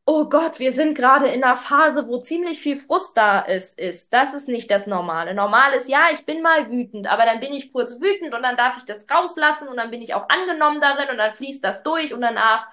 oh 0.06 0.28
Gott, 0.28 0.58
wir 0.60 0.72
sind 0.72 0.94
gerade 0.94 1.28
in 1.28 1.44
einer 1.44 1.56
Phase, 1.56 2.08
wo 2.08 2.18
ziemlich 2.20 2.60
viel 2.60 2.76
Frust 2.76 3.16
da 3.16 3.40
ist, 3.40 3.78
ist. 3.78 4.12
Das 4.12 4.34
ist 4.34 4.48
nicht 4.48 4.70
das 4.70 4.86
Normale. 4.86 5.34
Normal 5.34 5.74
ist, 5.74 5.88
ja, 5.88 6.08
ich 6.12 6.24
bin 6.26 6.42
mal 6.42 6.70
wütend, 6.70 7.06
aber 7.06 7.24
dann 7.26 7.40
bin 7.40 7.52
ich 7.52 7.72
kurz 7.72 8.00
wütend 8.00 8.34
und 8.34 8.42
dann 8.42 8.56
darf 8.56 8.78
ich 8.78 8.84
das 8.86 9.06
rauslassen 9.10 9.68
und 9.68 9.76
dann 9.76 9.90
bin 9.90 10.02
ich 10.02 10.14
auch 10.14 10.28
angenommen 10.28 10.80
darin 10.80 11.10
und 11.10 11.18
dann 11.18 11.34
fließt 11.34 11.62
das 11.64 11.82
durch 11.82 12.14
und 12.14 12.20
danach 12.22 12.66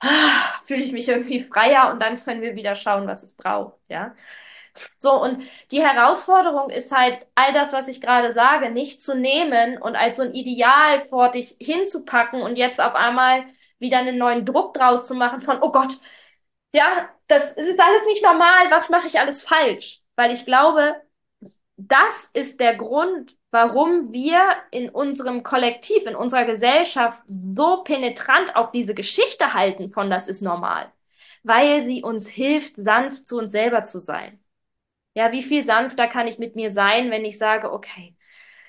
ah, 0.00 0.60
fühle 0.66 0.82
ich 0.82 0.92
mich 0.92 1.08
irgendwie 1.08 1.44
freier 1.44 1.90
und 1.92 2.00
dann 2.02 2.22
können 2.22 2.42
wir 2.42 2.54
wieder 2.56 2.74
schauen, 2.76 3.06
was 3.06 3.22
es 3.22 3.36
braucht, 3.36 3.78
ja. 3.88 4.14
So, 4.98 5.12
und 5.20 5.42
die 5.70 5.82
Herausforderung 5.82 6.70
ist 6.70 6.92
halt, 6.92 7.26
all 7.34 7.52
das, 7.52 7.72
was 7.72 7.88
ich 7.88 8.00
gerade 8.00 8.32
sage, 8.32 8.70
nicht 8.70 9.02
zu 9.02 9.14
nehmen 9.14 9.80
und 9.80 9.96
als 9.96 10.16
so 10.16 10.22
ein 10.22 10.34
Ideal 10.34 11.00
vor 11.00 11.30
dich 11.30 11.56
hinzupacken 11.60 12.40
und 12.42 12.56
jetzt 12.56 12.80
auf 12.80 12.94
einmal 12.94 13.44
wieder 13.78 13.98
einen 13.98 14.18
neuen 14.18 14.46
Druck 14.46 14.74
draus 14.74 15.06
zu 15.06 15.14
machen 15.14 15.40
von, 15.42 15.58
oh 15.62 15.72
Gott, 15.72 15.98
ja, 16.74 17.08
das 17.28 17.52
ist 17.52 17.80
alles 17.80 18.04
nicht 18.06 18.22
normal, 18.24 18.70
was 18.70 18.88
mache 18.90 19.06
ich 19.06 19.18
alles 19.20 19.42
falsch? 19.42 20.02
Weil 20.16 20.32
ich 20.32 20.44
glaube, 20.46 20.96
das 21.76 22.30
ist 22.34 22.60
der 22.60 22.76
Grund, 22.76 23.36
warum 23.50 24.12
wir 24.12 24.42
in 24.70 24.90
unserem 24.90 25.42
Kollektiv, 25.42 26.06
in 26.06 26.16
unserer 26.16 26.44
Gesellschaft 26.44 27.22
so 27.28 27.82
penetrant 27.84 28.56
auch 28.56 28.72
diese 28.72 28.94
Geschichte 28.94 29.54
halten 29.54 29.90
von 29.90 30.10
das 30.10 30.28
ist 30.28 30.42
normal. 30.42 30.92
weil 31.44 31.84
sie 31.86 32.02
uns 32.04 32.28
hilft, 32.28 32.76
sanft 32.76 33.26
zu 33.28 33.38
uns 33.38 33.52
selber 33.52 33.84
zu 33.84 34.00
sein. 34.00 34.41
Ja, 35.14 35.30
wie 35.32 35.42
viel 35.42 35.62
sanfter 35.64 36.08
kann 36.08 36.26
ich 36.26 36.38
mit 36.38 36.56
mir 36.56 36.70
sein, 36.70 37.10
wenn 37.10 37.24
ich 37.24 37.36
sage, 37.38 37.70
okay, 37.72 38.16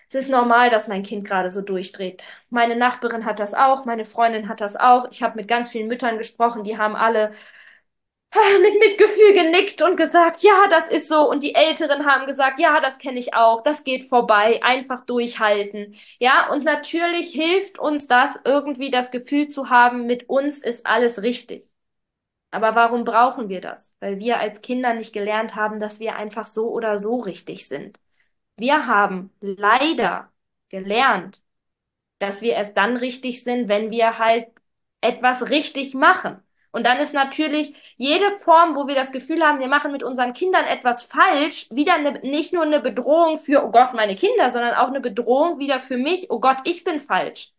es 0.10 0.16
ist 0.16 0.30
normal, 0.32 0.70
dass 0.70 0.88
mein 0.90 1.04
Kind 1.04 1.26
gerade 1.28 1.52
so 1.52 1.62
durchdreht. 1.62 2.26
Meine 2.50 2.76
Nachbarin 2.76 3.26
hat 3.26 3.40
das 3.40 3.54
auch, 3.54 3.86
meine 3.86 4.06
Freundin 4.06 4.50
hat 4.50 4.62
das 4.62 4.76
auch. 4.78 5.10
Ich 5.12 5.24
habe 5.24 5.38
mit 5.38 5.48
ganz 5.48 5.70
vielen 5.72 5.88
Müttern 5.88 6.18
gesprochen, 6.20 6.64
die 6.66 6.78
haben 6.78 6.96
alle 6.96 7.34
mit 8.62 8.80
Mitgefühl 8.80 9.34
genickt 9.34 9.82
und 9.82 9.96
gesagt, 9.98 10.42
ja, 10.42 10.68
das 10.70 10.88
ist 10.88 11.08
so. 11.08 11.30
Und 11.30 11.44
die 11.44 11.56
Älteren 11.56 12.06
haben 12.06 12.26
gesagt, 12.28 12.60
ja, 12.60 12.80
das 12.82 12.98
kenne 12.98 13.20
ich 13.20 13.34
auch, 13.36 13.62
das 13.64 13.84
geht 13.84 14.10
vorbei, 14.10 14.60
einfach 14.64 15.06
durchhalten. 15.06 15.96
Ja, 16.20 16.50
und 16.52 16.64
natürlich 16.64 17.32
hilft 17.34 17.78
uns 17.80 18.08
das, 18.08 18.38
irgendwie 18.46 18.90
das 18.92 19.12
Gefühl 19.12 19.48
zu 19.48 19.70
haben, 19.70 20.06
mit 20.08 20.30
uns 20.30 20.58
ist 20.60 20.86
alles 20.88 21.22
richtig. 21.22 21.68
Aber 22.54 22.76
warum 22.76 23.04
brauchen 23.04 23.50
wir 23.50 23.62
das? 23.62 23.94
Weil 24.00 24.20
wir 24.20 24.40
als 24.40 24.62
Kinder 24.62 24.94
nicht 24.94 25.14
gelernt 25.14 25.56
haben, 25.56 25.80
dass 25.80 26.00
wir 26.00 26.16
einfach 26.16 26.48
so 26.48 26.70
oder 26.72 27.00
so 27.00 27.18
richtig 27.22 27.68
sind. 27.68 28.00
Wir 28.58 28.88
haben 28.88 29.32
leider 29.42 30.32
gelernt, 30.70 31.44
dass 32.20 32.42
wir 32.42 32.54
erst 32.54 32.78
dann 32.78 32.98
richtig 32.98 33.44
sind, 33.44 33.70
wenn 33.70 33.92
wir 33.92 34.20
halt 34.20 34.48
etwas 35.02 35.50
richtig 35.50 35.94
machen. 35.96 36.42
Und 36.72 36.86
dann 36.86 37.00
ist 37.00 37.14
natürlich 37.14 37.76
jede 37.98 38.40
Form, 38.40 38.76
wo 38.76 38.88
wir 38.88 38.96
das 38.96 39.12
Gefühl 39.12 39.44
haben, 39.44 39.60
wir 39.60 39.68
machen 39.68 39.92
mit 39.92 40.04
unseren 40.04 40.34
Kindern 40.34 40.66
etwas 40.66 41.04
falsch, 41.04 41.68
wieder 41.72 41.96
eine, 41.96 42.20
nicht 42.22 42.54
nur 42.54 42.64
eine 42.64 42.80
Bedrohung 42.82 43.40
für, 43.40 43.64
oh 43.66 43.72
Gott, 43.72 43.94
meine 43.94 44.16
Kinder, 44.16 44.52
sondern 44.52 44.76
auch 44.76 44.88
eine 44.88 45.02
Bedrohung 45.02 45.60
wieder 45.60 45.80
für 45.80 45.98
mich, 45.98 46.32
oh 46.32 46.40
Gott, 46.40 46.58
ich 46.66 46.84
bin 46.84 47.00
falsch. 47.00 47.52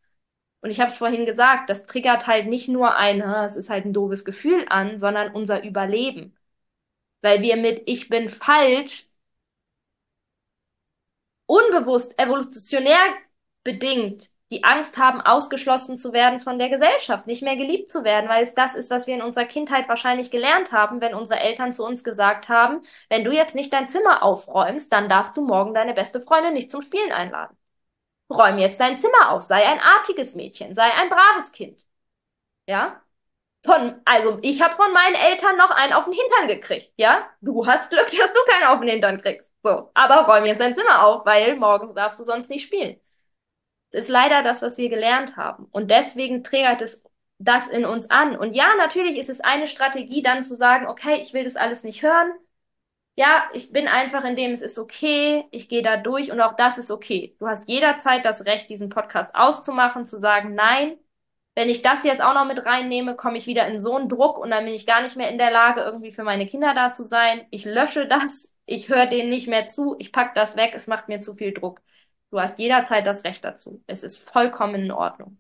Und 0.65 0.71
ich 0.73 0.81
habe 0.81 0.91
es 0.91 0.99
vorhin 0.99 1.27
gesagt, 1.27 1.71
das 1.71 1.87
triggert 1.87 2.27
halt 2.27 2.49
nicht 2.49 2.69
nur 2.69 2.97
ein, 2.97 3.23
es 3.23 3.57
ist 3.57 3.71
halt 3.71 3.87
ein 3.87 3.93
doofes 3.95 4.27
Gefühl 4.27 4.67
an, 4.71 4.99
sondern 4.99 5.35
unser 5.35 5.63
Überleben. 5.65 6.37
Weil 7.23 7.43
wir 7.43 7.57
mit 7.57 7.83
ich 7.87 8.09
bin 8.11 8.31
falsch 8.31 9.09
unbewusst 11.47 12.19
evolutionär 12.19 12.99
bedingt 13.63 14.31
die 14.51 14.63
Angst 14.63 14.99
haben, 14.99 15.21
ausgeschlossen 15.23 15.99
zu 15.99 16.13
werden 16.13 16.39
von 16.39 16.59
der 16.59 16.69
Gesellschaft, 16.69 17.27
nicht 17.27 17.43
mehr 17.43 17.57
geliebt 17.57 17.91
zu 17.91 18.05
werden, 18.05 18.29
weil 18.29 18.45
es 18.45 18.55
das 18.55 18.75
ist, 18.75 18.91
was 18.91 19.07
wir 19.07 19.15
in 19.15 19.23
unserer 19.23 19.47
Kindheit 19.47 19.89
wahrscheinlich 19.89 20.31
gelernt 20.31 20.71
haben, 20.71 21.01
wenn 21.01 21.15
unsere 21.15 21.41
Eltern 21.41 21.73
zu 21.73 21.85
uns 21.85 22.05
gesagt 22.05 22.49
haben, 22.49 22.83
wenn 23.09 23.25
du 23.25 23.33
jetzt 23.33 23.55
nicht 23.57 23.73
dein 23.73 23.89
Zimmer 23.89 24.23
aufräumst, 24.23 24.93
dann 24.93 25.09
darfst 25.09 25.37
du 25.37 25.43
morgen 25.45 25.75
deine 25.75 25.95
beste 25.95 26.21
Freundin 26.21 26.53
nicht 26.55 26.71
zum 26.71 26.83
Spielen 26.83 27.11
einladen. 27.13 27.57
Räum 28.31 28.59
jetzt 28.59 28.81
dein 28.81 28.97
Zimmer 28.99 29.31
auf, 29.31 29.43
sei 29.43 29.67
ein 29.67 29.81
artiges 29.81 30.35
Mädchen, 30.35 30.75
sei 30.75 30.85
ein 30.93 31.09
braves 31.09 31.53
Kind. 31.53 31.87
Ja? 32.67 33.03
Von, 33.65 34.01
also 34.05 34.39
ich 34.43 34.63
habe 34.63 34.77
von 34.77 34.93
meinen 34.93 35.17
Eltern 35.17 35.57
noch 35.57 35.71
einen 35.71 35.95
auf 35.95 36.05
den 36.05 36.15
Hintern 36.15 36.49
gekriegt, 36.49 36.93
ja? 36.97 37.29
Du 37.41 37.67
hast 37.67 37.91
Glück, 37.91 38.11
dass 38.11 38.33
du 38.33 38.41
keinen 38.49 38.65
auf 38.69 38.81
den 38.81 38.91
Hintern 38.91 39.21
kriegst. 39.21 39.53
So, 39.63 39.91
aber 39.95 40.27
räum 40.27 40.47
jetzt 40.47 40.61
dein 40.61 40.77
Zimmer 40.77 41.05
auf, 41.07 41.27
weil 41.27 41.57
morgens 41.57 41.95
darfst 41.95 42.21
du 42.21 42.25
sonst 42.25 42.51
nicht 42.51 42.65
spielen 42.65 43.01
ist 43.95 44.09
leider 44.09 44.43
das, 44.43 44.63
was 44.63 44.77
wir 44.79 44.89
gelernt 44.89 45.37
haben. 45.37 45.67
Und 45.71 45.91
deswegen 45.91 46.45
triggert 46.45 46.83
es 46.83 47.03
das 47.39 47.69
in 47.69 47.85
uns 47.85 48.11
an. 48.11 48.37
Und 48.37 48.55
ja, 48.55 48.75
natürlich 48.77 49.19
ist 49.19 49.31
es 49.31 49.41
eine 49.41 49.67
Strategie, 49.67 50.23
dann 50.23 50.45
zu 50.45 50.57
sagen, 50.57 50.87
okay, 50.87 51.21
ich 51.23 51.33
will 51.33 51.45
das 51.45 51.57
alles 51.57 51.85
nicht 51.85 52.03
hören. 52.03 52.33
Ja, 53.17 53.49
ich 53.53 53.71
bin 53.71 53.87
einfach 53.87 54.25
in 54.25 54.35
dem, 54.35 54.53
es 54.53 54.61
ist 54.61 54.77
okay, 54.79 55.45
ich 55.53 55.69
gehe 55.69 55.83
da 55.83 55.97
durch 55.97 56.33
und 56.33 56.41
auch 56.41 56.57
das 56.57 56.79
ist 56.79 56.91
okay. 56.91 57.37
Du 57.39 57.47
hast 57.47 57.69
jederzeit 57.69 58.25
das 58.25 58.45
Recht, 58.45 58.69
diesen 58.69 58.89
Podcast 58.89 59.33
auszumachen, 59.37 60.05
zu 60.05 60.19
sagen, 60.19 60.55
nein, 60.57 60.99
wenn 61.55 61.69
ich 61.69 61.83
das 61.83 62.03
jetzt 62.05 62.21
auch 62.23 62.35
noch 62.35 62.45
mit 62.47 62.65
reinnehme, 62.67 63.15
komme 63.15 63.39
ich 63.39 63.47
wieder 63.47 63.69
in 63.69 63.81
so 63.81 63.97
einen 63.97 64.09
Druck 64.09 64.39
und 64.39 64.51
dann 64.51 64.65
bin 64.65 64.75
ich 64.75 64.85
gar 64.87 65.01
nicht 65.03 65.15
mehr 65.17 65.31
in 65.31 65.39
der 65.39 65.53
Lage, 65.53 65.83
irgendwie 65.83 66.11
für 66.13 66.25
meine 66.25 66.49
Kinder 66.49 66.75
da 66.75 66.93
zu 66.93 67.05
sein. 67.07 67.47
Ich 67.51 67.65
lösche 67.65 68.09
das, 68.09 68.53
ich 68.67 68.89
höre 68.89 69.07
denen 69.07 69.29
nicht 69.31 69.47
mehr 69.47 69.69
zu, 69.69 69.95
ich 70.01 70.11
pack 70.11 70.35
das 70.35 70.57
weg, 70.57 70.73
es 70.75 70.89
macht 70.89 71.07
mir 71.09 71.21
zu 71.21 71.35
viel 71.35 71.53
Druck. 71.55 71.81
Du 72.31 72.41
hast 72.41 72.59
jederzeit 72.59 73.07
das 73.07 73.23
Recht 73.23 73.45
dazu. 73.45 73.83
Es 73.87 74.03
ist 74.03 74.19
vollkommen 74.19 74.75
in 74.87 74.91
Ordnung. 74.93 75.39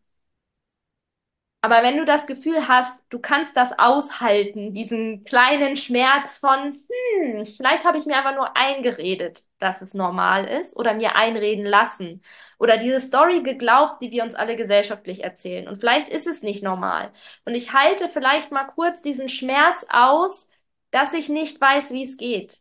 Aber 1.65 1.83
wenn 1.83 1.97
du 1.97 2.05
das 2.05 2.27
Gefühl 2.27 2.69
hast, 2.69 3.01
du 3.09 3.19
kannst 3.19 3.57
das 3.57 3.79
aushalten, 3.79 4.75
diesen 4.75 5.25
kleinen 5.25 5.77
Schmerz 5.77 6.37
von, 6.37 6.75
hm, 7.23 7.47
vielleicht 7.47 7.85
habe 7.87 7.97
ich 7.97 8.05
mir 8.05 8.17
einfach 8.19 8.35
nur 8.35 8.55
eingeredet, 8.55 9.47
dass 9.61 9.81
es 9.81 9.95
normal 9.95 10.45
ist 10.45 10.77
oder 10.77 10.93
mir 10.93 11.17
einreden 11.17 11.65
lassen 11.65 12.23
oder 12.59 12.77
diese 12.77 13.01
Story 13.01 13.43
geglaubt, 13.43 14.03
die 14.03 14.11
wir 14.11 14.25
uns 14.25 14.35
alle 14.35 14.57
gesellschaftlich 14.57 15.25
erzählen 15.25 15.67
und 15.67 15.79
vielleicht 15.79 16.09
ist 16.09 16.27
es 16.27 16.43
nicht 16.43 16.62
normal. 16.62 17.12
Und 17.47 17.55
ich 17.55 17.73
halte 17.73 18.09
vielleicht 18.11 18.53
mal 18.53 18.65
kurz 18.65 19.01
diesen 19.01 19.31
Schmerz 19.31 19.87
aus, 19.89 20.49
dass 20.91 21.15
ich 21.15 21.31
nicht 21.31 21.59
weiß, 21.61 21.93
wie 21.93 22.05
es 22.05 22.17
geht 22.19 22.61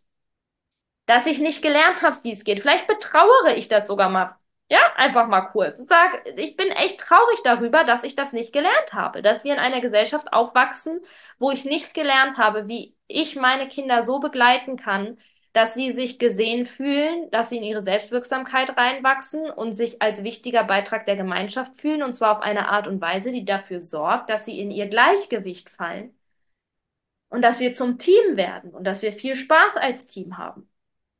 dass 1.05 1.25
ich 1.27 1.39
nicht 1.39 1.61
gelernt 1.61 2.01
habe, 2.01 2.19
wie 2.23 2.31
es 2.33 2.43
geht. 2.43 2.61
Vielleicht 2.61 2.87
betrauere 2.87 3.55
ich 3.55 3.67
das 3.69 3.87
sogar 3.87 4.09
mal. 4.09 4.35
Ja, 4.69 4.79
einfach 4.95 5.27
mal 5.27 5.41
kurz. 5.41 5.77
Sag, 5.87 6.25
ich 6.37 6.55
bin 6.57 6.69
echt 6.69 6.99
traurig 6.99 7.39
darüber, 7.43 7.83
dass 7.83 8.03
ich 8.03 8.15
das 8.15 8.33
nicht 8.33 8.53
gelernt 8.53 8.93
habe, 8.93 9.21
dass 9.21 9.43
wir 9.43 9.53
in 9.53 9.59
einer 9.59 9.81
Gesellschaft 9.81 10.33
aufwachsen, 10.33 11.01
wo 11.37 11.51
ich 11.51 11.63
nicht 11.65 11.93
gelernt 11.93 12.37
habe, 12.37 12.67
wie 12.67 12.95
ich 13.07 13.35
meine 13.35 13.67
Kinder 13.67 14.03
so 14.03 14.19
begleiten 14.19 14.75
kann, 14.77 15.19
dass 15.51 15.75
sie 15.75 15.91
sich 15.91 16.17
gesehen 16.17 16.65
fühlen, 16.65 17.29
dass 17.29 17.49
sie 17.49 17.57
in 17.57 17.63
ihre 17.63 17.83
Selbstwirksamkeit 17.83 18.75
reinwachsen 18.75 19.51
und 19.51 19.75
sich 19.75 20.01
als 20.01 20.23
wichtiger 20.23 20.63
Beitrag 20.63 21.05
der 21.05 21.17
Gemeinschaft 21.17 21.79
fühlen, 21.79 22.01
und 22.01 22.15
zwar 22.15 22.37
auf 22.37 22.41
eine 22.43 22.69
Art 22.69 22.87
und 22.87 22.99
Weise, 23.01 23.31
die 23.31 23.45
dafür 23.45 23.79
sorgt, 23.81 24.29
dass 24.31 24.45
sie 24.45 24.59
in 24.59 24.71
ihr 24.71 24.87
Gleichgewicht 24.87 25.69
fallen 25.69 26.17
und 27.29 27.41
dass 27.41 27.59
wir 27.59 27.73
zum 27.73 27.97
Team 27.99 28.37
werden 28.37 28.71
und 28.73 28.83
dass 28.85 29.01
wir 29.01 29.11
viel 29.13 29.35
Spaß 29.35 29.75
als 29.77 30.07
Team 30.07 30.37
haben 30.37 30.69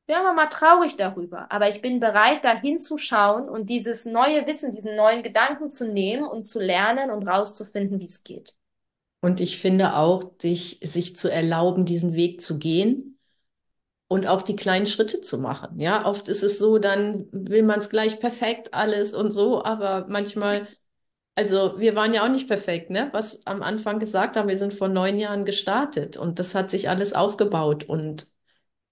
wären 0.07 0.23
wir 0.23 0.33
mal 0.33 0.47
traurig 0.47 0.97
darüber. 0.97 1.51
Aber 1.51 1.69
ich 1.69 1.81
bin 1.81 1.99
bereit, 1.99 2.43
da 2.45 2.55
hinzuschauen 2.59 3.49
und 3.49 3.69
dieses 3.69 4.05
neue 4.05 4.45
Wissen, 4.47 4.71
diesen 4.71 4.95
neuen 4.95 5.23
Gedanken 5.23 5.71
zu 5.71 5.87
nehmen 5.87 6.25
und 6.25 6.45
zu 6.47 6.59
lernen 6.59 7.11
und 7.11 7.27
rauszufinden, 7.27 7.99
wie 7.99 8.05
es 8.05 8.23
geht. 8.23 8.55
Und 9.21 9.39
ich 9.39 9.57
finde 9.59 9.95
auch, 9.95 10.37
dich, 10.39 10.79
sich 10.83 11.15
zu 11.15 11.31
erlauben, 11.31 11.85
diesen 11.85 12.13
Weg 12.13 12.41
zu 12.41 12.59
gehen 12.59 13.17
und 14.09 14.27
auch 14.27 14.41
die 14.43 14.55
kleinen 14.55 14.85
Schritte 14.87 15.21
zu 15.21 15.37
machen. 15.39 15.79
Ja, 15.79 16.05
oft 16.07 16.27
ist 16.29 16.43
es 16.43 16.59
so, 16.59 16.77
dann 16.79 17.27
will 17.31 17.63
man 17.63 17.79
es 17.79 17.89
gleich 17.89 18.19
perfekt 18.19 18.73
alles 18.73 19.13
und 19.13 19.31
so, 19.31 19.63
aber 19.63 20.07
manchmal, 20.09 20.67
also 21.35 21.79
wir 21.79 21.95
waren 21.95 22.13
ja 22.13 22.25
auch 22.25 22.29
nicht 22.31 22.47
perfekt, 22.49 22.91
ne? 22.91 23.09
Was 23.13 23.45
am 23.47 23.63
Anfang 23.63 23.99
gesagt 23.99 24.37
haben, 24.37 24.49
wir 24.49 24.57
sind 24.59 24.73
vor 24.73 24.89
neun 24.89 25.19
Jahren 25.19 25.45
gestartet 25.45 26.17
und 26.17 26.39
das 26.39 26.55
hat 26.55 26.71
sich 26.71 26.89
alles 26.89 27.13
aufgebaut 27.13 27.85
und 27.85 28.27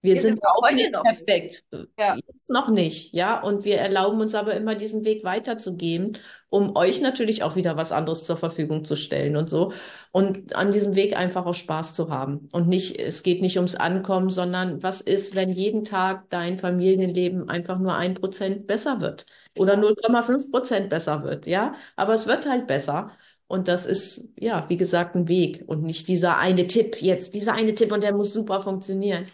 wir, 0.04 0.16
wir 0.16 0.22
sind, 0.22 0.40
sind 0.40 0.46
auch 0.46 0.72
nicht 0.72 0.92
perfekt. 0.92 1.64
Ja. 1.98 2.16
Jetzt 2.28 2.50
noch 2.50 2.70
nicht, 2.70 3.14
ja. 3.14 3.40
Und 3.40 3.66
wir 3.66 3.78
erlauben 3.78 4.20
uns 4.20 4.34
aber 4.34 4.56
immer 4.56 4.74
diesen 4.74 5.06
Weg 5.06 5.24
weiterzugeben, 5.24 6.18
um 6.50 6.76
euch 6.76 7.02
natürlich 7.02 7.44
auch 7.44 7.56
wieder 7.56 7.78
was 7.78 7.92
anderes 7.92 8.24
zur 8.26 8.36
Verfügung 8.38 8.84
zu 8.84 8.96
stellen 8.96 9.36
und 9.36 9.48
so. 9.48 9.74
Und 10.12 10.56
an 10.56 10.72
diesem 10.72 10.96
Weg 10.96 11.16
einfach 11.16 11.46
auch 11.46 11.54
Spaß 11.54 11.94
zu 11.94 12.10
haben. 12.10 12.50
Und 12.52 12.68
nicht, 12.68 13.00
es 13.00 13.22
geht 13.22 13.42
nicht 13.42 13.58
ums 13.58 13.76
Ankommen, 13.76 14.32
sondern 14.32 14.82
was 14.82 15.02
ist, 15.02 15.36
wenn 15.36 15.52
jeden 15.52 15.84
Tag 15.84 16.30
dein 16.30 16.58
Familienleben 16.58 17.48
einfach 17.48 17.78
nur 17.78 17.96
ein 17.96 18.16
Prozent 18.16 18.66
besser 18.66 19.02
wird 19.02 19.28
oder 19.56 19.76
0,5 19.76 20.50
Prozent 20.50 20.90
besser 20.90 21.24
wird, 21.24 21.46
ja. 21.46 21.76
Aber 21.96 22.16
es 22.16 22.26
wird 22.26 22.50
halt 22.50 22.66
besser. 22.66 23.12
Und 23.48 23.68
das 23.68 23.86
ist, 23.86 24.30
ja, 24.40 24.66
wie 24.70 24.78
gesagt, 24.78 25.14
ein 25.16 25.28
Weg 25.28 25.66
und 25.68 25.84
nicht 25.84 26.08
dieser 26.08 26.38
eine 26.38 26.68
Tipp 26.68 27.02
jetzt, 27.02 27.34
dieser 27.36 27.54
eine 27.54 27.76
Tipp 27.76 27.92
und 27.92 28.02
der 28.02 28.14
muss 28.14 28.32
super 28.34 28.62
funktionieren 28.62 29.26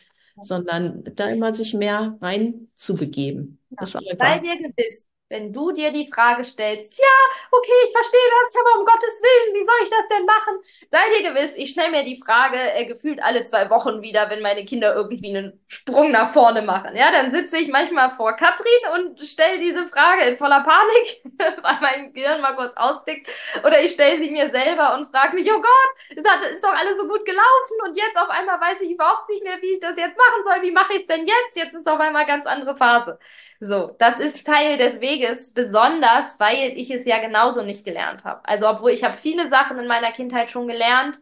sondern 0.41 1.03
da 1.15 1.29
immer 1.29 1.53
sich 1.53 1.73
mehr 1.73 2.17
reinzubegeben. 2.21 3.59
Ja. 3.79 3.85
Sei 3.85 4.39
dir 4.39 4.57
gewiss, 4.57 5.07
wenn 5.30 5.51
du 5.51 5.71
dir 5.71 5.91
die 5.91 6.09
Frage 6.11 6.43
stellst, 6.43 6.97
ja, 6.99 7.38
okay, 7.51 7.71
ich 7.86 7.91
verstehe 7.91 8.30
das, 8.41 8.53
aber 8.55 8.80
um 8.80 8.86
Gottes 8.86 9.21
Willen, 9.21 9.55
wie 9.55 9.65
soll 9.65 9.75
ich 9.84 9.89
das 9.89 10.07
denn 10.09 10.25
machen? 10.25 10.59
Sei 10.91 10.99
dir 11.17 11.34
gewiss, 11.34 11.55
ich 11.57 11.71
stelle 11.71 11.91
mir 11.91 12.03
die 12.03 12.21
Frage 12.21 12.57
äh, 12.57 12.86
gefühlt 12.86 13.21
alle 13.21 13.43
zwei 13.43 13.69
Wochen 13.69 14.01
wieder, 14.01 14.30
wenn 14.30 14.41
meine 14.41 14.65
Kinder 14.65 14.95
irgendwie 14.95 15.36
einen 15.36 15.59
Sprung 15.67 16.11
nach 16.11 16.32
vorne 16.32 16.61
machen. 16.61 16.95
Ja, 16.95 17.11
dann 17.11 17.32
sitze 17.32 17.57
ich 17.57 17.67
manchmal 17.67 18.11
vor 18.11 18.34
Katrin 18.34 18.67
und 18.93 19.19
stelle 19.19 19.59
diese 19.59 19.88
Frage 19.88 20.23
in 20.23 20.38
voller 20.38 20.63
Panik, 20.63 21.21
weil 21.63 21.78
mein 21.82 22.13
Gehirn 22.13 22.41
mal 22.41 22.55
kurz 22.55 22.73
austickt. 22.75 23.30
Oder 23.63 23.82
ich 23.82 23.91
stelle 23.91 24.23
sie 24.23 24.32
mir 24.32 24.49
selber 24.49 24.95
und 24.95 25.11
frage 25.11 25.36
mich, 25.36 25.51
oh 25.51 25.61
Gott, 25.61 26.25
hat, 26.25 26.43
ist 26.51 26.63
doch 26.63 26.73
alles 26.73 26.97
so 26.97 27.07
gut 27.07 27.25
gelaufen 27.25 27.78
und 27.86 27.97
jetzt 27.97 28.17
auf 28.17 28.30
einmal 28.30 28.59
weiß 28.59 28.82
ich 28.82 28.91
überhaupt 28.91 29.30
nicht 29.30 29.43
mehr, 29.43 29.61
wie 29.61 29.73
ich 29.73 29.80
das 29.80 29.97
jetzt 29.97 30.17
machen 30.17 30.43
soll. 30.45 30.61
Wie 30.61 30.71
mache 30.71 30.93
ich 30.93 31.01
es 31.01 31.07
denn 31.07 31.25
jetzt? 31.25 31.55
Jetzt 31.55 31.73
ist 31.73 31.88
auf 31.88 31.99
einmal 31.99 32.25
ganz 32.25 32.45
andere 32.45 32.75
Phase. 32.75 33.19
So, 33.60 33.95
das 33.99 34.20
ist 34.20 34.45
Teil 34.45 34.78
des 34.78 34.99
Weges, 35.01 35.53
besonders 35.53 36.39
weil 36.39 36.78
ich 36.78 36.91
es 36.91 37.05
ja 37.05 37.20
genauso 37.20 37.62
nicht 37.64 37.86
gelernt 37.86 38.24
habe. 38.24 38.47
Also 38.47 38.68
obwohl 38.70 38.91
ich 38.91 39.03
habe 39.03 39.16
viele 39.18 39.49
Sachen 39.49 39.80
in 39.80 39.88
meiner 39.88 40.12
Kindheit 40.12 40.51
schon 40.51 40.68
gelernt, 40.68 41.20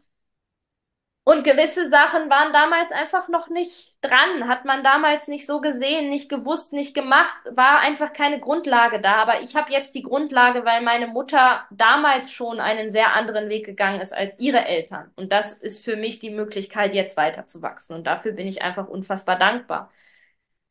Und 1.28 1.44
gewisse 1.44 1.90
Sachen 1.90 2.30
waren 2.30 2.54
damals 2.54 2.92
einfach 2.92 3.28
noch 3.30 3.50
nicht 3.50 3.96
dran, 4.02 4.48
hat 4.48 4.64
man 4.66 4.84
damals 4.84 5.28
nicht 5.28 5.48
so 5.48 5.60
gesehen, 5.60 6.08
nicht 6.10 6.30
gewusst, 6.30 6.72
nicht 6.72 6.94
gemacht, 6.94 7.34
war 7.50 7.80
einfach 7.80 8.14
keine 8.14 8.40
Grundlage 8.40 9.02
da. 9.02 9.16
Aber 9.16 9.42
ich 9.42 9.56
habe 9.56 9.72
jetzt 9.72 9.96
die 9.96 10.04
Grundlage, 10.04 10.66
weil 10.66 10.82
meine 10.84 11.08
Mutter 11.08 11.66
damals 11.72 12.32
schon 12.32 12.60
einen 12.60 12.92
sehr 12.92 13.14
anderen 13.16 13.50
Weg 13.50 13.66
gegangen 13.66 14.02
ist 14.02 14.14
als 14.14 14.38
ihre 14.40 14.66
Eltern. 14.66 15.12
Und 15.16 15.32
das 15.32 15.54
ist 15.54 15.84
für 15.84 15.96
mich 15.96 16.20
die 16.20 16.30
Möglichkeit, 16.30 16.94
jetzt 16.94 17.18
weiterzuwachsen. 17.18 17.96
Und 17.96 18.04
dafür 18.06 18.34
bin 18.34 18.46
ich 18.48 18.62
einfach 18.62 18.88
unfassbar 18.88 19.38
dankbar. 19.40 19.92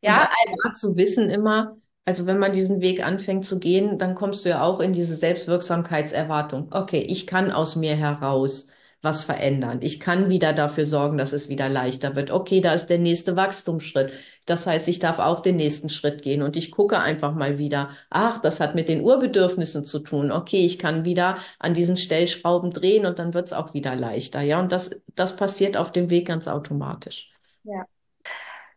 Ja, 0.04 0.28
also 0.46 0.88
zu 0.90 0.96
wissen 0.96 1.30
immer, 1.30 1.76
also 2.04 2.26
wenn 2.26 2.38
man 2.38 2.52
diesen 2.52 2.80
Weg 2.80 3.04
anfängt 3.04 3.46
zu 3.46 3.58
gehen, 3.58 3.98
dann 3.98 4.14
kommst 4.14 4.44
du 4.44 4.50
ja 4.50 4.62
auch 4.62 4.80
in 4.80 4.92
diese 4.92 5.16
Selbstwirksamkeitserwartung. 5.16 6.68
Okay, 6.72 7.00
ich 7.00 7.26
kann 7.26 7.50
aus 7.50 7.76
mir 7.76 7.96
heraus 7.96 8.68
was 9.00 9.22
verändern. 9.22 9.80
Ich 9.82 10.00
kann 10.00 10.30
wieder 10.30 10.52
dafür 10.54 10.86
sorgen, 10.86 11.18
dass 11.18 11.32
es 11.34 11.48
wieder 11.48 11.68
leichter 11.68 12.16
wird. 12.16 12.30
Okay, 12.30 12.60
da 12.60 12.72
ist 12.72 12.86
der 12.86 12.98
nächste 12.98 13.36
Wachstumsschritt. 13.36 14.12
Das 14.46 14.66
heißt, 14.66 14.88
ich 14.88 14.98
darf 14.98 15.18
auch 15.18 15.40
den 15.40 15.56
nächsten 15.56 15.88
Schritt 15.90 16.22
gehen 16.22 16.42
und 16.42 16.56
ich 16.56 16.70
gucke 16.70 16.98
einfach 16.98 17.34
mal 17.34 17.58
wieder, 17.58 17.90
ach, 18.10 18.40
das 18.40 18.60
hat 18.60 18.74
mit 18.74 18.88
den 18.88 19.02
Urbedürfnissen 19.02 19.84
zu 19.84 20.00
tun. 20.00 20.32
Okay, 20.32 20.64
ich 20.64 20.78
kann 20.78 21.04
wieder 21.04 21.36
an 21.58 21.74
diesen 21.74 21.96
Stellschrauben 21.96 22.70
drehen 22.70 23.06
und 23.06 23.18
dann 23.18 23.34
wird 23.34 23.46
es 23.46 23.52
auch 23.52 23.74
wieder 23.74 23.94
leichter. 23.94 24.40
Ja, 24.42 24.60
und 24.60 24.72
das, 24.72 24.90
das 25.14 25.36
passiert 25.36 25.76
auf 25.76 25.92
dem 25.92 26.08
Weg 26.10 26.26
ganz 26.28 26.48
automatisch. 26.48 27.30
Ja. 27.64 27.86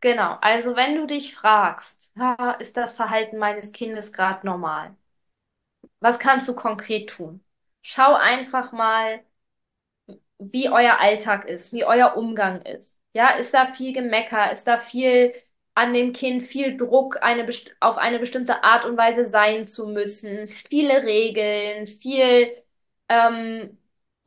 Genau, 0.01 0.37
also 0.41 0.75
wenn 0.75 0.95
du 0.95 1.05
dich 1.07 1.35
fragst, 1.35 2.11
ist 2.59 2.77
das 2.77 2.93
Verhalten 2.95 3.37
meines 3.37 3.71
Kindes 3.71 4.11
gerade 4.13 4.45
normal? 4.45 4.95
Was 5.99 6.17
kannst 6.19 6.47
du 6.49 6.55
konkret 6.55 7.09
tun? 7.11 7.43
Schau 7.83 8.13
einfach 8.15 8.71
mal, 8.71 9.23
wie 10.39 10.69
euer 10.69 10.99
Alltag 10.99 11.45
ist, 11.47 11.73
wie 11.73 11.85
euer 11.85 12.15
Umgang 12.17 12.61
ist. 12.61 12.99
Ja, 13.13 13.29
ist 13.31 13.53
da 13.53 13.65
viel 13.67 13.93
Gemecker? 13.93 14.51
Ist 14.51 14.65
da 14.67 14.77
viel 14.77 15.33
an 15.75 15.93
dem 15.93 16.13
Kind, 16.13 16.43
viel 16.43 16.77
Druck, 16.77 17.21
eine, 17.21 17.47
auf 17.79 17.97
eine 17.97 18.19
bestimmte 18.19 18.63
Art 18.63 18.85
und 18.85 18.97
Weise 18.97 19.27
sein 19.27 19.65
zu 19.65 19.87
müssen? 19.87 20.47
Viele 20.47 21.03
Regeln, 21.03 21.87
viel, 21.87 22.53
ähm, 23.09 23.77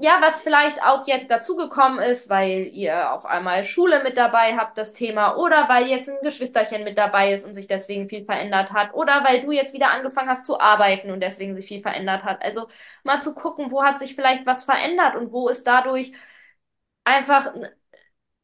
ja, 0.03 0.19
was 0.23 0.41
vielleicht 0.43 0.83
auch 0.83 1.07
jetzt 1.07 1.31
dazugekommen 1.31 1.99
ist, 2.01 2.31
weil 2.31 2.69
ihr 2.73 3.13
auf 3.13 3.27
einmal 3.27 3.65
Schule 3.65 4.03
mit 4.03 4.17
dabei 4.17 4.57
habt, 4.57 4.79
das 4.79 4.95
Thema, 4.95 5.37
oder 5.37 5.69
weil 5.69 5.87
jetzt 5.89 6.09
ein 6.09 6.17
Geschwisterchen 6.23 6.85
mit 6.85 6.97
dabei 6.97 7.33
ist 7.33 7.45
und 7.47 7.55
sich 7.55 7.67
deswegen 7.67 8.09
viel 8.09 8.25
verändert 8.25 8.73
hat, 8.73 8.95
oder 8.95 9.23
weil 9.25 9.43
du 9.43 9.53
jetzt 9.53 9.75
wieder 9.75 9.91
angefangen 9.91 10.31
hast 10.31 10.47
zu 10.47 10.59
arbeiten 10.59 11.11
und 11.11 11.21
deswegen 11.21 11.55
sich 11.55 11.67
viel 11.67 11.83
verändert 11.83 12.25
hat. 12.25 12.43
Also 12.43 12.69
mal 13.05 13.21
zu 13.21 13.35
gucken, 13.35 13.71
wo 13.71 13.85
hat 13.85 13.99
sich 13.99 14.15
vielleicht 14.15 14.47
was 14.47 14.65
verändert 14.65 15.17
und 15.17 15.33
wo 15.33 15.49
ist 15.49 15.67
dadurch 15.67 16.13
einfach 17.05 17.53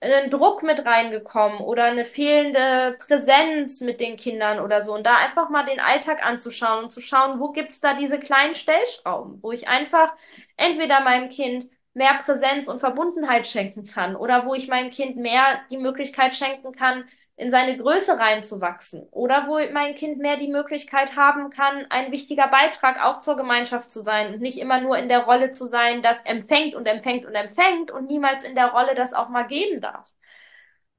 ein 0.00 0.30
Druck 0.30 0.62
mit 0.62 0.84
reingekommen 0.84 1.58
oder 1.60 1.84
eine 1.84 2.04
fehlende 2.04 2.96
Präsenz 2.98 3.80
mit 3.80 4.00
den 4.00 4.16
Kindern 4.16 4.60
oder 4.60 4.82
so. 4.82 4.94
Und 4.94 5.04
da 5.04 5.16
einfach 5.16 5.48
mal 5.50 5.64
den 5.64 5.80
Alltag 5.80 6.24
anzuschauen 6.24 6.84
und 6.84 6.92
zu 6.92 7.00
schauen, 7.00 7.40
wo 7.40 7.50
gibt's 7.52 7.80
da 7.80 7.94
diese 7.94 8.18
kleinen 8.18 8.54
Stellschrauben, 8.54 9.42
wo 9.42 9.52
ich 9.52 9.68
einfach 9.68 10.14
entweder 10.56 11.00
meinem 11.00 11.28
Kind 11.30 11.68
mehr 11.94 12.14
Präsenz 12.24 12.68
und 12.68 12.80
Verbundenheit 12.80 13.46
schenken 13.46 13.86
kann 13.86 14.16
oder 14.16 14.44
wo 14.46 14.54
ich 14.54 14.68
meinem 14.68 14.90
Kind 14.90 15.16
mehr 15.16 15.60
die 15.70 15.78
Möglichkeit 15.78 16.34
schenken 16.34 16.72
kann, 16.72 17.08
in 17.36 17.50
seine 17.50 17.76
Größe 17.76 18.18
reinzuwachsen 18.18 19.08
oder 19.10 19.46
wo 19.46 19.58
mein 19.72 19.94
Kind 19.94 20.18
mehr 20.18 20.38
die 20.38 20.48
Möglichkeit 20.48 21.16
haben 21.16 21.50
kann, 21.50 21.86
ein 21.90 22.10
wichtiger 22.10 22.48
Beitrag 22.48 23.02
auch 23.02 23.20
zur 23.20 23.36
Gemeinschaft 23.36 23.90
zu 23.90 24.00
sein 24.02 24.34
und 24.34 24.40
nicht 24.40 24.58
immer 24.58 24.80
nur 24.80 24.96
in 24.98 25.08
der 25.08 25.24
Rolle 25.24 25.50
zu 25.50 25.66
sein, 25.66 26.02
das 26.02 26.20
empfängt 26.24 26.74
und 26.74 26.86
empfängt 26.86 27.26
und 27.26 27.34
empfängt 27.34 27.90
und 27.90 28.06
niemals 28.06 28.42
in 28.42 28.54
der 28.54 28.68
Rolle, 28.68 28.94
das 28.94 29.12
auch 29.12 29.28
mal 29.28 29.46
geben 29.46 29.80
darf. 29.82 30.10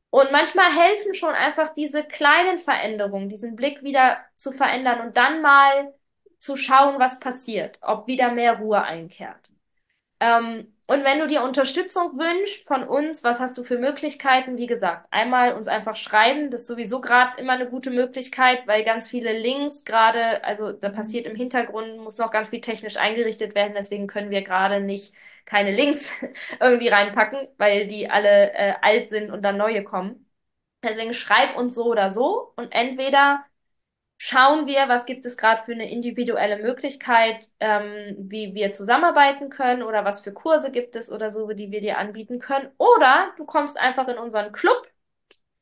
Und 0.10 0.32
manchmal 0.32 0.72
helfen 0.72 1.14
schon 1.16 1.34
einfach 1.34 1.74
diese 1.74 2.04
kleinen 2.04 2.60
Veränderungen, 2.60 3.30
diesen 3.30 3.56
Blick 3.56 3.84
wieder 3.84 4.18
zu 4.36 4.52
verändern 4.52 5.02
und 5.02 5.18
dann 5.18 5.42
mal 5.42 5.94
zu 6.40 6.56
schauen, 6.56 7.00
was 7.00 7.20
passiert, 7.20 7.78
ob 7.82 8.08
wieder 8.08 8.32
mehr 8.32 8.60
Ruhe 8.60 8.82
einkehrt. 8.84 9.52
Ähm, 10.20 10.77
und 10.88 11.04
wenn 11.04 11.20
du 11.20 11.28
dir 11.28 11.44
Unterstützung 11.44 12.18
wünschst 12.18 12.66
von 12.66 12.84
uns, 12.88 13.24
was 13.24 13.40
hast 13.42 13.58
du 13.58 13.64
für 13.66 13.78
Möglichkeiten? 13.78 14.58
Wie 14.58 14.68
gesagt, 14.68 15.06
einmal 15.12 15.54
uns 15.54 15.68
einfach 15.68 15.98
schreiben, 15.98 16.50
das 16.50 16.62
ist 16.62 16.68
sowieso 16.68 17.02
gerade 17.02 17.40
immer 17.42 17.54
eine 17.54 17.70
gute 17.70 17.92
Möglichkeit, 17.92 18.66
weil 18.68 18.86
ganz 18.86 19.08
viele 19.10 19.38
Links 19.38 19.84
gerade, 19.84 20.44
also 20.46 20.72
da 20.72 20.90
passiert 20.90 21.26
im 21.26 21.36
Hintergrund, 21.36 21.98
muss 21.98 22.18
noch 22.18 22.32
ganz 22.32 22.50
viel 22.50 22.62
technisch 22.62 22.96
eingerichtet 22.98 23.54
werden, 23.54 23.74
deswegen 23.76 24.08
können 24.08 24.30
wir 24.32 24.44
gerade 24.44 24.80
nicht 24.80 25.14
keine 25.46 25.72
Links 25.72 26.10
irgendwie 26.62 26.88
reinpacken, 26.88 27.48
weil 27.58 27.88
die 27.88 28.10
alle 28.10 28.54
äh, 28.54 28.74
alt 28.82 29.10
sind 29.10 29.30
und 29.32 29.42
dann 29.44 29.58
neue 29.58 29.84
kommen. 29.84 30.26
Deswegen 30.84 31.14
schreib 31.14 31.58
uns 31.58 31.76
so 31.76 31.86
oder 31.86 32.12
so 32.12 32.54
und 32.56 32.72
entweder 32.72 33.44
schauen 34.18 34.66
wir, 34.68 34.90
was 34.90 35.06
gibt 35.06 35.26
es 35.26 35.38
gerade 35.38 35.64
für 35.64 35.74
eine 35.74 35.90
individuelle 35.92 36.58
Möglichkeit, 36.62 37.48
ähm, 37.60 38.16
wie 38.20 38.54
wir 38.56 38.74
zusammenarbeiten 38.74 39.50
können 39.50 39.84
oder 39.84 40.06
was 40.06 40.22
für 40.22 40.34
Kurse 40.34 40.72
gibt 40.72 40.96
es 40.96 41.12
oder 41.12 41.32
so, 41.32 41.52
die 41.54 41.72
wir 41.72 41.82
dir 41.82 41.98
anbieten 41.98 42.40
können. 42.40 42.70
Oder 42.78 43.34
du 43.38 43.46
kommst 43.46 43.80
einfach 43.80 44.08
in 44.08 44.18
unseren 44.18 44.52
Club. 44.52 44.88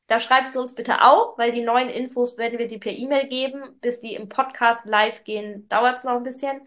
Da 0.06 0.20
schreibst 0.20 0.54
du 0.54 0.60
uns 0.60 0.74
bitte 0.74 1.02
auch, 1.02 1.36
weil 1.38 1.52
die 1.52 1.62
neuen 1.64 1.88
Infos 1.88 2.38
werden 2.38 2.58
wir 2.58 2.68
dir 2.68 2.78
per 2.80 2.92
E-Mail 2.92 3.28
geben. 3.28 3.78
Bis 3.80 4.00
die 4.00 4.14
im 4.14 4.28
Podcast 4.28 4.84
live 4.86 5.24
gehen, 5.24 5.68
dauert 5.68 5.98
es 5.98 6.04
noch 6.04 6.16
ein 6.16 6.22
bisschen. 6.22 6.60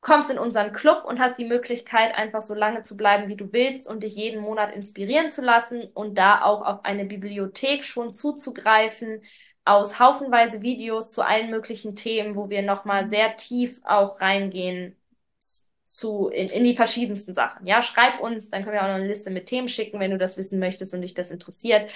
Kommst 0.00 0.30
in 0.30 0.38
unseren 0.38 0.72
Club 0.72 1.04
und 1.04 1.18
hast 1.18 1.38
die 1.38 1.44
Möglichkeit, 1.44 2.14
einfach 2.14 2.40
so 2.40 2.54
lange 2.54 2.82
zu 2.82 2.96
bleiben, 2.96 3.28
wie 3.28 3.36
du 3.36 3.52
willst 3.52 3.88
und 3.88 4.04
dich 4.04 4.14
jeden 4.14 4.40
Monat 4.40 4.72
inspirieren 4.74 5.28
zu 5.28 5.42
lassen 5.42 5.82
und 5.92 6.16
da 6.16 6.42
auch 6.42 6.62
auf 6.64 6.84
eine 6.84 7.04
Bibliothek 7.04 7.84
schon 7.84 8.12
zuzugreifen, 8.12 9.22
aus 9.68 9.98
haufenweise 9.98 10.62
Videos 10.62 11.12
zu 11.12 11.22
allen 11.22 11.50
möglichen 11.50 11.94
Themen, 11.96 12.36
wo 12.36 12.48
wir 12.50 12.62
nochmal 12.62 13.08
sehr 13.08 13.36
tief 13.36 13.80
auch 13.84 14.20
reingehen 14.20 14.96
zu, 15.84 16.28
in, 16.28 16.48
in 16.48 16.64
die 16.64 16.76
verschiedensten 16.76 17.34
Sachen. 17.34 17.66
Ja, 17.66 17.82
schreib 17.82 18.20
uns, 18.20 18.50
dann 18.50 18.62
können 18.62 18.74
wir 18.74 18.82
auch 18.82 18.88
noch 18.88 18.94
eine 18.94 19.06
Liste 19.08 19.30
mit 19.30 19.46
Themen 19.46 19.68
schicken, 19.68 20.00
wenn 20.00 20.10
du 20.10 20.18
das 20.18 20.36
wissen 20.36 20.58
möchtest 20.58 20.94
und 20.94 21.02
dich 21.02 21.14
das 21.14 21.30
interessiert. 21.30 21.90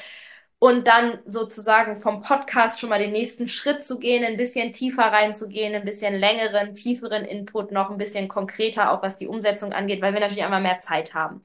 Und 0.59 0.87
dann 0.87 1.19
sozusagen 1.27 1.97
vom 2.01 2.23
Podcast 2.23 2.79
schon 2.81 2.89
mal 2.91 2.99
den 3.01 3.13
nächsten 3.13 3.49
Schritt 3.49 3.85
zu 3.85 3.99
gehen, 3.99 4.25
ein 4.25 4.37
bisschen 4.37 4.73
tiefer 4.73 5.03
reinzugehen, 5.03 5.75
ein 5.75 5.85
bisschen 5.85 6.15
längeren, 6.15 6.75
tieferen 6.75 7.25
Input, 7.25 7.73
noch 7.73 7.91
ein 7.91 7.99
bisschen 7.99 8.29
konkreter, 8.29 8.93
auch 8.93 9.03
was 9.03 9.17
die 9.17 9.27
Umsetzung 9.27 9.73
angeht, 9.73 10.01
weil 10.03 10.15
wir 10.15 10.21
natürlich 10.21 10.45
einmal 10.45 10.63
mehr 10.63 10.81
Zeit 10.81 11.15
haben 11.15 11.43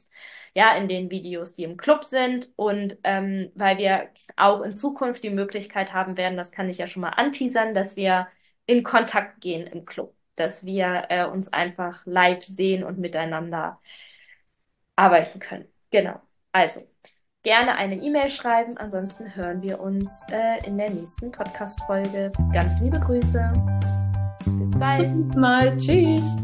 ja, 0.54 0.76
in 0.76 0.88
den 0.88 1.10
Videos, 1.10 1.54
die 1.54 1.64
im 1.64 1.78
Club 1.78 2.04
sind 2.04 2.50
und 2.56 2.98
ähm, 3.04 3.52
weil 3.56 3.78
wir 3.78 4.10
auch 4.36 4.62
in 4.62 4.76
Zukunft 4.76 5.24
die 5.24 5.30
Möglichkeit 5.30 5.94
haben 5.94 6.18
werden, 6.18 6.38
das 6.38 6.52
kann 6.52 6.70
ich 6.70 6.78
ja 6.78 6.88
schon 6.88 7.02
mal 7.02 7.10
anteasern, 7.10 7.74
dass 7.74 7.96
wir 7.96 8.28
in 8.66 8.84
Kontakt 8.84 9.42
gehen 9.42 9.66
im 9.68 9.86
Club, 9.86 10.14
dass 10.36 10.66
wir 10.66 11.06
äh, 11.10 11.26
uns 11.26 11.52
einfach 11.52 12.06
live 12.06 12.44
sehen 12.44 12.84
und 12.84 13.00
miteinander 13.00 13.80
arbeiten 14.96 15.40
können. 15.40 15.66
Genau. 15.92 16.20
Also 16.52 16.82
gerne 17.44 17.76
eine 17.76 17.96
E-Mail 17.96 18.30
schreiben, 18.30 18.78
ansonsten 18.78 19.36
hören 19.36 19.62
wir 19.62 19.80
uns 19.80 20.10
äh, 20.32 20.66
in 20.66 20.78
der 20.78 20.90
nächsten 20.90 21.32
Podcast-Folge. 21.32 22.32
Ganz 22.52 22.80
liebe 22.82 23.00
Grüße. 23.00 23.54
Bis 24.46 24.72
bald. 24.80 25.16
Bis 25.16 25.36
mal. 25.36 25.78
Tschüss. 25.78 26.36